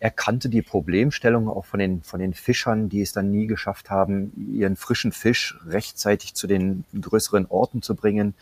Er 0.00 0.10
kannte 0.10 0.48
die 0.48 0.60
Problemstellung 0.60 1.48
auch 1.48 1.64
von 1.64 1.78
den, 1.78 2.02
von 2.02 2.20
den 2.20 2.34
Fischern, 2.34 2.88
die 2.88 3.00
es 3.00 3.12
dann 3.12 3.30
nie 3.30 3.46
geschafft 3.46 3.88
haben, 3.88 4.32
ihren 4.52 4.76
frischen 4.76 5.12
Fisch 5.12 5.56
rechtzeitig 5.66 6.34
zu 6.34 6.46
den 6.46 6.84
größeren 7.00 7.46
Orten 7.48 7.82
zu 7.82 7.94
bringen, 7.94 8.34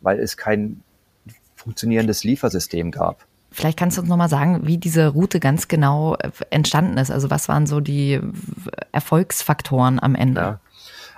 weil 0.00 0.18
es 0.18 0.36
kein 0.36 0.82
funktionierendes 1.54 2.24
Liefersystem 2.24 2.90
gab. 2.90 3.24
Vielleicht 3.52 3.78
kannst 3.78 3.96
du 3.96 4.02
uns 4.02 4.10
nochmal 4.10 4.28
sagen, 4.28 4.66
wie 4.66 4.76
diese 4.76 5.08
Route 5.08 5.40
ganz 5.40 5.68
genau 5.68 6.16
äh, 6.16 6.30
entstanden 6.50 6.98
ist. 6.98 7.10
Also 7.10 7.30
was 7.30 7.48
waren 7.48 7.66
so 7.66 7.80
die 7.80 8.20
Erfolgsfaktoren 8.92 9.98
am 10.02 10.14
Ende? 10.14 10.40
Ja. 10.40 10.60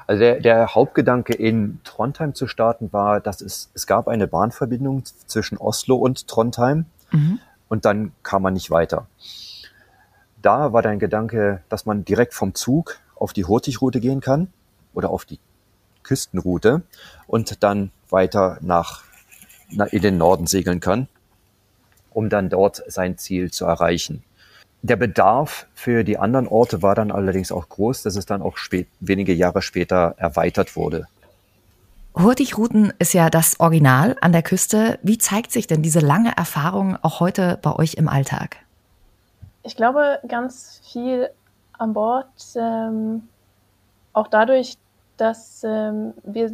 Also 0.08 0.20
der, 0.20 0.40
der 0.40 0.74
Hauptgedanke 0.74 1.34
in 1.34 1.80
Trondheim 1.84 2.34
zu 2.34 2.46
starten 2.46 2.90
war, 2.94 3.20
dass 3.20 3.42
es, 3.42 3.70
es 3.74 3.86
gab 3.86 4.08
eine 4.08 4.26
Bahnverbindung 4.26 5.04
zwischen 5.04 5.58
Oslo 5.58 5.96
und 5.96 6.26
Trondheim 6.26 6.86
mhm. 7.12 7.40
und 7.68 7.84
dann 7.84 8.12
kam 8.22 8.40
man 8.40 8.54
nicht 8.54 8.70
weiter. 8.70 9.06
Da 10.40 10.72
war 10.72 10.80
dein 10.80 10.98
Gedanke, 10.98 11.62
dass 11.68 11.84
man 11.84 12.06
direkt 12.06 12.32
vom 12.32 12.54
Zug 12.54 12.98
auf 13.16 13.34
die 13.34 13.44
Hurtigrute 13.44 14.00
gehen 14.00 14.22
kann 14.22 14.50
oder 14.94 15.10
auf 15.10 15.26
die 15.26 15.40
Küstenroute 16.04 16.80
und 17.26 17.62
dann 17.62 17.90
weiter 18.08 18.56
nach, 18.62 19.04
nach 19.68 19.88
in 19.88 20.00
den 20.00 20.16
Norden 20.16 20.46
segeln 20.46 20.80
kann, 20.80 21.06
um 22.08 22.30
dann 22.30 22.48
dort 22.48 22.82
sein 22.86 23.18
Ziel 23.18 23.50
zu 23.50 23.66
erreichen. 23.66 24.24
Der 24.82 24.96
Bedarf 24.96 25.66
für 25.74 26.04
die 26.04 26.18
anderen 26.18 26.46
Orte 26.46 26.82
war 26.82 26.94
dann 26.94 27.10
allerdings 27.10 27.50
auch 27.50 27.68
groß, 27.68 28.02
dass 28.04 28.16
es 28.16 28.26
dann 28.26 28.42
auch 28.42 28.56
spät, 28.56 28.88
wenige 29.00 29.32
Jahre 29.32 29.60
später 29.60 30.14
erweitert 30.18 30.76
wurde. 30.76 31.06
Hurtigruten 32.14 32.92
ist 32.98 33.12
ja 33.12 33.30
das 33.30 33.60
Original 33.60 34.16
an 34.20 34.32
der 34.32 34.42
Küste. 34.42 34.98
Wie 35.02 35.18
zeigt 35.18 35.52
sich 35.52 35.66
denn 35.66 35.82
diese 35.82 36.00
lange 36.00 36.36
Erfahrung 36.36 36.96
auch 37.02 37.20
heute 37.20 37.58
bei 37.62 37.74
euch 37.74 37.94
im 37.94 38.08
Alltag? 38.08 38.56
Ich 39.62 39.76
glaube, 39.76 40.18
ganz 40.26 40.80
viel 40.90 41.30
an 41.76 41.92
Bord, 41.92 42.26
ähm, 42.56 43.28
auch 44.12 44.28
dadurch, 44.28 44.76
dass 45.16 45.62
ähm, 45.64 46.14
wir 46.24 46.52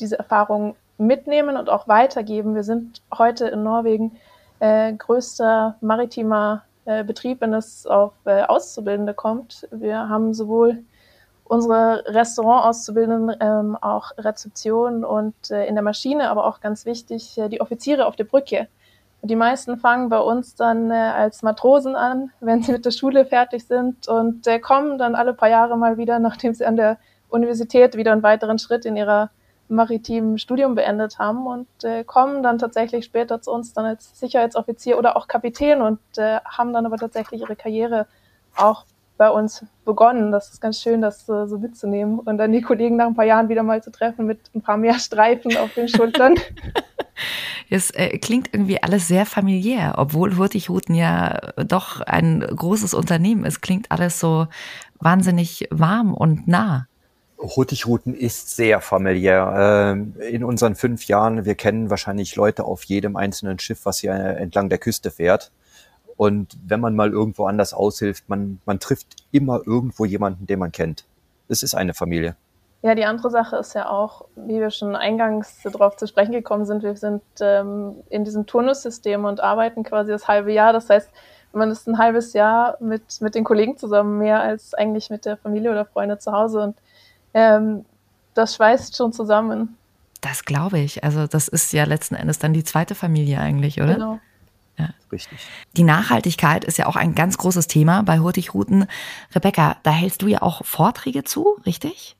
diese 0.00 0.18
Erfahrung 0.18 0.74
mitnehmen 0.98 1.56
und 1.56 1.68
auch 1.68 1.86
weitergeben. 1.88 2.54
Wir 2.54 2.64
sind 2.64 3.02
heute 3.16 3.46
in 3.48 3.62
Norwegen 3.62 4.12
äh, 4.60 4.92
größter 4.92 5.76
maritimer 5.80 6.62
äh, 6.86 7.04
Betrieb, 7.04 7.40
wenn 7.40 7.54
es 7.54 7.86
auf 7.86 8.12
äh, 8.24 8.42
Auszubildende 8.42 9.14
kommt. 9.14 9.66
Wir 9.70 10.08
haben 10.08 10.34
sowohl 10.34 10.84
unsere 11.44 12.04
Restaurant-Auszubildenden, 12.06 13.36
ähm, 13.40 13.76
auch 13.80 14.12
Rezeption 14.16 15.04
und 15.04 15.34
äh, 15.50 15.66
in 15.66 15.74
der 15.74 15.84
Maschine, 15.84 16.30
aber 16.30 16.46
auch 16.46 16.60
ganz 16.60 16.86
wichtig, 16.86 17.36
äh, 17.38 17.48
die 17.48 17.60
Offiziere 17.60 18.06
auf 18.06 18.16
der 18.16 18.24
Brücke. 18.24 18.68
Die 19.22 19.36
meisten 19.36 19.78
fangen 19.78 20.10
bei 20.10 20.18
uns 20.18 20.54
dann 20.54 20.90
äh, 20.90 20.94
als 20.94 21.42
Matrosen 21.42 21.96
an, 21.96 22.30
wenn 22.40 22.62
sie 22.62 22.72
mit 22.72 22.84
der 22.84 22.90
Schule 22.90 23.24
fertig 23.26 23.66
sind 23.66 24.08
und 24.08 24.46
äh, 24.46 24.58
kommen 24.58 24.98
dann 24.98 25.14
alle 25.14 25.34
paar 25.34 25.48
Jahre 25.48 25.76
mal 25.76 25.96
wieder, 25.96 26.18
nachdem 26.20 26.54
sie 26.54 26.64
an 26.64 26.76
der 26.76 26.98
Universität 27.28 27.96
wieder 27.96 28.12
einen 28.12 28.22
weiteren 28.22 28.58
Schritt 28.58 28.84
in 28.84 28.96
ihrer 28.96 29.30
maritimen 29.68 30.38
Studium 30.38 30.74
beendet 30.74 31.18
haben 31.18 31.46
und 31.46 31.66
äh, 31.84 32.04
kommen 32.04 32.42
dann 32.42 32.58
tatsächlich 32.58 33.04
später 33.04 33.40
zu 33.40 33.50
uns 33.50 33.72
dann 33.72 33.84
als 33.84 34.18
Sicherheitsoffizier 34.18 34.98
oder 34.98 35.16
auch 35.16 35.28
Kapitän 35.28 35.80
und 35.82 35.98
äh, 36.16 36.38
haben 36.44 36.72
dann 36.72 36.86
aber 36.86 36.96
tatsächlich 36.96 37.40
ihre 37.40 37.56
Karriere 37.56 38.06
auch 38.56 38.84
bei 39.16 39.30
uns 39.30 39.64
begonnen. 39.84 40.32
Das 40.32 40.52
ist 40.52 40.60
ganz 40.60 40.80
schön, 40.80 41.00
das 41.00 41.28
äh, 41.28 41.46
so 41.46 41.58
mitzunehmen 41.58 42.18
und 42.18 42.36
dann 42.38 42.52
die 42.52 42.62
Kollegen 42.62 42.96
nach 42.96 43.06
ein 43.06 43.14
paar 43.14 43.24
Jahren 43.24 43.48
wieder 43.48 43.62
mal 43.62 43.82
zu 43.82 43.90
treffen 43.90 44.26
mit 44.26 44.38
ein 44.54 44.62
paar 44.62 44.76
mehr 44.76 44.98
Streifen 44.98 45.56
auf 45.56 45.72
den 45.74 45.88
Schultern. 45.88 46.34
Es 47.70 47.90
äh, 47.90 48.18
klingt 48.18 48.52
irgendwie 48.52 48.82
alles 48.82 49.08
sehr 49.08 49.24
familiär, 49.26 49.94
obwohl 49.96 50.36
Hurtigruten 50.36 50.94
ja 50.94 51.52
doch 51.56 52.00
ein 52.00 52.40
großes 52.40 52.94
Unternehmen 52.94 53.44
ist. 53.44 53.62
Klingt 53.62 53.90
alles 53.90 54.20
so 54.20 54.48
wahnsinnig 54.98 55.68
warm 55.70 56.12
und 56.12 56.46
nah. 56.46 56.86
Hurtigruten 57.38 58.14
ist 58.14 58.56
sehr 58.56 58.80
familiär. 58.80 59.92
Ähm, 59.94 60.14
in 60.20 60.44
unseren 60.44 60.74
fünf 60.74 61.06
Jahren, 61.06 61.44
wir 61.44 61.54
kennen 61.54 61.90
wahrscheinlich 61.90 62.36
Leute 62.36 62.64
auf 62.64 62.84
jedem 62.84 63.16
einzelnen 63.16 63.58
Schiff, 63.58 63.84
was 63.84 63.98
hier 63.98 64.12
entlang 64.12 64.68
der 64.68 64.78
Küste 64.78 65.10
fährt. 65.10 65.50
Und 66.16 66.56
wenn 66.64 66.80
man 66.80 66.94
mal 66.94 67.10
irgendwo 67.10 67.46
anders 67.46 67.74
aushilft, 67.74 68.28
man, 68.28 68.60
man 68.66 68.78
trifft 68.78 69.16
immer 69.32 69.60
irgendwo 69.66 70.04
jemanden, 70.04 70.46
den 70.46 70.60
man 70.60 70.72
kennt. 70.72 71.04
Es 71.48 71.62
ist 71.62 71.74
eine 71.74 71.92
Familie. 71.92 72.36
Ja, 72.82 72.94
die 72.94 73.06
andere 73.06 73.30
Sache 73.30 73.56
ist 73.56 73.74
ja 73.74 73.88
auch, 73.88 74.26
wie 74.36 74.60
wir 74.60 74.70
schon 74.70 74.94
eingangs 74.94 75.62
darauf 75.62 75.96
zu 75.96 76.06
sprechen 76.06 76.32
gekommen 76.32 76.66
sind, 76.66 76.82
wir 76.82 76.94
sind 76.96 77.22
ähm, 77.40 77.94
in 78.10 78.24
diesem 78.24 78.44
Turnussystem 78.44 79.24
und 79.24 79.40
arbeiten 79.40 79.84
quasi 79.84 80.10
das 80.10 80.28
halbe 80.28 80.52
Jahr. 80.52 80.74
Das 80.74 80.90
heißt, 80.90 81.10
man 81.54 81.70
ist 81.70 81.88
ein 81.88 81.96
halbes 81.98 82.34
Jahr 82.34 82.76
mit, 82.80 83.20
mit 83.20 83.34
den 83.34 83.44
Kollegen 83.44 83.78
zusammen, 83.78 84.18
mehr 84.18 84.42
als 84.42 84.74
eigentlich 84.74 85.08
mit 85.08 85.24
der 85.24 85.38
Familie 85.38 85.70
oder 85.70 85.86
Freunde 85.86 86.18
zu 86.18 86.32
Hause. 86.32 86.60
Und 86.60 86.76
ähm, 87.34 87.84
das 88.34 88.54
schweißt 88.56 88.96
schon 88.96 89.12
zusammen. 89.12 89.76
Das 90.20 90.44
glaube 90.44 90.78
ich. 90.78 91.04
Also 91.04 91.26
das 91.26 91.48
ist 91.48 91.72
ja 91.72 91.84
letzten 91.84 92.14
Endes 92.14 92.38
dann 92.38 92.54
die 92.54 92.64
zweite 92.64 92.94
Familie 92.94 93.38
eigentlich, 93.38 93.80
oder? 93.80 93.94
Genau. 93.94 94.18
Ja. 94.78 94.90
Richtig. 95.12 95.38
Die 95.76 95.84
Nachhaltigkeit 95.84 96.64
ist 96.64 96.78
ja 96.78 96.86
auch 96.86 96.96
ein 96.96 97.14
ganz 97.14 97.38
großes 97.38 97.68
Thema 97.68 98.02
bei 98.02 98.18
Hurtigruten. 98.18 98.86
Rebecca, 99.34 99.76
da 99.82 99.90
hältst 99.90 100.22
du 100.22 100.26
ja 100.26 100.42
auch 100.42 100.64
Vorträge 100.64 101.22
zu, 101.22 101.58
richtig? 101.64 102.16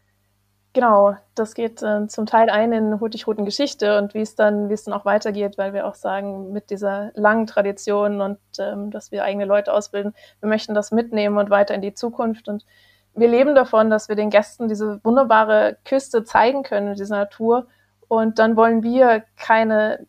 Genau, 0.75 1.17
das 1.37 1.55
geht 1.55 1.83
äh, 1.83 2.09
zum 2.09 2.27
Teil 2.27 2.51
ein 2.51 2.73
in 2.73 2.99
Hurtigruten 2.99 3.45
Geschichte 3.45 3.97
und 3.97 4.13
wie 4.13 4.21
es 4.21 4.35
dann, 4.35 4.69
wie 4.69 4.75
es 4.75 4.83
dann 4.83 4.93
auch 4.93 5.05
weitergeht, 5.05 5.57
weil 5.57 5.73
wir 5.73 5.87
auch 5.87 5.95
sagen, 5.95 6.53
mit 6.53 6.71
dieser 6.71 7.13
langen 7.15 7.47
Tradition 7.47 8.21
und 8.21 8.39
ähm, 8.59 8.91
dass 8.91 9.13
wir 9.13 9.23
eigene 9.23 9.45
Leute 9.45 9.73
ausbilden, 9.73 10.15
wir 10.41 10.49
möchten 10.49 10.75
das 10.75 10.91
mitnehmen 10.91 11.39
und 11.39 11.49
weiter 11.49 11.75
in 11.75 11.83
die 11.83 11.95
Zukunft. 11.95 12.49
Und 12.49 12.67
wir 13.15 13.29
leben 13.29 13.55
davon, 13.55 13.91
dass 13.91 14.09
wir 14.09 14.17
den 14.17 14.31
Gästen 14.31 14.69
diese 14.69 15.03
wunderbare 15.05 15.77
Küste 15.85 16.25
zeigen 16.25 16.63
können, 16.63 16.95
diese 16.95 17.15
Natur. 17.15 17.67
Und 18.09 18.39
dann 18.39 18.57
wollen 18.57 18.83
wir 18.83 19.25
keine 19.37 20.07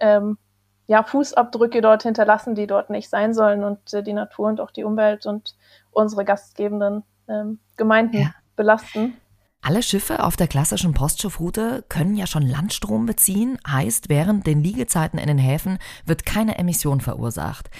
ähm, 0.00 0.38
ja, 0.86 1.02
Fußabdrücke 1.02 1.80
dort 1.80 2.02
hinterlassen, 2.02 2.54
die 2.54 2.66
dort 2.66 2.90
nicht 2.90 3.08
sein 3.08 3.34
sollen 3.34 3.64
und 3.64 3.92
äh, 3.94 4.02
die 4.02 4.12
Natur 4.12 4.48
und 4.48 4.60
auch 4.60 4.70
die 4.70 4.84
Umwelt 4.84 5.26
und 5.26 5.54
unsere 5.90 6.24
gastgebenden 6.24 7.04
ähm, 7.28 7.60
Gemeinden 7.76 8.18
ja. 8.18 8.34
belasten. 8.56 9.16
Alle 9.64 9.82
Schiffe 9.82 10.24
auf 10.24 10.36
der 10.36 10.48
klassischen 10.48 10.92
Postschiffroute 10.92 11.84
können 11.88 12.16
ja 12.16 12.26
schon 12.26 12.42
Landstrom 12.42 13.06
beziehen, 13.06 13.58
heißt, 13.66 14.08
während 14.08 14.44
den 14.46 14.60
Liegezeiten 14.60 15.20
in 15.20 15.28
den 15.28 15.38
Häfen 15.38 15.78
wird 16.04 16.26
keine 16.26 16.58
Emission 16.58 17.00
verursacht. 17.00 17.70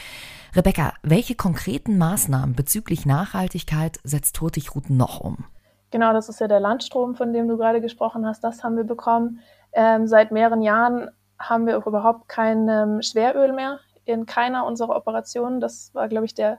Rebecca, 0.54 0.92
welche 1.02 1.34
konkreten 1.34 1.96
Maßnahmen 1.96 2.54
bezüglich 2.54 3.06
Nachhaltigkeit 3.06 3.98
setzt 4.04 4.38
Hurtigruten 4.42 4.98
noch 4.98 5.18
um? 5.20 5.46
Genau, 5.90 6.12
das 6.12 6.28
ist 6.28 6.40
ja 6.40 6.48
der 6.48 6.60
Landstrom, 6.60 7.14
von 7.14 7.32
dem 7.32 7.48
du 7.48 7.56
gerade 7.56 7.80
gesprochen 7.80 8.26
hast. 8.26 8.44
Das 8.44 8.62
haben 8.62 8.76
wir 8.76 8.84
bekommen. 8.84 9.40
Ähm, 9.72 10.06
seit 10.06 10.30
mehreren 10.30 10.60
Jahren 10.60 11.10
haben 11.38 11.66
wir 11.66 11.78
auch 11.78 11.86
überhaupt 11.86 12.28
kein 12.28 12.68
ähm, 12.68 13.00
Schweröl 13.00 13.52
mehr 13.52 13.80
in 14.04 14.26
keiner 14.26 14.66
unserer 14.66 14.94
Operationen. 14.94 15.58
Das 15.58 15.94
war, 15.94 16.08
glaube 16.08 16.26
ich, 16.26 16.34
der 16.34 16.58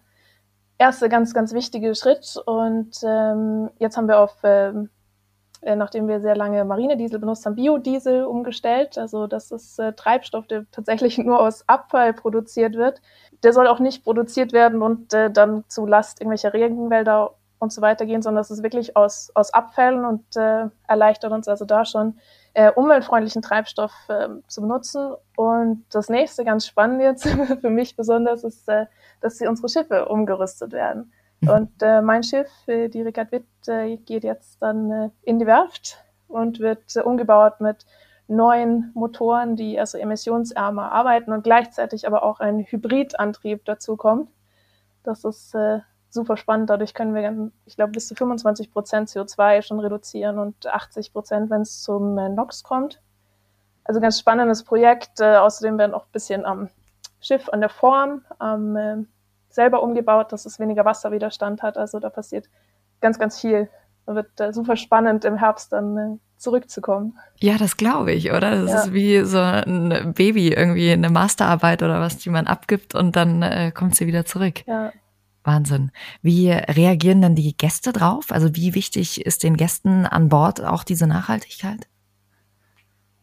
erste 0.79 1.07
ganz, 1.07 1.35
ganz 1.35 1.53
wichtige 1.53 1.93
Schritt. 1.93 2.41
Und 2.47 2.95
ähm, 3.03 3.69
jetzt 3.77 3.95
haben 3.95 4.07
wir 4.07 4.19
auf 4.19 4.37
ähm, 4.43 4.89
äh, 5.63 5.75
nachdem 5.75 6.07
wir 6.07 6.19
sehr 6.19 6.35
lange 6.35 6.65
Marinediesel 6.65 7.19
benutzt 7.19 7.45
haben, 7.45 7.55
Biodiesel 7.55 8.25
umgestellt. 8.25 8.97
Also 8.97 9.27
das 9.27 9.51
ist 9.51 9.79
äh, 9.79 9.93
Treibstoff, 9.93 10.47
der 10.47 10.65
tatsächlich 10.71 11.17
nur 11.19 11.39
aus 11.39 11.67
Abfall 11.67 12.13
produziert 12.13 12.75
wird. 12.75 13.01
Der 13.43 13.53
soll 13.53 13.67
auch 13.67 13.79
nicht 13.79 14.03
produziert 14.03 14.53
werden 14.53 14.81
und 14.81 15.13
äh, 15.13 15.31
dann 15.31 15.63
zu 15.67 15.85
Last 15.85 16.21
irgendwelcher 16.21 16.53
Regenwälder 16.53 17.31
und 17.59 17.71
so 17.71 17.81
weiter 17.81 18.05
gehen, 18.05 18.21
sondern 18.21 18.41
das 18.41 18.51
ist 18.51 18.61
wirklich 18.61 18.95
aus, 18.95 19.31
aus 19.33 19.53
Abfällen 19.53 20.05
und 20.05 20.35
äh, 20.35 20.65
erleichtert 20.87 21.31
uns 21.31 21.47
also 21.47 21.65
da 21.65 21.85
schon 21.85 22.19
äh, 22.53 22.71
umweltfreundlichen 22.71 23.41
Treibstoff 23.41 23.91
äh, 24.09 24.27
zu 24.47 24.61
benutzen. 24.61 25.13
Und 25.35 25.85
das 25.91 26.09
nächste 26.09 26.43
ganz 26.43 26.67
spannend 26.67 27.01
jetzt 27.01 27.27
für 27.61 27.69
mich 27.69 27.95
besonders 27.95 28.43
ist, 28.43 28.67
äh, 28.69 28.85
dass 29.21 29.37
sie 29.37 29.47
unsere 29.47 29.69
Schiffe 29.69 30.05
umgerüstet 30.07 30.73
werden. 30.73 31.11
Mhm. 31.41 31.49
Und 31.49 31.71
äh, 31.81 32.01
mein 32.01 32.23
Schiff, 32.23 32.49
äh, 32.67 32.89
die 32.89 33.01
Rickard 33.01 33.31
Witt, 33.31 33.45
äh, 33.67 33.97
geht 33.97 34.23
jetzt 34.23 34.61
dann 34.61 34.91
äh, 34.91 35.09
in 35.23 35.39
die 35.39 35.47
Werft 35.47 35.97
und 36.27 36.59
wird 36.59 36.95
äh, 36.95 37.01
umgebaut 37.01 37.59
mit 37.59 37.85
neuen 38.27 38.91
Motoren, 38.93 39.55
die 39.55 39.79
also 39.79 39.97
emissionsärmer 39.97 40.91
arbeiten 40.91 41.31
und 41.31 41.43
gleichzeitig 41.43 42.07
aber 42.07 42.23
auch 42.23 42.39
ein 42.39 42.59
Hybridantrieb 42.59 43.65
dazu 43.65 43.97
kommt. 43.97 44.29
Das 45.03 45.23
ist 45.25 45.53
äh, 45.55 45.79
super 46.09 46.37
spannend. 46.37 46.69
Dadurch 46.69 46.93
können 46.93 47.13
wir, 47.13 47.51
ich 47.65 47.75
glaube, 47.75 47.91
bis 47.91 48.07
zu 48.07 48.15
25 48.15 48.71
Prozent 48.71 49.09
CO2 49.09 49.61
schon 49.61 49.79
reduzieren 49.79 50.39
und 50.39 50.67
80 50.67 51.11
Prozent, 51.11 51.49
wenn 51.49 51.61
es 51.61 51.81
zum 51.81 52.17
äh, 52.17 52.29
NOx 52.29 52.63
kommt. 52.63 53.01
Also 53.83 53.99
ganz 53.99 54.19
spannendes 54.19 54.63
Projekt. 54.63 55.19
Äh, 55.19 55.35
außerdem 55.37 55.77
werden 55.77 55.93
auch 55.93 56.05
ein 56.05 56.11
bisschen 56.11 56.45
am 56.45 56.69
Schiff, 57.19 57.49
an 57.49 57.59
der 57.59 57.69
Form, 57.69 58.21
am 58.39 58.75
äh, 58.75 58.97
selber 59.49 59.83
umgebaut, 59.83 60.31
dass 60.31 60.45
es 60.45 60.59
weniger 60.59 60.85
Wasserwiderstand 60.85 61.61
hat. 61.61 61.77
Also 61.77 61.99
da 61.99 62.09
passiert 62.09 62.49
ganz, 63.01 63.19
ganz 63.19 63.39
viel. 63.39 63.69
Wird 64.05 64.39
äh, 64.39 64.53
super 64.53 64.75
spannend 64.75 65.25
im 65.25 65.37
Herbst 65.37 65.73
dann 65.73 65.97
äh, 65.97 66.17
zurückzukommen. 66.43 67.17
Ja, 67.39 67.57
das 67.57 67.77
glaube 67.77 68.11
ich, 68.11 68.31
oder? 68.31 68.61
Das 68.61 68.69
ja. 68.69 68.79
ist 68.81 68.93
wie 68.93 69.21
so 69.21 69.39
ein 69.39 70.13
Baby, 70.13 70.49
irgendwie 70.49 70.91
eine 70.91 71.09
Masterarbeit 71.09 71.81
oder 71.81 71.99
was, 71.99 72.17
die 72.17 72.29
man 72.29 72.45
abgibt 72.45 72.93
und 72.93 73.15
dann 73.15 73.41
äh, 73.41 73.71
kommt 73.73 73.95
sie 73.95 74.05
wieder 74.05 74.25
zurück. 74.25 74.67
Ja. 74.67 74.91
Wahnsinn. 75.43 75.91
Wie 76.21 76.51
reagieren 76.51 77.21
dann 77.21 77.35
die 77.35 77.55
Gäste 77.57 77.91
drauf? 77.91 78.27
Also 78.31 78.55
wie 78.55 78.75
wichtig 78.75 79.25
ist 79.25 79.43
den 79.43 79.57
Gästen 79.57 80.05
an 80.05 80.29
Bord 80.29 80.63
auch 80.63 80.83
diese 80.83 81.07
Nachhaltigkeit? 81.07 81.87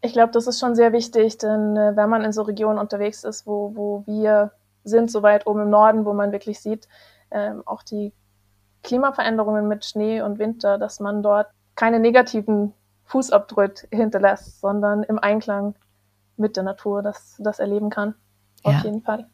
Ich 0.01 0.13
glaube, 0.13 0.31
das 0.31 0.47
ist 0.47 0.59
schon 0.59 0.75
sehr 0.75 0.93
wichtig, 0.93 1.37
denn 1.37 1.77
äh, 1.77 1.95
wenn 1.95 2.09
man 2.09 2.23
in 2.23 2.31
so 2.31 2.41
Regionen 2.41 2.79
unterwegs 2.79 3.23
ist, 3.23 3.45
wo, 3.45 3.75
wo 3.75 4.03
wir 4.07 4.51
sind, 4.83 5.11
so 5.11 5.21
weit 5.21 5.45
oben 5.45 5.61
im 5.61 5.69
Norden, 5.69 6.05
wo 6.05 6.13
man 6.13 6.31
wirklich 6.31 6.59
sieht, 6.59 6.87
ähm, 7.29 7.61
auch 7.65 7.83
die 7.83 8.13
Klimaveränderungen 8.83 9.67
mit 9.67 9.85
Schnee 9.85 10.21
und 10.21 10.39
Winter, 10.39 10.79
dass 10.79 10.99
man 10.99 11.21
dort 11.21 11.47
keine 11.75 11.99
negativen 11.99 12.73
Fußabdrücke 13.11 13.87
hinterlässt, 13.91 14.61
sondern 14.61 15.03
im 15.03 15.19
Einklang 15.19 15.75
mit 16.37 16.55
der 16.55 16.63
Natur 16.63 17.01
das, 17.01 17.35
das 17.39 17.59
erleben 17.59 17.89
kann. 17.89 18.15
Auf 18.63 18.73
ja. 18.73 18.81
jeden 18.83 19.01
Fall. 19.01 19.27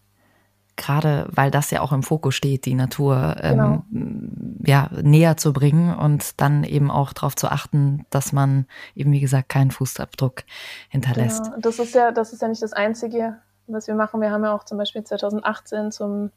Gerade 0.75 1.27
weil 1.31 1.49
das 1.49 1.71
ja 1.71 1.81
auch 1.81 1.91
im 1.91 2.03
Fokus 2.03 2.35
steht, 2.35 2.65
die 2.65 2.75
Natur 2.75 3.35
ähm, 3.41 3.83
genau. 3.89 4.53
ja, 4.63 4.89
näher 5.01 5.35
zu 5.37 5.51
bringen 5.51 5.95
und 5.95 6.39
dann 6.39 6.63
eben 6.63 6.91
auch 6.91 7.13
darauf 7.13 7.35
zu 7.35 7.47
achten, 7.49 8.05
dass 8.11 8.31
man 8.31 8.67
eben, 8.93 9.11
wie 9.11 9.19
gesagt, 9.19 9.49
keinen 9.49 9.71
Fußabdruck 9.71 10.43
hinterlässt. 10.89 11.45
Genau. 11.45 11.57
Das 11.59 11.79
ist 11.79 11.95
ja, 11.95 12.11
das 12.11 12.31
ist 12.31 12.43
ja 12.43 12.47
nicht 12.47 12.61
das 12.61 12.73
Einzige 12.73 13.37
was 13.67 13.87
wir 13.87 13.95
machen. 13.95 14.21
Wir 14.21 14.31
haben 14.31 14.43
ja 14.43 14.55
auch 14.55 14.63
zum 14.63 14.77
Beispiel 14.77 15.03
2018 15.03 15.91
zum 15.91 16.31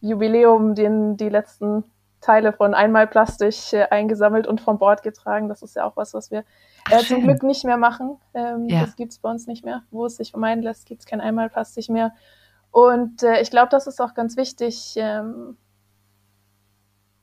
Jubiläum 0.00 0.74
den, 0.74 1.16
die 1.16 1.28
letzten 1.28 1.84
Teile 2.26 2.52
von 2.52 2.74
Einmalplastik 2.74 3.72
äh, 3.72 3.86
eingesammelt 3.90 4.48
und 4.48 4.60
vom 4.60 4.78
Bord 4.78 5.04
getragen. 5.04 5.48
Das 5.48 5.62
ist 5.62 5.76
ja 5.76 5.84
auch 5.84 5.96
was, 5.96 6.12
was 6.12 6.32
wir 6.32 6.44
äh, 6.90 6.98
zum 7.04 7.22
Glück 7.22 7.44
nicht 7.44 7.64
mehr 7.64 7.76
machen. 7.76 8.18
Ähm, 8.34 8.66
ja. 8.68 8.80
Das 8.80 8.96
gibt's 8.96 9.18
bei 9.18 9.30
uns 9.30 9.46
nicht 9.46 9.64
mehr. 9.64 9.82
Wo 9.92 10.06
es 10.06 10.16
sich 10.16 10.32
vermeiden 10.32 10.64
lässt, 10.64 10.86
gibt's 10.86 11.06
kein 11.06 11.20
Einmalplastik 11.20 11.88
mehr. 11.88 12.12
Und 12.72 13.22
äh, 13.22 13.40
ich 13.40 13.50
glaube, 13.50 13.68
das 13.70 13.86
ist 13.86 14.00
auch 14.00 14.14
ganz 14.14 14.36
wichtig, 14.36 14.94
ähm, 14.96 15.56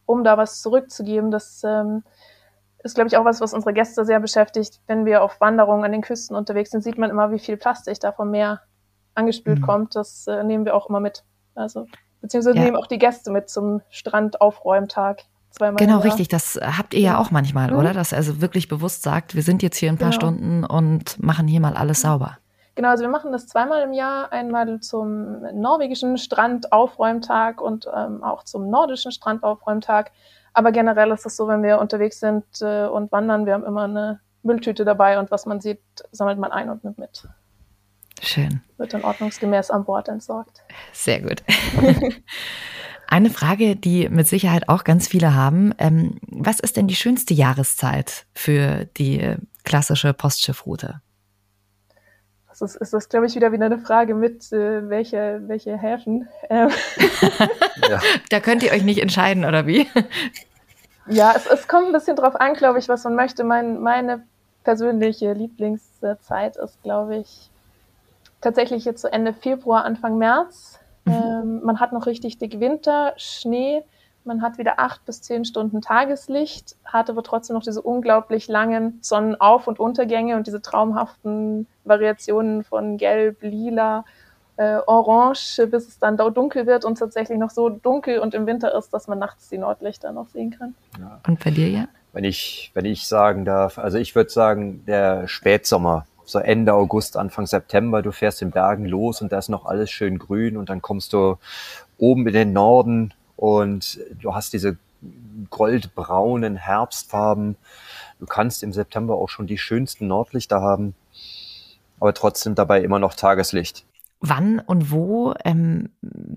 um 0.05 0.23
da 0.23 0.37
was 0.37 0.61
zurückzugeben. 0.61 1.31
Das 1.31 1.63
ähm, 1.65 2.03
ist, 2.79 2.95
glaube 2.95 3.09
ich, 3.09 3.17
auch 3.17 3.25
was, 3.25 3.41
was 3.41 3.53
unsere 3.53 3.73
Gäste 3.73 4.05
sehr 4.05 4.21
beschäftigt. 4.21 4.79
Wenn 4.87 5.05
wir 5.05 5.21
auf 5.21 5.41
Wanderungen 5.41 5.83
an 5.83 5.91
den 5.91 6.01
Küsten 6.01 6.35
unterwegs 6.37 6.71
sind, 6.71 6.81
sieht 6.81 6.97
man 6.97 7.09
immer, 7.09 7.31
wie 7.31 7.39
viel 7.39 7.57
Plastik 7.57 7.99
da 7.99 8.13
vom 8.13 8.31
Meer 8.31 8.61
angespült 9.15 9.59
mhm. 9.59 9.65
kommt, 9.65 9.95
das 9.95 10.27
äh, 10.27 10.43
nehmen 10.43 10.63
wir 10.63 10.75
auch 10.75 10.87
immer 10.87 11.01
mit. 11.01 11.25
Also, 11.55 11.87
beziehungsweise 12.23 12.57
ja. 12.57 12.63
nehmen 12.63 12.77
auch 12.77 12.87
die 12.87 12.97
Gäste 12.97 13.29
mit 13.29 13.49
zum 13.49 13.81
Strandaufräumtag. 13.89 15.23
Zweimal 15.51 15.75
genau, 15.75 15.99
richtig. 15.99 16.29
Das 16.29 16.59
habt 16.59 16.95
ihr 16.95 17.01
ja, 17.01 17.11
ja 17.11 17.17
auch 17.19 17.29
manchmal, 17.29 17.69
mhm. 17.69 17.77
oder? 17.77 17.93
Dass 17.93 18.11
ihr 18.11 18.17
also 18.17 18.41
wirklich 18.41 18.69
bewusst 18.69 19.03
sagt, 19.03 19.35
wir 19.35 19.43
sind 19.43 19.61
jetzt 19.61 19.77
hier 19.77 19.89
ein 19.89 19.99
paar 19.99 20.09
genau. 20.09 20.19
Stunden 20.19 20.63
und 20.63 21.21
machen 21.21 21.47
hier 21.47 21.59
mal 21.59 21.75
alles 21.75 22.01
sauber. 22.01 22.37
Genau, 22.75 22.89
also 22.89 23.03
wir 23.03 23.09
machen 23.09 23.31
das 23.31 23.47
zweimal 23.47 23.83
im 23.83 23.93
Jahr, 23.93 24.31
einmal 24.31 24.79
zum 24.79 25.41
norwegischen 25.53 26.17
Strandaufräumtag 26.17 27.61
und 27.61 27.87
ähm, 27.95 28.23
auch 28.23 28.43
zum 28.45 28.69
nordischen 28.69 29.11
Strandaufräumtag. 29.11 30.11
Aber 30.53 30.71
generell 30.71 31.11
ist 31.11 31.25
es 31.25 31.35
so, 31.35 31.47
wenn 31.47 31.61
wir 31.61 31.79
unterwegs 31.79 32.19
sind 32.19 32.45
äh, 32.61 32.85
und 32.87 33.11
wandern, 33.11 33.45
wir 33.45 33.53
haben 33.53 33.65
immer 33.65 33.83
eine 33.83 34.21
Mülltüte 34.41 34.85
dabei 34.85 35.19
und 35.19 35.29
was 35.29 35.45
man 35.45 35.61
sieht, 35.61 35.81
sammelt 36.11 36.39
man 36.39 36.51
ein 36.51 36.69
und 36.69 36.83
nimmt 36.83 36.97
mit. 36.97 37.27
Schön. 38.23 38.61
Wird 38.77 38.93
dann 38.93 39.03
ordnungsgemäß 39.03 39.69
an 39.69 39.83
Bord 39.83 40.07
entsorgt. 40.07 40.63
Sehr 40.93 41.21
gut. 41.21 41.43
Eine 43.07 43.29
Frage, 43.29 43.75
die 43.75 44.07
mit 44.09 44.27
Sicherheit 44.27 44.69
auch 44.69 44.83
ganz 44.85 45.07
viele 45.07 45.35
haben. 45.35 45.73
Ähm, 45.77 46.19
was 46.21 46.59
ist 46.59 46.77
denn 46.77 46.87
die 46.87 46.95
schönste 46.95 47.33
Jahreszeit 47.33 48.25
für 48.33 48.85
die 48.97 49.35
klassische 49.65 50.13
Postschiffroute? 50.13 51.01
Das 52.47 52.61
ist, 52.61 52.75
ist 52.75 52.93
das, 52.93 53.09
glaube 53.09 53.25
ich, 53.25 53.35
wieder 53.35 53.51
wieder 53.51 53.65
eine 53.65 53.79
Frage 53.79 54.15
mit, 54.15 54.51
äh, 54.51 54.87
welche, 54.87 55.41
welche 55.47 55.77
Häfen. 55.77 56.27
Ähm. 56.49 56.69
ja. 57.89 57.99
Da 58.29 58.39
könnt 58.39 58.63
ihr 58.63 58.71
euch 58.71 58.83
nicht 58.83 59.01
entscheiden, 59.01 59.43
oder 59.43 59.67
wie? 59.67 59.87
Ja, 61.07 61.33
es, 61.35 61.45
es 61.47 61.67
kommt 61.67 61.87
ein 61.87 61.93
bisschen 61.93 62.15
drauf 62.15 62.35
an, 62.35 62.53
glaube 62.53 62.79
ich, 62.79 62.87
was 62.87 63.03
man 63.03 63.15
möchte. 63.15 63.43
Mein, 63.43 63.81
meine 63.81 64.23
persönliche 64.63 65.33
Lieblingszeit 65.33 66.55
ist, 66.57 66.81
glaube 66.83 67.17
ich, 67.17 67.51
tatsächlich 68.43 68.85
jetzt 68.85 69.01
so 69.01 69.07
Ende 69.07 69.33
Februar, 69.33 69.85
Anfang 69.85 70.17
März. 70.17 70.79
Mhm. 71.05 71.13
Ähm, 71.13 71.61
man 71.63 71.79
hat 71.79 71.93
noch 71.93 72.05
richtig 72.05 72.37
dick 72.37 72.59
Winter, 72.59 73.13
Schnee. 73.17 73.83
Man 74.25 74.41
hat 74.41 74.57
wieder 74.57 74.79
acht 74.79 75.03
bis 75.05 75.21
zehn 75.21 75.43
Stunden 75.43 75.81
Tageslicht, 75.81 76.77
hat 76.85 77.09
aber 77.09 77.23
trotzdem 77.23 77.55
noch 77.55 77.63
diese 77.63 77.81
unglaublich 77.81 78.47
langen 78.47 78.99
Sonnenauf- 79.01 79.67
und 79.67 79.79
Untergänge 79.79 80.37
und 80.37 80.47
diese 80.47 80.61
traumhaften 80.61 81.67
Variationen 81.83 82.63
von 82.63 82.97
Gelb, 82.97 83.41
Lila, 83.41 84.05
äh, 84.55 84.77
Orange, 84.85 85.67
bis 85.67 85.89
es 85.89 85.99
dann 85.99 86.15
dunkel 86.15 86.65
wird 86.67 86.85
und 86.85 86.99
tatsächlich 86.99 87.37
noch 87.37 87.49
so 87.49 87.67
dunkel 87.67 88.19
und 88.19 88.33
im 88.33 88.45
Winter 88.45 88.73
ist, 88.77 88.93
dass 88.93 89.07
man 89.07 89.19
nachts 89.19 89.49
die 89.49 89.57
Nordlichter 89.57 90.13
noch 90.13 90.29
sehen 90.29 90.55
kann. 90.57 90.75
Ja. 90.99 91.19
Und 91.27 91.43
bei 91.43 91.51
dir, 91.51 91.67
ja? 91.67 91.87
Wenn 92.13 92.23
ich, 92.23 92.71
wenn 92.75 92.85
ich 92.85 93.07
sagen 93.07 93.43
darf, 93.43 93.77
also 93.77 93.97
ich 93.97 94.15
würde 94.15 94.29
sagen, 94.29 94.85
der 94.85 95.27
Spätsommer 95.27 96.05
so 96.25 96.39
Ende 96.39 96.73
August, 96.73 97.17
Anfang 97.17 97.45
September, 97.45 98.01
du 98.01 98.11
fährst 98.11 98.41
in 98.41 98.51
Bergen 98.51 98.85
los 98.85 99.21
und 99.21 99.31
da 99.31 99.39
ist 99.39 99.49
noch 99.49 99.65
alles 99.65 99.91
schön 99.91 100.19
grün 100.19 100.57
und 100.57 100.69
dann 100.69 100.81
kommst 100.81 101.13
du 101.13 101.37
oben 101.97 102.27
in 102.27 102.33
den 102.33 102.53
Norden 102.53 103.13
und 103.35 103.99
du 104.21 104.33
hast 104.33 104.53
diese 104.53 104.77
goldbraunen 105.49 106.55
Herbstfarben. 106.55 107.55
Du 108.19 108.25
kannst 108.25 108.63
im 108.63 108.73
September 108.73 109.15
auch 109.15 109.29
schon 109.29 109.47
die 109.47 109.57
schönsten 109.57 110.07
Nordlichter 110.07 110.61
haben, 110.61 110.95
aber 111.99 112.13
trotzdem 112.13 112.55
dabei 112.55 112.81
immer 112.81 112.99
noch 112.99 113.13
Tageslicht. 113.13 113.85
Wann 114.19 114.59
und 114.59 114.91
wo, 114.91 115.33
ähm, 115.43 115.89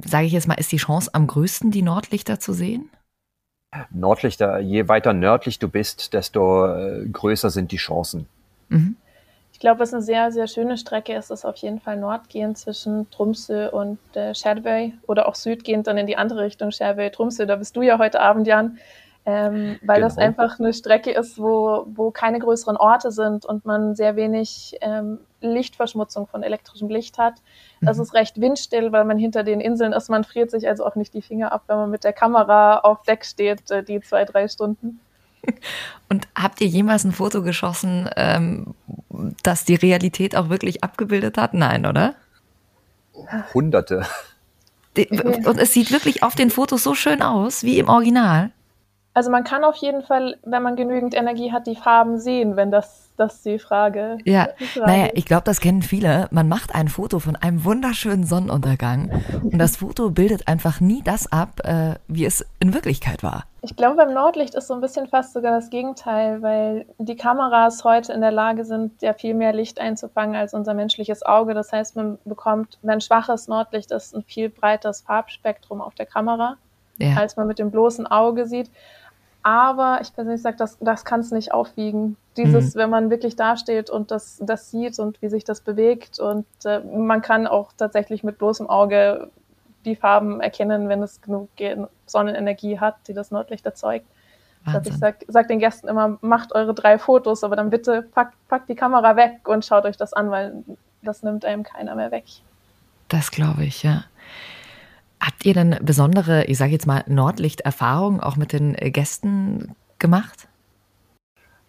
sage 0.05 0.27
ich 0.27 0.33
jetzt 0.33 0.49
mal, 0.49 0.55
ist 0.55 0.73
die 0.73 0.79
Chance 0.79 1.11
am 1.13 1.29
größten, 1.29 1.71
die 1.71 1.83
Nordlichter 1.83 2.41
zu 2.41 2.53
sehen? 2.53 2.91
Nordlichter, 3.91 4.59
je 4.59 4.89
weiter 4.89 5.13
nördlich 5.13 5.59
du 5.59 5.69
bist, 5.69 6.13
desto 6.13 6.67
äh, 6.67 7.07
größer 7.07 7.51
sind 7.51 7.73
die 7.73 7.77
Chancen. 7.77 8.27
Mhm. 8.69 8.97
Ich 9.57 9.61
glaube, 9.61 9.81
was 9.81 9.95
eine 9.95 10.03
sehr, 10.03 10.33
sehr 10.33 10.49
schöne 10.49 10.77
Strecke 10.77 11.15
ist, 11.15 11.31
ist 11.31 11.47
auf 11.47 11.57
jeden 11.57 11.81
Fall 11.81 11.97
nordgehend 11.97 12.59
zwischen 12.59 13.09
Tromsø 13.09 13.71
und 13.71 13.99
äh, 14.15 14.35
Sherway 14.35 14.93
oder 15.07 15.27
auch 15.27 15.35
südgehend 15.35 15.87
dann 15.87 15.97
in 15.97 16.07
die 16.07 16.19
andere 16.19 16.43
Richtung 16.43 16.73
Sherway, 16.73 17.09
Tromsø. 17.09 17.47
Da 17.47 17.57
bist 17.57 17.75
du 17.75 17.81
ja 17.81 17.99
heute 17.99 18.21
Abend, 18.21 18.47
Jan. 18.47 18.77
Ähm, 19.25 19.79
weil 19.81 19.97
genau. 19.97 20.09
das 20.09 20.19
einfach 20.19 20.61
eine 20.61 20.75
Strecke 20.75 21.11
ist, 21.11 21.39
wo, 21.39 21.87
wo 21.87 22.11
keine 22.11 22.39
größeren 22.39 22.77
Orte 22.77 23.11
sind 23.11 23.47
und 23.47 23.65
man 23.65 23.95
sehr 23.95 24.15
wenig 24.15 24.77
ähm, 24.83 25.21
Lichtverschmutzung 25.41 26.27
von 26.27 26.43
elektrischem 26.43 26.91
Licht 26.91 27.17
hat. 27.17 27.37
Das 27.81 27.97
mhm. 27.97 28.03
ist 28.03 28.13
recht 28.13 28.39
windstill, 28.39 28.93
weil 28.93 29.07
man 29.07 29.17
hinter 29.17 29.43
den 29.43 29.63
Inseln 29.63 29.95
ist. 29.95 30.11
Man 30.11 30.25
friert 30.25 30.51
sich 30.51 30.69
also 30.69 30.85
auch 30.85 30.97
nicht 30.97 31.15
die 31.15 31.23
Finger 31.23 31.51
ab, 31.53 31.63
wenn 31.67 31.79
man 31.79 31.91
mit 31.91 32.05
der 32.05 32.13
Kamera 32.13 32.81
auf 32.81 33.05
Deck 33.05 33.25
steht, 33.25 33.71
äh, 33.71 33.83
die 33.83 34.03
zwei, 34.03 34.27
drei 34.27 34.49
Stunden. 34.49 35.01
Und 36.09 36.29
habt 36.37 36.61
ihr 36.61 36.69
jemals 36.69 37.05
ein 37.05 37.13
Foto 37.13 37.43
geschossen, 37.43 38.09
ähm, 38.17 38.75
das 39.43 39.65
die 39.65 39.75
Realität 39.75 40.37
auch 40.37 40.49
wirklich 40.49 40.85
abgebildet 40.85 41.37
hat? 41.37 41.55
Nein, 41.55 41.87
oder? 41.87 42.15
Hunderte. 43.55 44.07
Und 44.97 45.59
es 45.59 45.73
sieht 45.73 45.91
wirklich 45.91 46.23
auf 46.23 46.35
den 46.35 46.51
Fotos 46.51 46.83
so 46.83 46.95
schön 46.95 47.23
aus, 47.23 47.63
wie 47.65 47.79
im 47.79 47.89
Original. 47.89 48.51
Also 49.17 49.31
man 49.31 49.45
kann 49.45 49.65
auf 49.65 49.77
jeden 49.77 50.03
Fall, 50.03 50.37
wenn 50.45 50.63
man 50.63 50.77
genügend 50.77 51.15
Energie 51.15 51.51
hat, 51.51 51.67
die 51.67 51.75
Farben 51.75 52.19
sehen, 52.19 52.55
wenn 52.55 52.71
das 52.71 53.07
das 53.17 53.43
die 53.43 53.59
Frage. 53.59 54.19
Ja, 54.25 54.49
naja, 54.77 55.09
ich 55.15 55.25
glaube, 55.25 55.45
das 55.45 55.61
kennen 55.61 55.81
viele. 55.81 56.29
Man 56.31 56.49
macht 56.49 56.75
ein 56.75 56.89
Foto 56.89 57.19
von 57.19 57.35
einem 57.35 57.65
wunderschönen 57.65 58.25
Sonnenuntergang 58.25 59.23
und 59.43 59.59
das 59.59 59.79
Foto 59.79 60.11
bildet 60.11 60.49
einfach 60.49 60.81
nie 60.81 61.01
das 61.03 61.33
ab, 61.33 61.61
äh, 61.65 61.95
wie 62.09 62.27
es 62.27 62.45
in 62.61 62.75
Wirklichkeit 62.75 63.23
war. 63.23 63.45
Ich 63.63 63.75
glaube, 63.75 63.97
beim 63.97 64.13
Nordlicht 64.13 64.55
ist 64.55 64.69
so 64.69 64.75
ein 64.75 64.83
bisschen 64.83 65.09
fast 65.09 65.33
sogar 65.33 65.53
das 65.53 65.71
Gegenteil, 65.71 66.43
weil 66.43 66.85
die 66.99 67.17
Kameras 67.17 67.85
heute 67.85 68.13
in 68.13 68.21
der 68.21 68.33
Lage 68.33 68.67
sind, 68.67 69.01
ja 69.01 69.15
viel 69.15 69.33
mehr 69.33 69.55
Licht 69.55 69.81
einzufangen 69.81 70.37
als 70.37 70.53
unser 70.53 70.75
menschliches 70.75 71.25
Auge. 71.25 71.55
Das 71.55 71.73
heißt, 71.73 71.97
man 71.97 72.19
bekommt, 72.27 72.79
wenn 72.83 73.01
schwaches 73.01 73.49
Nordlicht 73.49 73.93
ist, 73.93 74.15
ein 74.15 74.25
viel 74.25 74.51
breiteres 74.51 75.01
Farbspektrum 75.01 75.81
auf 75.81 75.95
der 75.95 76.05
Kamera, 76.05 76.59
ja. 76.99 77.17
als 77.17 77.37
man 77.37 77.47
mit 77.47 77.59
dem 77.59 77.71
bloßen 77.71 78.07
Auge 78.07 78.47
sieht. 78.47 78.71
Aber 79.47 80.01
ich 80.03 80.13
persönlich 80.13 80.43
sage, 80.43 80.57
das, 80.57 80.77
das 80.81 81.05
kann 81.05 81.21
es 81.21 81.31
nicht 81.31 81.55
aufwiegen. 81.55 82.17
Dieses, 82.37 82.75
mhm. 82.75 82.81
wenn 82.81 82.91
man 82.91 83.11
wirklich 83.11 83.37
dasteht 83.37 83.91
und 83.91 84.11
das, 84.11 84.39
das 84.41 84.73
sieht 84.73 84.99
und 84.99 85.23
wie 85.23 85.29
sich 85.29 85.45
das 85.45 85.61
bewegt. 85.61 86.19
Und 86.19 86.47
äh, 86.65 86.81
man 86.81 87.23
kann 87.23 87.47
auch 87.47 87.71
tatsächlich 87.77 88.25
mit 88.25 88.39
bloßem 88.39 88.69
Auge 88.69 89.31
die 89.85 89.95
Farben 89.95 90.41
erkennen, 90.41 90.89
wenn 90.89 91.01
es 91.01 91.21
genug 91.21 91.49
Sonnenenergie 92.07 92.81
hat, 92.81 92.97
die 93.07 93.15
das 93.15 93.31
Nordlicht 93.31 93.65
erzeugt. 93.65 94.07
Also 94.65 94.91
ich 94.91 94.97
sage 94.97 95.19
sag 95.29 95.47
den 95.47 95.61
Gästen 95.61 95.87
immer, 95.87 96.19
macht 96.23 96.53
eure 96.53 96.75
drei 96.75 96.99
Fotos, 96.99 97.45
aber 97.45 97.55
dann 97.55 97.71
bitte 97.71 98.03
packt, 98.03 98.35
packt 98.49 98.69
die 98.69 98.75
Kamera 98.75 99.15
weg 99.15 99.43
und 99.45 99.65
schaut 99.65 99.85
euch 99.85 99.97
das 99.97 100.13
an, 100.13 100.33
weil 100.33 100.65
das 101.03 101.23
nimmt 101.23 101.45
einem 101.45 101.63
keiner 101.63 101.95
mehr 101.95 102.11
weg. 102.11 102.25
Das 103.07 103.31
glaube 103.31 103.63
ich, 103.63 103.85
ja. 103.85 104.07
Habt 105.21 105.45
ihr 105.45 105.55
denn 105.55 105.79
besondere, 105.83 106.45
ich 106.45 106.59
sage 106.59 106.73
jetzt 106.73 106.87
mal, 106.87 107.05
Nordlichterfahrungen 107.07 108.21
auch 108.21 108.37
mit 108.37 108.53
den 108.53 108.75
äh, 108.75 108.91
Gästen 108.91 109.75
gemacht? 109.99 110.49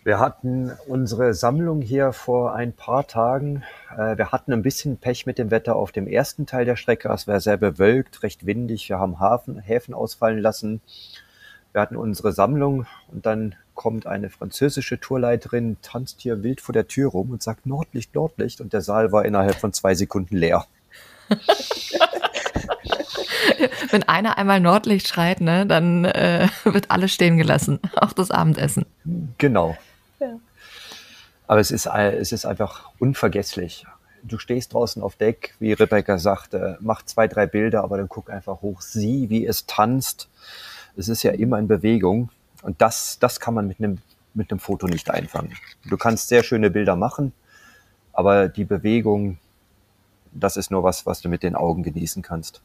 Wir 0.04 0.20
hatten 0.20 0.72
unsere 0.88 1.34
Sammlung 1.34 1.82
hier 1.82 2.14
vor 2.14 2.54
ein 2.54 2.72
paar 2.72 3.08
Tagen. 3.08 3.64
Äh, 3.91 4.18
wir 4.18 4.32
hatten 4.32 4.54
ein 4.54 4.62
bisschen 4.62 4.98
Pech 4.98 5.26
mit 5.26 5.38
dem 5.38 5.52
Wetter 5.52 5.76
auf 5.76 5.91
dem 5.91 6.08
ersten 6.08 6.45
Teil 6.45 6.64
der 6.64 6.78
Strecke. 6.78 7.10
Es 7.10 7.28
war 7.28 7.41
sehr 7.41 7.58
bewölkt, 7.58 8.24
recht 8.24 8.45
windig. 8.45 8.88
Wir 8.88 9.00
haben 9.00 9.20
Hafen, 9.20 9.60
Häfen 9.60 9.93
ausfallen 9.93 10.39
lassen. 10.39 10.80
Wir 11.74 11.82
hatten 11.82 11.98
unsere 11.98 12.32
Sammlung 12.32 12.86
und 13.12 13.26
dann 13.26 13.56
kommt 13.76 14.08
eine 14.08 14.30
französische 14.30 15.00
Tourleiterin, 15.00 15.76
tanzt 15.82 16.22
hier 16.22 16.41
wild 16.41 16.62
vor 16.62 16.72
der 16.74 16.88
Tür 16.88 17.12
rum 17.12 17.32
und 17.32 17.43
sagt 17.43 17.66
Nordlicht, 17.66 18.16
Nordlicht. 18.16 18.62
Und 18.62 18.74
der 18.74 18.82
Saal 18.82 19.12
war 19.12 19.26
innerhalb 19.26 19.56
von 19.56 19.74
zwei 19.74 19.93
Sekunden 19.93 20.38
leer. 20.38 20.66
Wenn 23.90 24.04
einer 24.04 24.38
einmal 24.38 24.60
Nordlicht 24.60 25.08
schreit, 25.08 25.42
ne, 25.42 25.66
dann 25.66 26.06
äh, 26.06 26.48
wird 26.64 26.92
alles 26.92 27.14
stehen 27.14 27.38
gelassen, 27.38 27.80
auch 27.96 28.14
das 28.14 28.32
Abendessen. 28.32 28.86
Genau. 29.38 29.78
Ja. 30.20 30.40
Aber 31.48 31.60
es 31.60 31.72
ist, 31.72 31.86
es 31.86 32.32
ist 32.32 32.46
einfach 32.46 32.92
unvergesslich. 33.00 33.86
Du 34.24 34.38
stehst 34.40 34.74
draußen 34.74 35.02
auf 35.02 35.16
Deck, 35.16 35.56
wie 35.60 35.74
Rebecca 35.74 36.18
sagte, 36.18 36.78
mach 36.82 37.04
zwei, 37.04 37.28
drei 37.28 37.46
Bilder, 37.46 37.84
aber 37.84 37.98
dann 37.98 38.10
guck 38.10 38.30
einfach 38.30 38.62
hoch, 38.62 38.82
sieh, 38.82 39.30
wie 39.30 39.46
es 39.46 39.66
tanzt. 39.66 40.28
Es 40.98 41.08
ist 41.08 41.24
ja 41.24 41.32
immer 41.32 41.60
in 41.60 41.68
Bewegung. 41.68 42.30
Und 42.64 42.82
das, 42.82 43.20
das 43.20 43.40
kann 43.40 43.54
man 43.54 43.68
mit 43.68 43.80
einem, 43.80 44.00
mit 44.34 44.52
einem 44.52 44.60
Foto 44.60 44.88
nicht 44.88 45.10
einfangen. 45.10 45.54
Du 45.86 45.96
kannst 45.96 46.28
sehr 46.28 46.44
schöne 46.44 46.70
Bilder 46.70 46.96
machen, 46.96 47.32
aber 48.12 48.50
die 48.50 48.66
Bewegung, 48.66 49.38
das 50.34 50.58
ist 50.58 50.72
nur 50.72 50.84
was, 50.84 51.06
was 51.06 51.22
du 51.22 51.30
mit 51.30 51.44
den 51.44 51.56
Augen 51.56 51.84
genießen 51.84 52.24
kannst 52.24 52.62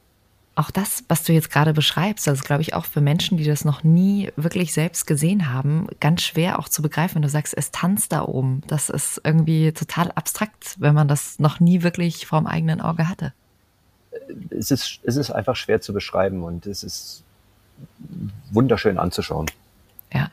auch 0.55 0.69
das, 0.69 1.03
was 1.07 1.23
du 1.23 1.33
jetzt 1.33 1.49
gerade 1.49 1.73
beschreibst, 1.73 2.27
das 2.27 2.39
ist, 2.39 2.45
glaube 2.45 2.61
ich, 2.61 2.73
auch 2.73 2.85
für 2.85 3.01
Menschen, 3.01 3.37
die 3.37 3.43
das 3.43 3.65
noch 3.65 3.83
nie 3.83 4.31
wirklich 4.35 4.73
selbst 4.73 5.07
gesehen 5.07 5.51
haben, 5.51 5.87
ganz 5.99 6.21
schwer 6.21 6.59
auch 6.59 6.69
zu 6.69 6.81
begreifen, 6.81 7.15
wenn 7.15 7.21
du 7.23 7.29
sagst, 7.29 7.55
es 7.57 7.71
tanzt 7.71 8.11
da 8.11 8.23
oben. 8.23 8.61
Das 8.67 8.89
ist 8.89 9.19
irgendwie 9.23 9.71
total 9.71 10.11
abstrakt, 10.11 10.75
wenn 10.79 10.93
man 10.93 11.07
das 11.07 11.39
noch 11.39 11.59
nie 11.59 11.81
wirklich 11.81 12.27
vorm 12.27 12.45
eigenen 12.45 12.81
Auge 12.81 13.09
hatte. 13.09 13.33
Es 14.51 14.69
ist, 14.69 14.99
es 15.03 15.15
ist 15.15 15.31
einfach 15.31 15.55
schwer 15.55 15.81
zu 15.81 15.91
beschreiben 15.91 16.43
und 16.43 16.67
es 16.67 16.83
ist 16.83 17.23
wunderschön 18.51 18.99
anzuschauen. 18.99 19.47
Ja. 20.13 20.29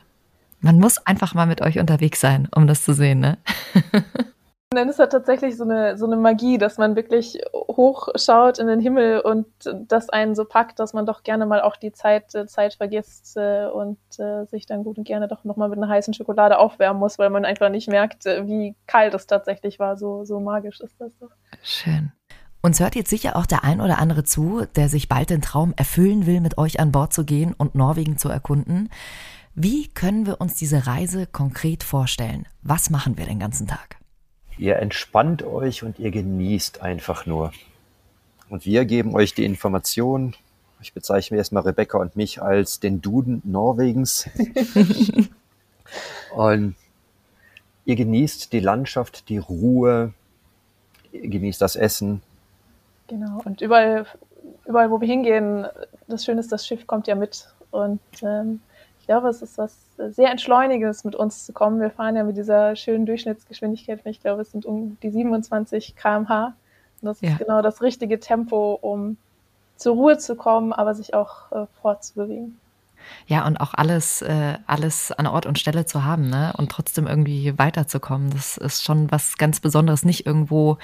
Man 0.59 0.79
muss 0.79 0.99
einfach 0.99 1.33
mal 1.33 1.47
mit 1.47 1.61
euch 1.61 1.79
unterwegs 1.79 2.19
sein, 2.19 2.47
um 2.51 2.67
das 2.67 2.83
zu 2.83 2.93
sehen, 2.93 3.19
ne? 3.19 3.37
dann 4.73 4.87
ist 4.87 4.99
halt 4.99 5.11
tatsächlich 5.11 5.57
so 5.57 5.63
eine, 5.63 5.97
so 5.97 6.05
eine 6.05 6.15
Magie, 6.15 6.57
dass 6.57 6.77
man 6.77 6.95
wirklich 6.95 7.41
hochschaut 7.53 8.57
in 8.57 8.67
den 8.67 8.79
Himmel 8.79 9.19
und 9.19 9.45
das 9.65 10.09
einen 10.09 10.33
so 10.33 10.45
packt, 10.45 10.79
dass 10.79 10.93
man 10.93 11.05
doch 11.05 11.23
gerne 11.23 11.45
mal 11.45 11.61
auch 11.61 11.75
die 11.75 11.91
Zeit, 11.91 12.33
äh, 12.35 12.47
Zeit 12.47 12.75
vergisst 12.75 13.35
äh, 13.35 13.67
und 13.67 13.97
äh, 14.17 14.45
sich 14.45 14.65
dann 14.65 14.83
gut 14.83 14.97
und 14.97 15.03
gerne 15.03 15.27
doch 15.27 15.43
nochmal 15.43 15.67
mit 15.67 15.77
einer 15.77 15.89
heißen 15.89 16.13
Schokolade 16.13 16.57
aufwärmen 16.57 16.99
muss, 16.99 17.19
weil 17.19 17.29
man 17.29 17.43
einfach 17.43 17.69
nicht 17.69 17.89
merkt, 17.89 18.25
wie 18.25 18.75
kalt 18.87 19.13
es 19.13 19.27
tatsächlich 19.27 19.77
war. 19.77 19.97
So, 19.97 20.23
so 20.23 20.39
magisch 20.39 20.79
ist 20.79 20.95
das 20.99 21.11
doch. 21.19 21.31
Schön. 21.61 22.13
Uns 22.61 22.79
hört 22.79 22.95
jetzt 22.95 23.09
sicher 23.09 23.35
auch 23.35 23.47
der 23.47 23.63
ein 23.63 23.81
oder 23.81 23.97
andere 23.97 24.23
zu, 24.23 24.65
der 24.75 24.87
sich 24.87 25.09
bald 25.09 25.31
den 25.31 25.41
Traum 25.41 25.73
erfüllen 25.75 26.27
will, 26.27 26.39
mit 26.39 26.57
euch 26.57 26.79
an 26.79 26.91
Bord 26.91 27.11
zu 27.11 27.25
gehen 27.25 27.53
und 27.57 27.75
Norwegen 27.75 28.17
zu 28.17 28.29
erkunden. 28.29 28.89
Wie 29.53 29.89
können 29.89 30.25
wir 30.25 30.39
uns 30.39 30.55
diese 30.55 30.87
Reise 30.87 31.27
konkret 31.27 31.83
vorstellen? 31.83 32.47
Was 32.61 32.89
machen 32.89 33.17
wir 33.17 33.25
den 33.25 33.39
ganzen 33.39 33.67
Tag? 33.67 34.00
Ihr 34.61 34.75
entspannt 34.75 35.41
euch 35.41 35.81
und 35.81 35.97
ihr 35.97 36.11
genießt 36.11 36.83
einfach 36.83 37.25
nur. 37.25 37.51
Und 38.47 38.63
wir 38.63 38.85
geben 38.85 39.15
euch 39.15 39.33
die 39.33 39.43
Information. 39.43 40.35
Ich 40.83 40.93
bezeichne 40.93 41.37
erstmal 41.37 41.63
Rebecca 41.63 41.97
und 41.97 42.15
mich 42.15 42.43
als 42.43 42.79
den 42.79 43.01
Duden 43.01 43.41
Norwegens. 43.43 44.29
und 46.35 46.75
ihr 47.85 47.95
genießt 47.95 48.53
die 48.53 48.59
Landschaft, 48.59 49.29
die 49.29 49.39
Ruhe, 49.39 50.13
ihr 51.11 51.29
genießt 51.29 51.59
das 51.59 51.75
Essen. 51.75 52.21
Genau, 53.07 53.41
und 53.43 53.61
überall, 53.61 54.05
überall 54.67 54.91
wo 54.91 55.01
wir 55.01 55.07
hingehen, 55.07 55.65
das 56.07 56.23
Schöne 56.23 56.39
ist, 56.39 56.51
das 56.51 56.67
Schiff 56.67 56.85
kommt 56.85 57.07
ja 57.07 57.15
mit. 57.15 57.47
Und 57.71 57.99
ähm, 58.21 58.61
ich 59.01 59.07
glaube, 59.07 59.29
es 59.29 59.41
ist 59.41 59.57
was 59.57 59.75
sehr 59.97 60.29
Entschleunigendes 60.29 61.03
mit 61.03 61.15
uns 61.15 61.45
zu 61.45 61.53
kommen. 61.53 61.81
Wir 61.81 61.89
fahren 61.89 62.15
ja 62.15 62.23
mit 62.23 62.37
dieser 62.37 62.75
schönen 62.75 63.07
Durchschnittsgeschwindigkeit, 63.07 63.99
ich 64.05 64.21
glaube, 64.21 64.43
es 64.43 64.51
sind 64.51 64.63
um 64.63 64.97
die 65.01 65.09
27 65.09 65.95
km/h. 65.95 66.53
Und 67.01 67.07
das 67.07 67.19
ja. 67.21 67.31
ist 67.31 67.39
genau 67.39 67.63
das 67.63 67.81
richtige 67.81 68.19
Tempo, 68.19 68.77
um 68.79 69.17
zur 69.75 69.95
Ruhe 69.95 70.19
zu 70.19 70.35
kommen, 70.35 70.71
aber 70.71 70.93
sich 70.93 71.15
auch 71.15 71.51
äh, 71.51 71.65
fortzubewegen. 71.81 72.59
Ja, 73.25 73.47
und 73.47 73.59
auch 73.59 73.73
alles, 73.73 74.21
äh, 74.21 74.59
alles 74.67 75.11
an 75.11 75.25
Ort 75.25 75.47
und 75.47 75.57
Stelle 75.57 75.87
zu 75.87 76.03
haben, 76.03 76.29
ne? 76.29 76.53
Und 76.57 76.71
trotzdem 76.71 77.07
irgendwie 77.07 77.57
weiterzukommen. 77.57 78.29
Das 78.29 78.57
ist 78.57 78.83
schon 78.83 79.11
was 79.11 79.37
ganz 79.37 79.59
Besonderes, 79.59 80.05
nicht 80.05 80.27
irgendwo, 80.27 80.77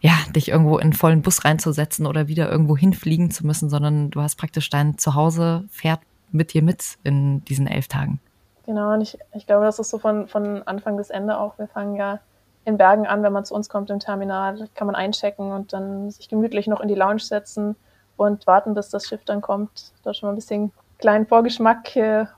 ja, 0.00 0.14
dich 0.34 0.48
irgendwo 0.48 0.78
in 0.78 0.84
einen 0.84 0.92
vollen 0.94 1.20
Bus 1.20 1.44
reinzusetzen 1.44 2.06
oder 2.06 2.28
wieder 2.28 2.50
irgendwo 2.50 2.78
hinfliegen 2.78 3.30
zu 3.30 3.46
müssen, 3.46 3.68
sondern 3.68 4.10
du 4.10 4.22
hast 4.22 4.36
praktisch 4.36 4.70
dein 4.70 4.96
Zuhause, 4.96 5.64
fährt 5.68 6.00
mit 6.30 6.52
dir 6.54 6.62
mit 6.62 6.98
in 7.04 7.44
diesen 7.44 7.66
elf 7.66 7.88
Tagen. 7.88 8.20
Genau, 8.66 8.92
und 8.92 9.00
ich, 9.00 9.18
ich 9.34 9.46
glaube, 9.46 9.64
das 9.64 9.78
ist 9.78 9.90
so 9.90 9.98
von, 9.98 10.28
von 10.28 10.62
Anfang 10.64 10.96
bis 10.96 11.10
Ende 11.10 11.38
auch. 11.38 11.58
Wir 11.58 11.68
fangen 11.68 11.96
ja 11.96 12.20
in 12.64 12.76
Bergen 12.76 13.06
an, 13.06 13.22
wenn 13.22 13.32
man 13.32 13.46
zu 13.46 13.54
uns 13.54 13.70
kommt 13.70 13.88
im 13.88 13.98
Terminal, 13.98 14.68
kann 14.74 14.86
man 14.86 14.94
einchecken 14.94 15.52
und 15.52 15.72
dann 15.72 16.10
sich 16.10 16.28
gemütlich 16.28 16.66
noch 16.66 16.80
in 16.80 16.88
die 16.88 16.94
Lounge 16.94 17.20
setzen 17.20 17.76
und 18.18 18.46
warten, 18.46 18.74
bis 18.74 18.90
das 18.90 19.06
Schiff 19.06 19.24
dann 19.24 19.40
kommt. 19.40 19.92
Da 20.02 20.12
schon 20.12 20.26
mal 20.26 20.32
ein 20.32 20.36
bisschen 20.36 20.72
kleinen 20.98 21.26
Vorgeschmack 21.26 21.88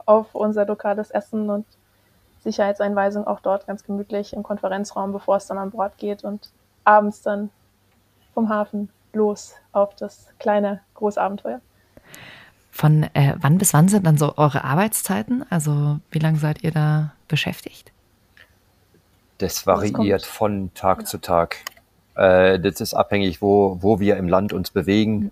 auf 0.05 0.33
unser 0.33 0.65
lokales 0.65 1.11
Essen 1.11 1.49
und 1.49 1.65
Sicherheitseinweisung 2.43 3.27
auch 3.27 3.41
dort 3.41 3.67
ganz 3.67 3.83
gemütlich 3.83 4.33
im 4.33 4.43
Konferenzraum, 4.43 5.11
bevor 5.11 5.35
es 5.35 5.47
dann 5.47 5.57
an 5.57 5.71
Bord 5.71 5.97
geht 5.97 6.23
und 6.23 6.49
abends 6.85 7.21
dann 7.21 7.49
vom 8.33 8.49
Hafen 8.49 8.89
los 9.13 9.55
auf 9.73 9.95
das 9.95 10.27
kleine 10.39 10.79
Großabenteuer. 10.95 11.59
Von 12.71 13.03
äh, 13.13 13.35
wann 13.39 13.57
bis 13.57 13.73
wann 13.73 13.89
sind 13.89 14.07
dann 14.07 14.17
so 14.17 14.37
eure 14.37 14.63
Arbeitszeiten? 14.63 15.45
Also 15.49 15.99
wie 16.09 16.19
lange 16.19 16.37
seid 16.37 16.63
ihr 16.63 16.71
da 16.71 17.13
beschäftigt? 17.27 17.91
Das 19.37 19.67
variiert 19.67 20.25
von 20.25 20.73
Tag 20.73 20.99
ja. 20.99 21.05
zu 21.05 21.17
Tag. 21.19 21.57
Äh, 22.15 22.59
das 22.59 22.79
ist 22.79 22.93
abhängig, 22.93 23.41
wo, 23.41 23.77
wo 23.81 23.99
wir 23.99 24.17
im 24.17 24.29
Land 24.29 24.53
uns 24.53 24.71
bewegen. 24.71 25.31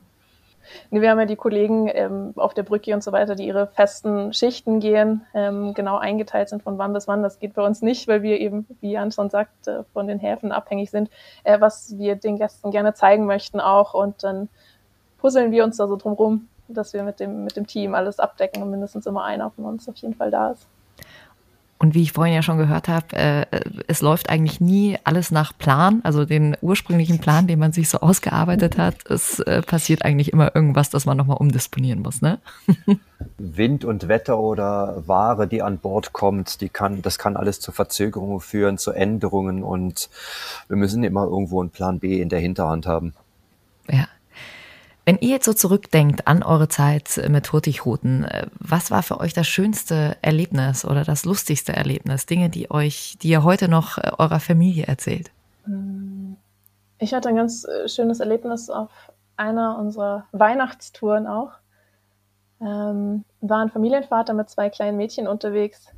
Wir 0.91 1.09
haben 1.09 1.19
ja 1.19 1.25
die 1.25 1.35
Kollegen 1.35 1.89
ähm, 1.91 2.33
auf 2.35 2.53
der 2.53 2.63
Brücke 2.63 2.93
und 2.93 3.03
so 3.03 3.11
weiter, 3.11 3.35
die 3.35 3.47
ihre 3.47 3.67
festen 3.67 4.33
Schichten 4.33 4.79
gehen, 4.79 5.25
ähm, 5.33 5.73
genau 5.73 5.97
eingeteilt 5.97 6.49
sind 6.49 6.63
von 6.63 6.77
wann 6.77 6.93
bis 6.93 7.07
wann. 7.07 7.23
Das 7.23 7.39
geht 7.39 7.53
bei 7.53 7.63
uns 7.63 7.81
nicht, 7.81 8.07
weil 8.07 8.21
wir 8.21 8.39
eben, 8.39 8.67
wie 8.81 8.91
Jan 8.91 9.11
schon 9.11 9.29
sagt, 9.29 9.67
äh, 9.67 9.83
von 9.93 10.07
den 10.07 10.19
Häfen 10.19 10.51
abhängig 10.51 10.91
sind, 10.91 11.09
äh, 11.43 11.59
was 11.59 11.97
wir 11.97 12.15
den 12.15 12.37
Gästen 12.37 12.71
gerne 12.71 12.93
zeigen 12.93 13.25
möchten 13.25 13.59
auch. 13.59 13.93
Und 13.93 14.23
dann 14.23 14.49
puzzeln 15.17 15.51
wir 15.51 15.63
uns 15.63 15.77
da 15.77 15.87
so 15.87 15.95
drum 15.95 16.13
rum, 16.13 16.47
dass 16.73 16.93
wir 16.93 17.03
mit 17.03 17.19
dem, 17.19 17.43
mit 17.43 17.55
dem 17.55 17.67
Team 17.67 17.95
alles 17.95 18.19
abdecken 18.19 18.63
und 18.63 18.71
mindestens 18.71 19.05
immer 19.05 19.23
einer 19.23 19.51
von 19.51 19.65
uns 19.65 19.87
auf 19.87 19.95
jeden 19.97 20.15
Fall 20.15 20.31
da 20.31 20.51
ist. 20.51 20.67
Und 21.81 21.95
wie 21.95 22.01
ich 22.01 22.11
vorhin 22.11 22.35
ja 22.35 22.41
schon 22.41 22.57
gehört 22.57 22.89
habe, 22.89 23.15
äh, 23.15 23.45
es 23.87 24.01
läuft 24.01 24.29
eigentlich 24.29 24.59
nie 24.59 24.97
alles 25.05 25.31
nach 25.31 25.57
Plan, 25.57 26.01
also 26.03 26.25
den 26.25 26.57
ursprünglichen 26.61 27.19
Plan, 27.19 27.47
den 27.47 27.57
man 27.57 27.71
sich 27.71 27.87
so 27.87 28.01
ausgearbeitet 28.01 28.77
hat. 28.77 29.09
Es 29.09 29.39
äh, 29.39 29.61
passiert 29.61 30.03
eigentlich 30.03 30.33
immer 30.33 30.53
irgendwas, 30.53 30.89
das 30.89 31.05
man 31.05 31.15
nochmal 31.15 31.37
umdisponieren 31.37 32.01
muss, 32.01 32.21
ne? 32.21 32.39
Wind 33.37 33.85
und 33.85 34.09
Wetter 34.09 34.37
oder 34.37 35.03
Ware, 35.07 35.47
die 35.47 35.61
an 35.61 35.77
Bord 35.77 36.11
kommt, 36.11 36.59
die 36.59 36.67
kann, 36.67 37.01
das 37.01 37.17
kann 37.17 37.37
alles 37.37 37.61
zu 37.61 37.71
Verzögerungen 37.71 38.41
führen, 38.41 38.77
zu 38.77 38.91
Änderungen 38.91 39.63
und 39.63 40.09
wir 40.67 40.75
müssen 40.75 41.05
immer 41.05 41.23
irgendwo 41.23 41.61
einen 41.61 41.69
Plan 41.69 41.99
B 41.99 42.21
in 42.21 42.27
der 42.27 42.39
Hinterhand 42.39 42.87
haben. 42.87 43.13
Ja. 43.89 44.05
Wenn 45.05 45.17
ihr 45.17 45.29
jetzt 45.29 45.45
so 45.45 45.53
zurückdenkt 45.53 46.27
an 46.27 46.43
eure 46.43 46.67
Zeit 46.67 47.21
mit 47.29 47.51
Hurtigruten, 47.51 48.25
äh, 48.25 48.47
was 48.59 48.91
war 48.91 49.03
für 49.03 49.19
euch 49.19 49.33
das 49.33 49.47
schönste 49.47 50.17
Erlebnis 50.21 50.85
oder 50.85 51.03
das 51.03 51.25
lustigste 51.25 51.73
Erlebnis? 51.73 52.25
Dinge, 52.25 52.49
die 52.49 52.69
euch, 52.69 53.17
die 53.21 53.29
ihr 53.29 53.43
heute 53.43 53.67
noch 53.67 53.97
äh, 53.97 54.11
eurer 54.17 54.39
Familie 54.39 54.85
erzählt? 54.85 55.31
Mm, 55.65 56.33
ich 56.99 57.13
hatte 57.13 57.29
ein 57.29 57.35
ganz 57.35 57.65
äh, 57.65 57.87
schönes 57.87 58.19
Erlebnis 58.19 58.69
auf 58.69 58.91
einer 59.35 59.79
unserer 59.79 60.25
Weihnachtstouren 60.31 61.25
auch. 61.27 61.51
Ähm, 62.61 63.23
war 63.41 63.61
ein 63.61 63.69
Familienvater 63.69 64.33
mit 64.33 64.49
zwei 64.49 64.69
kleinen 64.69 64.97
Mädchen 64.97 65.27
unterwegs 65.27 65.93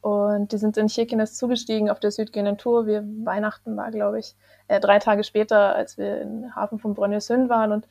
und 0.00 0.52
die 0.52 0.58
sind 0.58 0.76
in 0.76 0.86
Kirkenes 0.86 1.34
zugestiegen 1.34 1.90
auf 1.90 2.00
der 2.00 2.10
südgehenden 2.10 2.58
Tour. 2.58 2.86
Wir 2.86 3.04
Weihnachten 3.24 3.76
war, 3.76 3.90
glaube 3.90 4.20
ich, 4.20 4.34
äh, 4.68 4.80
drei 4.80 4.98
Tage 4.98 5.24
später, 5.24 5.74
als 5.74 5.98
wir 5.98 6.20
im 6.20 6.54
Hafen 6.54 6.78
von 6.78 6.94
Brønnøysund 6.94 7.48
waren. 7.48 7.72
Und 7.72 7.88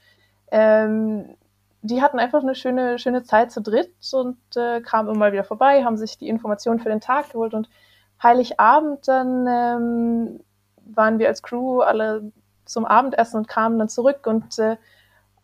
ähm, 0.52 1.36
die 1.82 2.02
hatten 2.02 2.20
einfach 2.20 2.42
eine 2.42 2.56
schöne, 2.56 2.98
schöne 3.00 3.24
Zeit 3.24 3.52
zu 3.52 3.62
dritt 3.62 3.94
und 4.14 4.38
äh, 4.56 4.82
kamen 4.82 5.14
immer 5.14 5.32
wieder 5.32 5.44
vorbei, 5.44 5.84
haben 5.84 5.98
sich 5.98 6.18
die 6.18 6.30
Informationen 6.30 6.80
für 6.80 6.90
den 6.90 7.02
Tag 7.02 7.32
geholt 7.32 7.54
und 7.54 7.70
Heiligabend 8.22 9.08
dann 9.08 9.46
ähm, 9.48 10.40
waren 10.86 11.20
wir 11.20 11.28
als 11.28 11.44
Crew 11.44 11.82
alle 11.82 12.32
zum 12.66 12.86
Abendessen 12.86 13.38
und 13.38 13.48
kamen 13.48 13.78
dann 13.78 13.90
zurück 13.90 14.26
und 14.26 14.58
äh, 14.58 14.78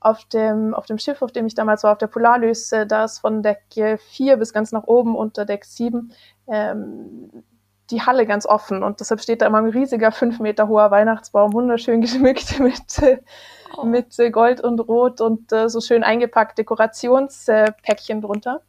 auf 0.04 0.26
dem, 0.26 0.74
auf 0.74 0.86
dem 0.86 0.98
Schiff, 0.98 1.22
auf 1.22 1.32
dem 1.32 1.46
ich 1.46 1.56
damals 1.56 1.84
war, 1.84 1.94
auf 1.94 1.98
der 1.98 2.08
Polarlys, 2.08 2.72
äh, 2.72 2.86
da 2.86 3.06
ist 3.06 3.20
von 3.20 3.42
Deck 3.42 3.64
4 3.72 4.38
bis 4.38 4.54
ganz 4.54 4.72
nach 4.72 4.84
oben 4.84 5.16
unter 5.16 5.46
Deck 5.46 5.66
7 5.66 6.12
ähm, 6.48 7.44
die 7.90 8.02
Halle 8.02 8.26
ganz 8.26 8.46
offen 8.46 8.82
und 8.82 9.00
deshalb 9.00 9.22
steht 9.22 9.42
da 9.42 9.48
immer 9.48 9.60
ein 9.60 9.70
riesiger, 9.70 10.12
fünf 10.12 10.40
Meter 10.40 10.68
hoher 10.68 10.90
Weihnachtsbaum, 10.92 11.54
wunderschön 11.54 12.02
geschmückt 12.02 12.60
mit 12.60 13.00
äh, 13.02 13.20
oh. 13.78 13.86
mit 13.86 14.18
äh, 14.20 14.32
Gold 14.32 14.62
und 14.62 14.80
Rot 14.80 15.22
und 15.22 15.52
äh, 15.52 15.70
so 15.70 15.82
schön 15.82 16.04
eingepackt 16.04 16.58
Dekorationspäckchen 16.58 18.22
drunter. 18.22 18.62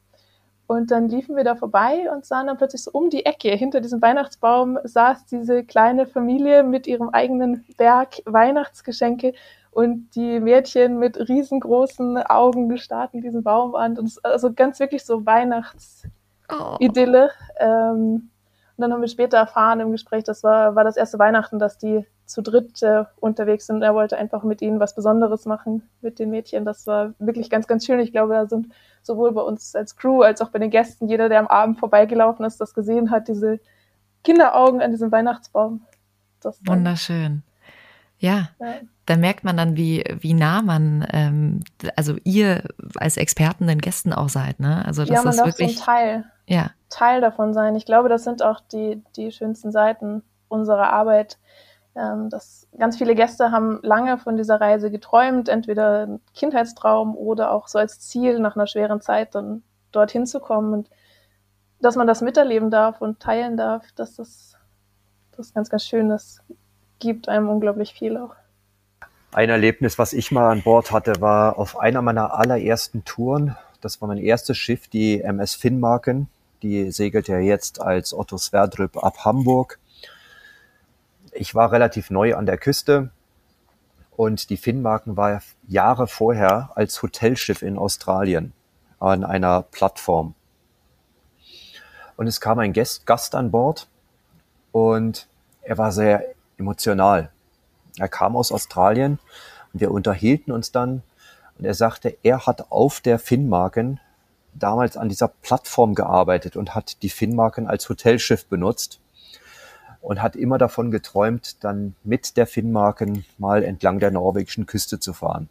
Und 0.66 0.90
dann 0.90 1.10
liefen 1.10 1.36
wir 1.36 1.44
da 1.44 1.56
vorbei 1.56 2.10
und 2.10 2.24
sahen 2.24 2.46
dann 2.46 2.56
plötzlich 2.56 2.82
so 2.82 2.90
um 2.92 3.10
die 3.10 3.26
Ecke, 3.26 3.50
hinter 3.50 3.82
diesem 3.82 4.00
Weihnachtsbaum 4.00 4.78
saß 4.82 5.26
diese 5.26 5.62
kleine 5.62 6.06
Familie 6.06 6.62
mit 6.62 6.86
ihrem 6.86 7.10
eigenen 7.10 7.66
Berg 7.76 8.22
Weihnachtsgeschenke 8.24 9.34
und 9.74 10.14
die 10.14 10.38
Mädchen 10.38 11.00
mit 11.00 11.28
riesengroßen 11.28 12.18
Augen 12.18 12.78
starten 12.78 13.22
diesen 13.22 13.42
Baum 13.42 13.74
an. 13.74 13.98
Und 13.98 14.20
also 14.22 14.52
ganz 14.52 14.78
wirklich 14.78 15.04
so 15.04 15.26
Weihnachtsidylle. 15.26 17.30
Oh. 17.30 17.32
Ähm, 17.58 18.30
und 18.76 18.82
dann 18.82 18.92
haben 18.92 19.00
wir 19.00 19.08
später 19.08 19.38
erfahren 19.38 19.80
im 19.80 19.90
Gespräch, 19.90 20.22
das 20.22 20.44
war, 20.44 20.76
war 20.76 20.84
das 20.84 20.96
erste 20.96 21.18
Weihnachten, 21.18 21.58
dass 21.58 21.76
die 21.76 22.06
zu 22.24 22.40
dritt 22.40 22.84
äh, 22.84 23.02
unterwegs 23.18 23.66
sind. 23.66 23.82
Er 23.82 23.94
wollte 23.94 24.16
einfach 24.16 24.44
mit 24.44 24.62
ihnen 24.62 24.78
was 24.78 24.94
Besonderes 24.94 25.44
machen, 25.44 25.82
mit 26.00 26.20
den 26.20 26.30
Mädchen. 26.30 26.64
Das 26.64 26.86
war 26.86 27.12
wirklich 27.18 27.50
ganz, 27.50 27.66
ganz 27.66 27.84
schön. 27.84 27.98
Ich 27.98 28.12
glaube, 28.12 28.34
da 28.34 28.46
sind 28.46 28.72
sowohl 29.02 29.32
bei 29.32 29.42
uns 29.42 29.74
als 29.74 29.96
Crew 29.96 30.22
als 30.22 30.40
auch 30.40 30.50
bei 30.50 30.60
den 30.60 30.70
Gästen, 30.70 31.08
jeder, 31.08 31.28
der 31.28 31.40
am 31.40 31.48
Abend 31.48 31.80
vorbeigelaufen 31.80 32.44
ist, 32.44 32.60
das 32.60 32.74
gesehen 32.74 33.10
hat, 33.10 33.26
diese 33.26 33.58
Kinderaugen 34.22 34.80
an 34.80 34.92
diesem 34.92 35.10
Weihnachtsbaum. 35.10 35.84
Das 36.40 36.60
Wunderschön. 36.64 37.42
Ja, 38.18 38.50
ja, 38.60 38.74
da 39.06 39.16
merkt 39.16 39.44
man 39.44 39.56
dann, 39.56 39.76
wie, 39.76 40.04
wie 40.20 40.34
nah 40.34 40.62
man, 40.62 41.06
ähm, 41.12 41.64
also 41.96 42.16
ihr 42.24 42.62
als 42.96 43.16
Experten 43.16 43.66
den 43.66 43.80
Gästen 43.80 44.12
auch 44.12 44.28
seid, 44.28 44.60
ne? 44.60 44.84
Also 44.86 45.02
das 45.02 45.10
ja, 45.10 45.22
man 45.22 45.30
ist 45.30 45.38
darf 45.38 45.46
wirklich 45.46 45.76
so 45.78 45.82
ein 45.82 45.86
Teil, 45.86 46.24
ja. 46.46 46.70
Teil 46.88 47.20
davon 47.20 47.52
sein. 47.52 47.74
Ich 47.76 47.84
glaube, 47.84 48.08
das 48.08 48.24
sind 48.24 48.42
auch 48.42 48.60
die, 48.60 49.02
die 49.16 49.30
schönsten 49.30 49.72
Seiten 49.72 50.22
unserer 50.48 50.92
Arbeit, 50.92 51.38
ähm, 51.96 52.30
dass 52.30 52.66
ganz 52.78 52.96
viele 52.96 53.14
Gäste 53.14 53.50
haben 53.50 53.80
lange 53.82 54.18
von 54.18 54.36
dieser 54.36 54.60
Reise 54.60 54.90
geträumt, 54.90 55.48
entweder 55.48 56.06
ein 56.06 56.20
Kindheitstraum 56.34 57.16
oder 57.16 57.52
auch 57.52 57.68
so 57.68 57.78
als 57.78 58.00
Ziel 58.00 58.38
nach 58.38 58.56
einer 58.56 58.66
schweren 58.66 59.00
Zeit 59.00 59.34
dann 59.34 59.62
dorthin 59.92 60.26
zu 60.26 60.40
kommen 60.40 60.72
und 60.72 60.90
dass 61.80 61.96
man 61.96 62.06
das 62.06 62.22
miterleben 62.22 62.70
darf 62.70 63.00
und 63.02 63.20
teilen 63.20 63.56
darf, 63.56 63.92
dass 63.92 64.16
das, 64.16 64.56
das 65.36 65.52
ganz, 65.52 65.68
ganz 65.68 65.84
schön 65.84 66.10
ist, 66.10 66.42
gibt 66.98 67.28
einem 67.28 67.50
unglaublich 67.50 67.92
viel 67.92 68.16
auch. 68.16 68.34
Ein 69.34 69.50
Erlebnis, 69.50 69.98
was 69.98 70.14
ich 70.14 70.30
mal 70.30 70.50
an 70.50 70.62
Bord 70.62 70.92
hatte, 70.92 71.20
war 71.20 71.58
auf 71.58 71.78
einer 71.78 72.00
meiner 72.00 72.32
allerersten 72.34 73.04
Touren. 73.04 73.56
Das 73.82 74.00
war 74.00 74.08
mein 74.08 74.18
erstes 74.18 74.56
Schiff, 74.56 74.88
die 74.88 75.20
MS 75.20 75.54
Finnmarken. 75.54 76.28
Die 76.62 76.90
segelt 76.90 77.28
ja 77.28 77.38
jetzt 77.38 77.82
als 77.82 78.14
Otto 78.14 78.38
Sverdrup 78.38 78.96
ab 79.04 79.26
Hamburg 79.26 79.78
ich 81.34 81.54
war 81.54 81.72
relativ 81.72 82.10
neu 82.10 82.36
an 82.36 82.46
der 82.46 82.58
Küste 82.58 83.10
und 84.16 84.50
die 84.50 84.56
Finnmarken 84.56 85.16
war 85.16 85.42
Jahre 85.66 86.06
vorher 86.06 86.70
als 86.74 87.02
Hotelschiff 87.02 87.62
in 87.62 87.76
Australien 87.76 88.52
an 89.00 89.24
einer 89.24 89.62
Plattform. 89.62 90.34
Und 92.16 92.28
es 92.28 92.40
kam 92.40 92.60
ein 92.60 92.72
Gast, 92.72 93.06
Gast 93.06 93.34
an 93.34 93.50
Bord 93.50 93.88
und 94.70 95.26
er 95.62 95.78
war 95.78 95.90
sehr 95.90 96.34
emotional. 96.56 97.30
Er 97.98 98.08
kam 98.08 98.36
aus 98.36 98.52
Australien 98.52 99.18
und 99.72 99.80
wir 99.80 99.90
unterhielten 99.90 100.52
uns 100.52 100.72
dann 100.72 101.02
und 101.58 101.64
er 101.64 101.74
sagte, 101.74 102.16
er 102.22 102.46
hat 102.46 102.70
auf 102.70 103.00
der 103.00 103.18
Finnmarken 103.18 104.00
damals 104.54 104.96
an 104.96 105.08
dieser 105.08 105.28
Plattform 105.28 105.94
gearbeitet 105.94 106.56
und 106.56 106.74
hat 106.74 107.02
die 107.02 107.10
Finnmarken 107.10 107.66
als 107.66 107.88
Hotelschiff 107.88 108.46
benutzt 108.46 109.00
und 110.00 110.20
hat 110.20 110.36
immer 110.36 110.58
davon 110.58 110.90
geträumt, 110.90 111.62
dann 111.64 111.96
mit 112.04 112.36
der 112.36 112.46
Finnmarken 112.46 113.24
mal 113.38 113.64
entlang 113.64 114.00
der 114.00 114.10
norwegischen 114.10 114.66
Küste 114.66 115.00
zu 115.00 115.12
fahren. 115.12 115.48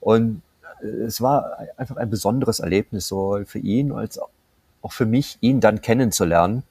Und 0.00 0.42
äh, 0.82 0.86
es 0.86 1.20
war 1.20 1.58
einfach 1.76 1.96
ein 1.96 2.10
besonderes 2.10 2.60
Erlebnis 2.60 3.08
so 3.08 3.40
für 3.46 3.58
ihn 3.58 3.92
als 3.92 4.20
auch 4.82 4.92
für 4.92 5.06
mich, 5.06 5.38
ihn 5.40 5.60
dann 5.60 5.80
kennenzulernen. 5.80 6.62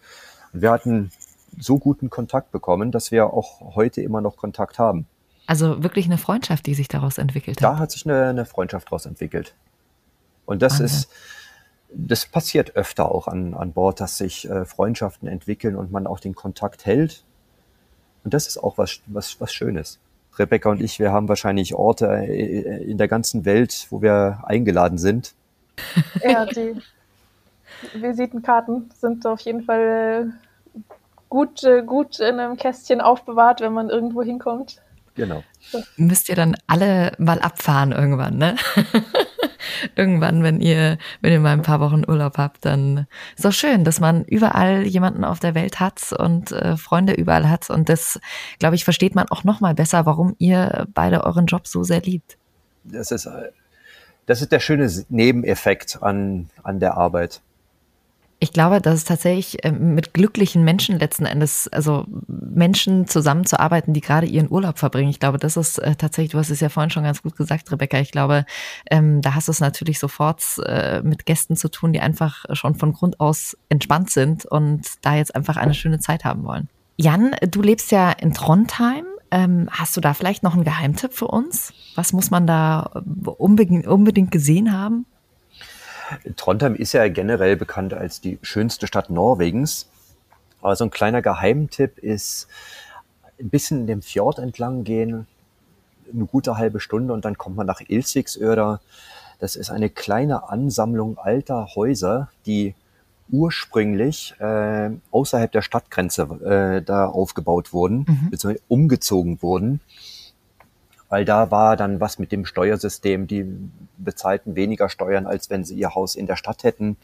Und 0.53 0.61
wir 0.61 0.72
hatten 0.72 1.11
so 1.58 1.78
guten 1.78 2.10
Kontakt 2.10 2.51
bekommen, 2.51 2.91
dass 2.91 3.12
wir 3.12 3.34
auch 3.34 3.76
heute 3.76 4.01
immer 4.01 4.22
noch 4.22 4.38
Kontakt 4.38 4.80
haben. 4.80 5.08
Also 5.47 5.82
wirklich 5.82 6.05
eine 6.05 6.18
Freundschaft, 6.18 6.66
die 6.66 6.74
sich 6.74 6.88
daraus 6.88 7.18
entwickelt 7.18 7.58
hat. 7.58 7.64
Da 7.64 7.80
hat 7.80 7.91
sich 7.91 8.05
eine, 8.05 8.28
eine 8.28 8.45
Freundschaft 8.45 8.88
daraus 8.88 9.05
entwickelt. 9.05 9.55
Und 10.45 10.62
das 10.62 10.80
Wahnsinn. 10.80 10.86
ist, 10.86 11.10
das 11.89 12.26
passiert 12.26 12.76
öfter 12.76 13.12
auch 13.12 13.28
an, 13.28 13.53
an 13.53 13.72
Bord, 13.72 14.01
dass 14.01 14.18
sich 14.18 14.49
äh, 14.49 14.66
Freundschaften 14.66 15.28
entwickeln 15.28 15.76
und 15.76 15.91
man 15.91 16.05
auch 16.05 16.20
den 16.20 16.36
Kontakt 16.36 16.86
hält. 16.86 17.24
Und 18.24 18.34
das 18.34 18.47
ist 18.47 18.58
auch 18.58 18.78
was, 18.78 18.99
was, 19.08 19.39
was 19.39 19.53
Schönes. 19.53 19.99
Rebecca 20.38 20.70
und 20.70 20.82
ich, 20.82 20.99
wir 20.99 21.12
haben 21.12 21.28
wahrscheinlich 21.30 21.74
Orte 21.74 22.08
äh, 22.08 22.84
in 22.84 22.97
der 22.97 23.08
ganzen 23.08 23.45
Welt, 23.45 23.88
wo 23.89 24.01
wir 24.01 24.43
eingeladen 24.43 24.97
sind. 24.97 25.34
Ja, 26.24 26.45
die 26.45 26.76
Visitenkarten 27.93 28.89
sind 28.99 29.26
auf 29.26 29.39
jeden 29.41 29.64
Fall 29.64 30.34
gut, 31.30 31.63
äh, 31.63 31.84
gut 31.84 32.19
in 32.19 32.39
einem 32.39 32.57
Kästchen 32.57 33.01
aufbewahrt, 33.01 33.61
wenn 33.61 33.73
man 33.73 33.89
irgendwo 33.89 34.21
hinkommt. 34.21 34.82
Genau. 35.15 35.43
Müsst 35.97 36.30
ihr 36.30 36.36
dann 36.36 36.55
alle 36.67 37.11
mal 37.17 37.39
abfahren 37.39 37.91
irgendwann, 37.91 38.38
ne? 38.38 38.55
irgendwann, 39.95 40.43
wenn 40.43 40.61
ihr, 40.61 40.99
wenn 41.21 41.34
ihr 41.34 41.39
mal 41.39 41.53
ein 41.53 41.63
paar 41.63 41.80
Wochen 41.80 42.03
Urlaub 42.07 42.38
habt, 42.38 42.65
dann 42.65 43.07
ist 43.36 43.43
doch 43.43 43.51
schön, 43.51 43.84
dass 43.84 43.99
man 43.99 44.23
überall 44.25 44.84
jemanden 44.84 45.23
auf 45.23 45.39
der 45.39 45.55
Welt 45.55 45.80
hat 45.80 46.13
und 46.13 46.51
äh, 46.51 46.78
Freunde 46.78 47.13
überall 47.13 47.49
hat. 47.49 47.71
Und 47.71 47.89
das, 47.89 48.19
glaube 48.59 48.75
ich, 48.75 48.84
versteht 48.84 49.15
man 49.15 49.28
auch 49.30 49.43
noch 49.43 49.59
mal 49.59 49.73
besser, 49.73 50.05
warum 50.05 50.36
ihr 50.38 50.88
beide 50.93 51.23
euren 51.23 51.47
Job 51.47 51.67
so 51.67 51.84
sehr 51.84 52.01
liebt. 52.01 52.38
Das 52.84 53.11
ist, 53.11 53.28
das 54.28 54.41
ist 54.41 54.51
der 54.51 54.59
schöne 54.59 54.89
Nebeneffekt 55.09 56.01
an, 56.01 56.49
an 56.61 56.80
der 56.80 56.95
Arbeit. 56.95 57.41
Ich 58.39 58.53
glaube, 58.53 58.81
dass 58.81 58.93
es 58.93 59.03
tatsächlich 59.03 59.65
ähm, 59.65 59.95
mit 59.95 60.13
glücklichen 60.13 60.63
Menschen 60.63 60.99
letzten 60.99 61.25
Endes, 61.25 61.67
also 61.69 62.05
Menschen 62.27 63.07
zusammenzuarbeiten, 63.07 63.95
die 63.95 64.01
gerade 64.01 64.27
ihren 64.27 64.51
Urlaub 64.51 64.77
verbringen. 64.77 65.09
Ich 65.09 65.19
glaube, 65.19 65.39
das 65.39 65.57
ist 65.57 65.79
äh, 65.79 65.95
tatsächlich, 65.95 66.33
du 66.33 66.38
hast 66.38 66.51
es 66.51 66.59
ja 66.59 66.69
vorhin 66.69 66.91
schon 66.91 67.03
ganz 67.03 67.23
gut 67.23 67.35
gesagt, 67.35 67.71
Rebecca. 67.71 67.97
Ich 67.99 68.11
glaube, 68.11 68.45
ähm, 68.91 69.21
da 69.23 69.33
hast 69.33 69.47
du 69.47 69.51
es 69.51 69.59
natürlich 69.59 69.97
sofort 69.97 70.43
äh, 70.65 71.01
mit 71.01 71.25
Gästen 71.25 71.55
zu 71.55 71.69
tun, 71.69 71.93
die 71.93 71.99
einfach 71.99 72.45
schon 72.51 72.75
von 72.75 72.93
Grund 72.93 73.19
aus 73.19 73.57
entspannt 73.69 74.11
sind 74.11 74.45
und 74.45 74.85
da 75.01 75.15
jetzt 75.15 75.35
einfach 75.35 75.57
eine 75.57 75.73
schöne 75.73 75.99
Zeit 75.99 76.23
haben 76.23 76.43
wollen. 76.43 76.69
Jan, 76.95 77.35
du 77.41 77.63
lebst 77.63 77.91
ja 77.91 78.11
in 78.11 78.33
Trondheim. 78.33 79.05
Ähm, 79.31 79.67
hast 79.71 79.97
du 79.97 80.01
da 80.01 80.13
vielleicht 80.13 80.43
noch 80.43 80.53
einen 80.53 80.63
Geheimtipp 80.63 81.13
für 81.13 81.27
uns? 81.27 81.73
Was 81.95 82.13
muss 82.13 82.29
man 82.29 82.45
da 82.45 83.01
unbedingt 83.38 84.31
gesehen 84.31 84.71
haben? 84.71 85.05
Trondheim 86.36 86.76
ist 86.76 86.93
ja 86.93 87.08
generell 87.10 87.55
bekannt 87.55 87.93
als 87.93 88.22
die 88.22 88.39
schönste 88.41 88.88
Stadt 88.88 89.10
Norwegens. 89.10 89.88
Aber 90.62 90.76
so 90.76 90.84
ein 90.84 90.91
kleiner 90.91 91.22
Geheimtipp 91.22 91.99
ist, 91.99 92.47
ein 93.39 93.49
bisschen 93.49 93.82
in 93.82 93.88
dem 93.88 94.01
Fjord 94.01 94.39
entlang 94.39 94.84
gehen, 94.84 95.28
eine 96.12 96.26
gute 96.26 96.58
halbe 96.58 96.80
Stunde 96.80 97.14
und 97.14 97.26
dann 97.26 97.38
kommt 97.38 97.55
man 97.55 97.68
nach 97.68 97.82
Ilsigsöder. 97.86 98.82
Das 99.39 99.55
ist 99.55 99.70
eine 99.70 99.89
kleine 99.89 100.49
Ansammlung 100.49 101.18
alter 101.18 101.68
Häuser, 101.76 102.30
die 102.45 102.74
ursprünglich 103.30 104.34
äh, 104.39 104.89
außerhalb 105.12 105.51
der 105.51 105.62
Stadtgrenze 105.62 106.24
äh, 106.24 106.82
da 106.82 107.08
aufgebaut 107.08 107.74
wurden, 107.74 108.05
mhm. 108.08 108.30
beziehungsweise 108.32 108.64
umgezogen 108.68 109.41
wurden 109.41 109.82
weil 111.10 111.26
da 111.26 111.51
war 111.51 111.78
dann 111.78 111.99
was 111.99 112.20
mit 112.20 112.32
dem 112.32 112.45
Steuersystem. 112.45 113.28
Die 113.28 113.45
bezahlten 113.97 114.55
weniger 114.55 114.89
Steuern, 114.89 115.26
als 115.26 115.49
wenn 115.49 115.64
sie 115.64 115.76
ihr 115.76 115.95
Haus 115.95 116.16
in 116.16 116.28
der 116.28 116.36
Stadt 116.36 116.64
hätten. 116.64 116.97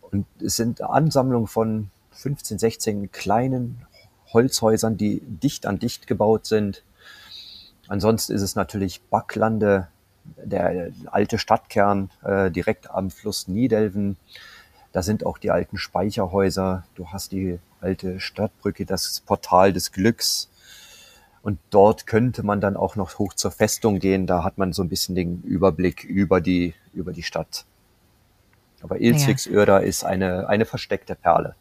Und 0.00 0.26
es 0.42 0.56
sind 0.56 0.82
Ansammlungen 0.82 1.46
von 1.46 1.90
15, 2.12 2.58
16 2.58 3.12
kleinen 3.12 3.86
Holzhäusern, 4.32 4.96
die 4.96 5.20
dicht 5.20 5.66
an 5.66 5.78
dicht 5.78 6.06
gebaut 6.06 6.46
sind. 6.46 6.82
Ansonsten 7.88 8.32
ist 8.34 8.42
es 8.42 8.54
natürlich 8.54 9.02
Backlande, 9.02 9.88
der 10.36 10.92
alte 11.06 11.38
Stadtkern 11.38 12.10
äh, 12.22 12.50
direkt 12.50 12.90
am 12.90 13.10
Fluss 13.10 13.48
Niedelven. 13.48 14.16
Da 14.92 15.02
sind 15.02 15.24
auch 15.24 15.38
die 15.38 15.50
alten 15.50 15.78
Speicherhäuser. 15.78 16.84
Du 16.94 17.08
hast 17.08 17.32
die 17.32 17.58
alte 17.80 18.20
Stadtbrücke, 18.20 18.84
das 18.84 19.20
Portal 19.20 19.72
des 19.72 19.92
Glücks. 19.92 20.49
Und 21.42 21.58
dort 21.70 22.06
könnte 22.06 22.42
man 22.42 22.60
dann 22.60 22.76
auch 22.76 22.96
noch 22.96 23.18
hoch 23.18 23.34
zur 23.34 23.50
Festung 23.50 23.98
gehen. 23.98 24.26
Da 24.26 24.44
hat 24.44 24.58
man 24.58 24.72
so 24.72 24.82
ein 24.82 24.88
bisschen 24.88 25.14
den 25.14 25.42
Überblick 25.42 26.04
über 26.04 26.40
die, 26.40 26.74
über 26.92 27.12
die 27.12 27.22
Stadt. 27.22 27.64
Aber 28.82 29.00
Ilzigsöder 29.00 29.80
ja. 29.80 29.86
ist 29.86 30.04
eine, 30.04 30.48
eine 30.48 30.66
versteckte 30.66 31.14
Perle. 31.14 31.54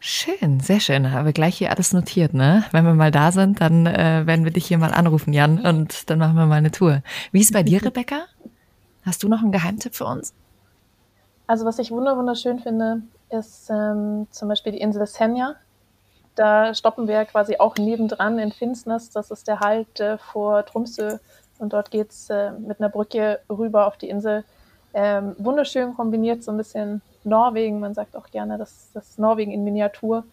Schön, 0.00 0.60
sehr 0.60 0.78
schön. 0.78 1.10
Haben 1.10 1.26
wir 1.26 1.32
gleich 1.32 1.58
hier 1.58 1.70
alles 1.70 1.92
notiert, 1.92 2.32
ne? 2.32 2.64
Wenn 2.70 2.84
wir 2.84 2.94
mal 2.94 3.10
da 3.10 3.32
sind, 3.32 3.60
dann 3.60 3.84
äh, 3.86 4.22
werden 4.26 4.44
wir 4.44 4.52
dich 4.52 4.66
hier 4.66 4.78
mal 4.78 4.92
anrufen, 4.92 5.32
Jan, 5.32 5.58
und 5.58 6.08
dann 6.08 6.20
machen 6.20 6.36
wir 6.36 6.46
mal 6.46 6.54
eine 6.54 6.70
Tour. 6.70 7.02
Wie 7.32 7.40
ist 7.40 7.46
es 7.46 7.52
bei 7.52 7.64
dir, 7.64 7.82
Rebecca? 7.84 8.26
Hast 9.04 9.22
du 9.24 9.28
noch 9.28 9.42
einen 9.42 9.50
Geheimtipp 9.50 9.96
für 9.96 10.04
uns? 10.04 10.34
Also 11.48 11.64
was 11.64 11.80
ich 11.80 11.90
wunderschön 11.90 12.60
finde, 12.60 13.02
ist 13.30 13.70
ähm, 13.70 14.28
zum 14.30 14.48
Beispiel 14.48 14.72
die 14.72 14.80
Insel 14.80 15.06
Senja 15.06 15.56
da 16.38 16.74
stoppen 16.74 17.08
wir 17.08 17.24
quasi 17.24 17.56
auch 17.58 17.76
nebendran 17.76 18.38
in 18.38 18.52
Finnsnes. 18.52 19.10
Das 19.10 19.30
ist 19.30 19.48
der 19.48 19.60
Halt 19.60 20.00
äh, 20.00 20.18
vor 20.18 20.64
Tromsø. 20.64 21.18
Und 21.58 21.72
dort 21.72 21.90
geht's 21.90 22.30
äh, 22.30 22.52
mit 22.52 22.80
einer 22.80 22.88
Brücke 22.88 23.40
rüber 23.50 23.86
auf 23.86 23.96
die 23.96 24.08
Insel. 24.08 24.44
Ähm, 24.94 25.34
wunderschön 25.38 25.94
kombiniert, 25.94 26.42
so 26.44 26.52
ein 26.52 26.56
bisschen 26.56 27.02
Norwegen. 27.24 27.80
Man 27.80 27.94
sagt 27.94 28.16
auch 28.16 28.30
gerne, 28.30 28.58
das, 28.58 28.90
das 28.94 29.18
Norwegen 29.18 29.52
in 29.52 29.64
Miniatur, 29.64 30.24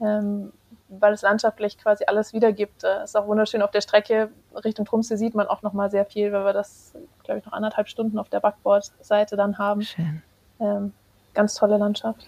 ähm, 0.00 0.52
weil 0.88 1.14
es 1.14 1.22
landschaftlich 1.22 1.78
quasi 1.78 2.04
alles 2.06 2.32
wiedergibt. 2.34 2.84
Äh, 2.84 3.04
ist 3.04 3.16
auch 3.16 3.26
wunderschön 3.26 3.62
auf 3.62 3.70
der 3.70 3.80
Strecke 3.80 4.30
Richtung 4.64 4.84
Tromsø 4.86 5.16
sieht 5.16 5.34
man 5.34 5.46
auch 5.46 5.62
noch 5.62 5.72
mal 5.72 5.90
sehr 5.90 6.04
viel, 6.04 6.32
weil 6.32 6.44
wir 6.44 6.52
das, 6.52 6.92
glaube 7.24 7.40
ich, 7.40 7.46
noch 7.46 7.52
anderthalb 7.52 7.88
Stunden 7.88 8.18
auf 8.18 8.28
der 8.28 8.40
Backbordseite 8.40 9.36
dann 9.36 9.58
haben. 9.58 9.82
Schön. 9.82 10.22
Ähm, 10.60 10.92
ganz 11.34 11.54
tolle 11.54 11.76
Landschaft. 11.78 12.26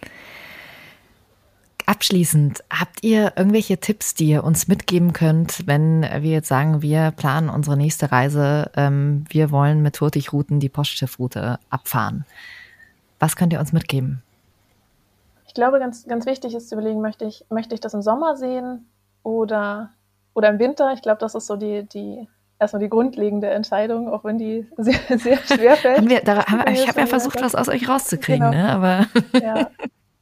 Abschließend, 1.89 2.62
habt 2.68 3.03
ihr 3.03 3.32
irgendwelche 3.36 3.78
Tipps, 3.78 4.12
die 4.12 4.28
ihr 4.28 4.45
uns 4.45 4.68
mitgeben 4.68 5.14
könnt, 5.14 5.66
wenn 5.66 6.03
wir 6.03 6.32
jetzt 6.32 6.49
sagen, 6.49 6.82
wir 6.82 7.12
planen 7.12 7.49
unsere 7.49 7.78
nächste 7.78 8.12
Reise, 8.12 8.70
ähm, 8.76 9.24
wir 9.30 9.51
wollen 9.51 9.80
mit 9.80 9.99
Hurtigruten 9.99 10.61
die 10.61 10.68
Postschiffroute 10.68 11.59
abfahren? 11.70 12.26
Was 13.20 13.36
könnt 13.36 13.55
ihr 13.55 13.59
uns 13.59 13.72
mitgeben? 13.72 14.22
Ich 15.47 15.55
glaube, 15.55 15.78
ganz, 15.78 16.07
ganz 16.07 16.26
wichtig 16.26 16.55
ist 16.55 16.68
zu 16.68 16.74
überlegen, 16.74 17.01
möchte 17.01 17.24
ich, 17.24 17.47
möchte 17.49 17.74
ich 17.74 17.80
das 17.80 17.95
im 17.95 18.03
Sommer 18.03 18.36
sehen 18.36 18.84
oder, 19.22 19.89
oder 20.34 20.51
im 20.51 20.59
Winter? 20.59 20.93
Ich 20.93 21.01
glaube, 21.01 21.20
das 21.20 21.34
ist 21.34 21.47
so 21.47 21.57
die, 21.57 21.84
die 21.84 22.28
erstmal 22.59 22.82
die 22.82 22.91
grundlegende 22.91 23.49
Entscheidung, 23.49 24.12
auch 24.12 24.24
wenn 24.24 24.36
die 24.36 24.66
sehr, 24.76 25.01
sehr 25.18 25.39
schwer 25.39 25.76
fällt. 25.76 26.07
wir, 26.07 26.20
da, 26.20 26.45
haben, 26.45 26.70
ich 26.70 26.86
habe 26.86 27.01
ja 27.01 27.07
versucht, 27.07 27.41
was 27.41 27.55
aus 27.55 27.70
euch 27.70 27.89
rauszukriegen, 27.89 28.51
genau. 28.51 28.62
ne? 28.62 28.70
aber 28.70 29.07
ja. 29.41 29.70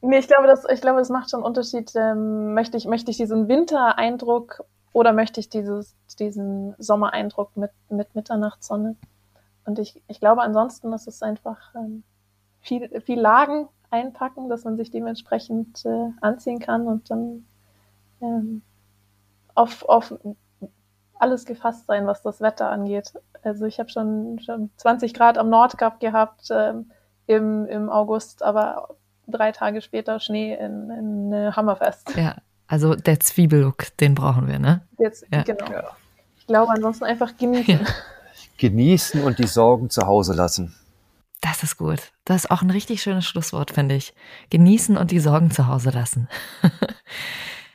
Nee, 0.08 0.18
ich 0.18 0.28
glaube, 0.28 0.46
das, 0.46 0.64
ich 0.72 0.80
glaube, 0.80 1.00
das 1.00 1.08
macht 1.08 1.30
schon 1.30 1.40
einen 1.40 1.46
Unterschied. 1.46 1.90
Ähm, 1.96 2.54
möchte, 2.54 2.76
ich, 2.76 2.86
möchte 2.86 3.10
ich 3.10 3.16
diesen 3.16 3.48
Wintereindruck 3.48 4.62
oder 4.92 5.12
möchte 5.12 5.40
ich 5.40 5.48
dieses, 5.48 5.96
diesen 6.20 6.76
Sommereindruck 6.78 7.56
mit, 7.56 7.72
mit 7.88 8.14
Mitternachtssonne? 8.14 8.94
Und 9.64 9.80
ich, 9.80 10.00
ich 10.06 10.20
glaube 10.20 10.42
ansonsten, 10.42 10.92
dass 10.92 11.08
es 11.08 11.22
einfach 11.22 11.74
ähm, 11.74 12.04
viel, 12.60 13.00
viel 13.00 13.18
Lagen 13.18 13.68
einpacken, 13.90 14.48
dass 14.48 14.62
man 14.62 14.76
sich 14.76 14.92
dementsprechend 14.92 15.84
äh, 15.84 16.10
anziehen 16.20 16.60
kann 16.60 16.86
und 16.86 17.10
dann 17.10 17.44
ähm, 18.20 18.62
auf, 19.56 19.88
auf 19.88 20.14
alles 21.14 21.46
gefasst 21.46 21.86
sein, 21.86 22.06
was 22.06 22.22
das 22.22 22.40
Wetter 22.40 22.70
angeht. 22.70 23.12
Also 23.42 23.64
ich 23.66 23.80
habe 23.80 23.88
schon, 23.88 24.38
schon 24.38 24.70
20 24.76 25.14
Grad 25.14 25.36
am 25.36 25.50
Nordkap 25.50 25.98
gehabt 25.98 26.46
ähm, 26.50 26.92
im, 27.26 27.66
im 27.66 27.90
August, 27.90 28.44
aber 28.44 28.96
drei 29.26 29.52
Tage 29.52 29.80
später 29.80 30.20
Schnee 30.20 30.54
in, 30.54 30.90
in 30.90 31.32
äh, 31.32 31.52
Hammerfest. 31.52 32.16
Ja, 32.16 32.36
also 32.66 32.94
der 32.94 33.20
Zwiebellook, 33.20 33.96
den 33.98 34.14
brauchen 34.14 34.48
wir, 34.48 34.58
ne? 34.58 34.82
Jetzt, 34.98 35.26
ja. 35.32 35.42
Genau. 35.42 35.70
Ja. 35.70 35.96
Ich 36.38 36.46
glaube, 36.46 36.72
ansonsten 36.72 37.04
einfach 37.04 37.36
genießen. 37.36 37.80
Ja. 37.80 37.86
Genießen 38.58 39.22
und 39.22 39.38
die 39.38 39.46
Sorgen 39.46 39.90
zu 39.90 40.06
Hause 40.06 40.32
lassen. 40.32 40.74
Das 41.42 41.62
ist 41.62 41.76
gut. 41.76 42.12
Das 42.24 42.44
ist 42.44 42.50
auch 42.50 42.62
ein 42.62 42.70
richtig 42.70 43.02
schönes 43.02 43.26
Schlusswort, 43.26 43.70
finde 43.70 43.94
ich. 43.94 44.14
Genießen 44.50 44.96
und 44.96 45.10
die 45.10 45.20
Sorgen 45.20 45.50
zu 45.50 45.66
Hause 45.66 45.90
lassen. 45.90 46.28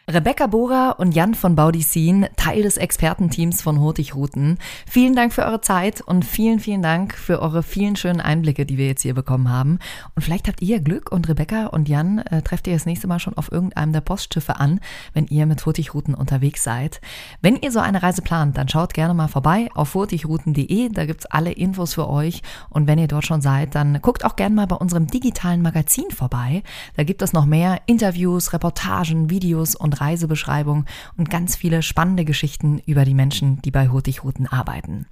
Rebecca 0.10 0.48
Bohrer 0.48 0.96
und 0.98 1.14
Jan 1.14 1.36
von 1.36 1.56
Baudissin, 1.56 2.26
Teil 2.36 2.64
des 2.64 2.78
Expertenteams 2.78 3.62
von 3.62 3.80
Hurtigruten. 3.80 4.58
Vielen 4.88 5.16
Dank 5.16 5.32
für 5.32 5.46
eure 5.46 5.62
Zeit 5.62 6.02
und 6.02 6.26
vielen, 6.26 6.60
vielen 6.60 6.82
Dank 6.82 7.14
für 7.14 7.40
eure 7.40 7.62
vielen 7.62 7.96
schönen 7.96 8.20
Einblicke, 8.20 8.66
die 8.66 8.80
wir 8.80 8.88
jetzt 8.88 9.04
hier 9.04 9.14
bekommen 9.14 9.50
haben. 9.50 9.78
Und 10.16 10.24
vielleicht 10.24 10.48
habt 10.48 10.62
ihr 10.64 10.80
Glück 10.80 11.12
und 11.12 11.30
Rebecca 11.30 11.68
und 11.68 11.88
Jan 11.88 12.18
äh, 12.18 12.42
trefft 12.42 12.66
ihr 12.66 12.74
das 12.74 12.88
nächste 12.88 13.08
Mal 13.08 13.20
schon 13.20 13.38
auf 13.38 13.52
irgendeinem 13.52 13.94
der 13.94 14.02
Postschiffe 14.02 14.60
an, 14.60 14.80
wenn 15.14 15.28
ihr 15.28 15.46
mit 15.46 15.64
Hurtigruten 15.66 16.16
unterwegs 16.16 16.64
seid. 16.64 17.00
Wenn 17.42 17.56
ihr 17.58 17.72
so 17.72 17.80
eine 17.80 18.02
Reise 18.02 18.24
plant, 18.24 18.58
dann 18.58 18.68
schaut 18.68 18.96
gerne 18.96 19.14
mal 19.14 19.28
vorbei 19.28 19.70
auf 19.76 19.94
hurtigruten.de, 19.94 20.90
da 20.90 21.06
gibt's 21.06 21.28
alle 21.28 21.52
Infos 21.52 21.94
für 21.94 22.10
euch. 22.10 22.42
Und 22.70 22.88
wenn 22.88 22.98
ihr 22.98 23.08
dort 23.08 23.28
schon 23.28 23.42
seid, 23.42 23.76
dann 23.76 24.02
guckt 24.02 24.26
auch 24.26 24.36
gerne 24.36 24.56
mal 24.56 24.68
bei 24.68 24.76
unserem 24.76 25.06
digitalen 25.06 25.62
Magazin 25.62 26.10
vorbei. 26.10 26.64
Da 26.98 27.04
gibt 27.04 27.22
es 27.22 27.34
noch 27.34 27.46
mehr 27.46 27.82
Interviews, 27.86 28.52
Reportagen, 28.52 29.30
Videos 29.30 29.76
und 29.76 29.91
Reisebeschreibung 29.94 30.86
und 31.18 31.30
ganz 31.30 31.56
viele 31.56 31.82
spannende 31.82 32.26
Geschichten 32.26 32.80
über 32.86 33.06
die 33.06 33.14
Menschen, 33.14 33.62
die 33.62 33.72
bei 33.72 33.90
Hurtigruten 33.90 34.48
arbeiten. 34.48 35.08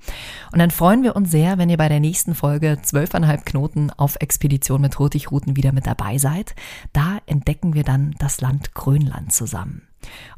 Und 0.52 0.60
dann 0.60 0.72
freuen 0.72 1.04
wir 1.04 1.16
uns 1.16 1.32
sehr, 1.32 1.58
wenn 1.58 1.70
ihr 1.70 1.78
bei 1.78 1.90
der 1.90 2.00
nächsten 2.00 2.36
Folge 2.36 2.78
12,5 2.82 3.46
Knoten 3.46 3.92
auf 3.92 4.18
Expedition 4.20 4.82
mit 4.82 4.98
Hurtigruten 5.00 5.56
wieder 5.56 5.72
mit 5.72 5.88
dabei 5.88 6.18
seid. 6.18 6.56
Da 6.94 7.20
entdecken 7.26 7.74
wir 7.74 7.84
dann 7.84 8.16
das 8.20 8.42
Land 8.42 8.74
Grönland 8.74 9.34
zusammen. 9.34 9.89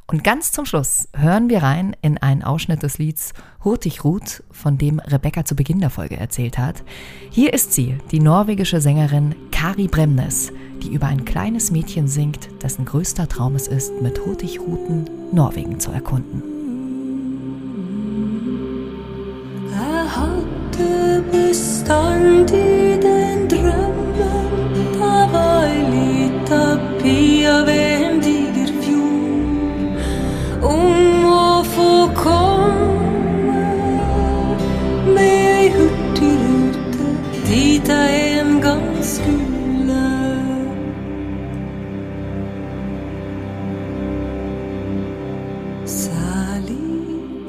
Und 0.07 0.25
ganz 0.25 0.51
zum 0.51 0.65
Schluss 0.65 1.07
hören 1.15 1.49
wir 1.49 1.63
rein 1.63 1.95
in 2.01 2.17
einen 2.17 2.43
Ausschnitt 2.43 2.83
des 2.83 2.97
Lieds 2.97 3.33
Hurtig 3.63 4.03
Ruth, 4.03 4.43
von 4.51 4.77
dem 4.77 4.99
Rebecca 4.99 5.45
zu 5.45 5.55
Beginn 5.55 5.79
der 5.79 5.89
Folge 5.89 6.17
erzählt 6.17 6.57
hat. 6.57 6.83
Hier 7.29 7.53
ist 7.53 7.71
sie, 7.71 7.97
die 8.11 8.19
norwegische 8.19 8.81
Sängerin 8.81 9.35
Kari 9.51 9.87
Bremnes, 9.87 10.51
die 10.83 10.93
über 10.93 11.07
ein 11.07 11.23
kleines 11.23 11.71
Mädchen 11.71 12.09
singt, 12.09 12.49
dessen 12.61 12.83
größter 12.83 13.29
Traum 13.29 13.55
es 13.55 13.67
ist, 13.67 14.01
mit 14.01 14.19
Hurtigruten 14.25 15.09
Norwegen 15.31 15.79
zu 15.79 15.91
erkunden. 15.91 16.43
Er 19.73 20.13
hatte 20.13 21.23
bestandig 21.31 23.00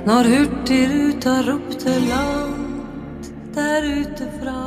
når 0.07 0.31
hurtigruta 0.33 1.37
ropte 1.47 1.99
langt 2.09 3.31
der 3.55 3.87
ute 4.01 4.31
fra. 4.41 4.66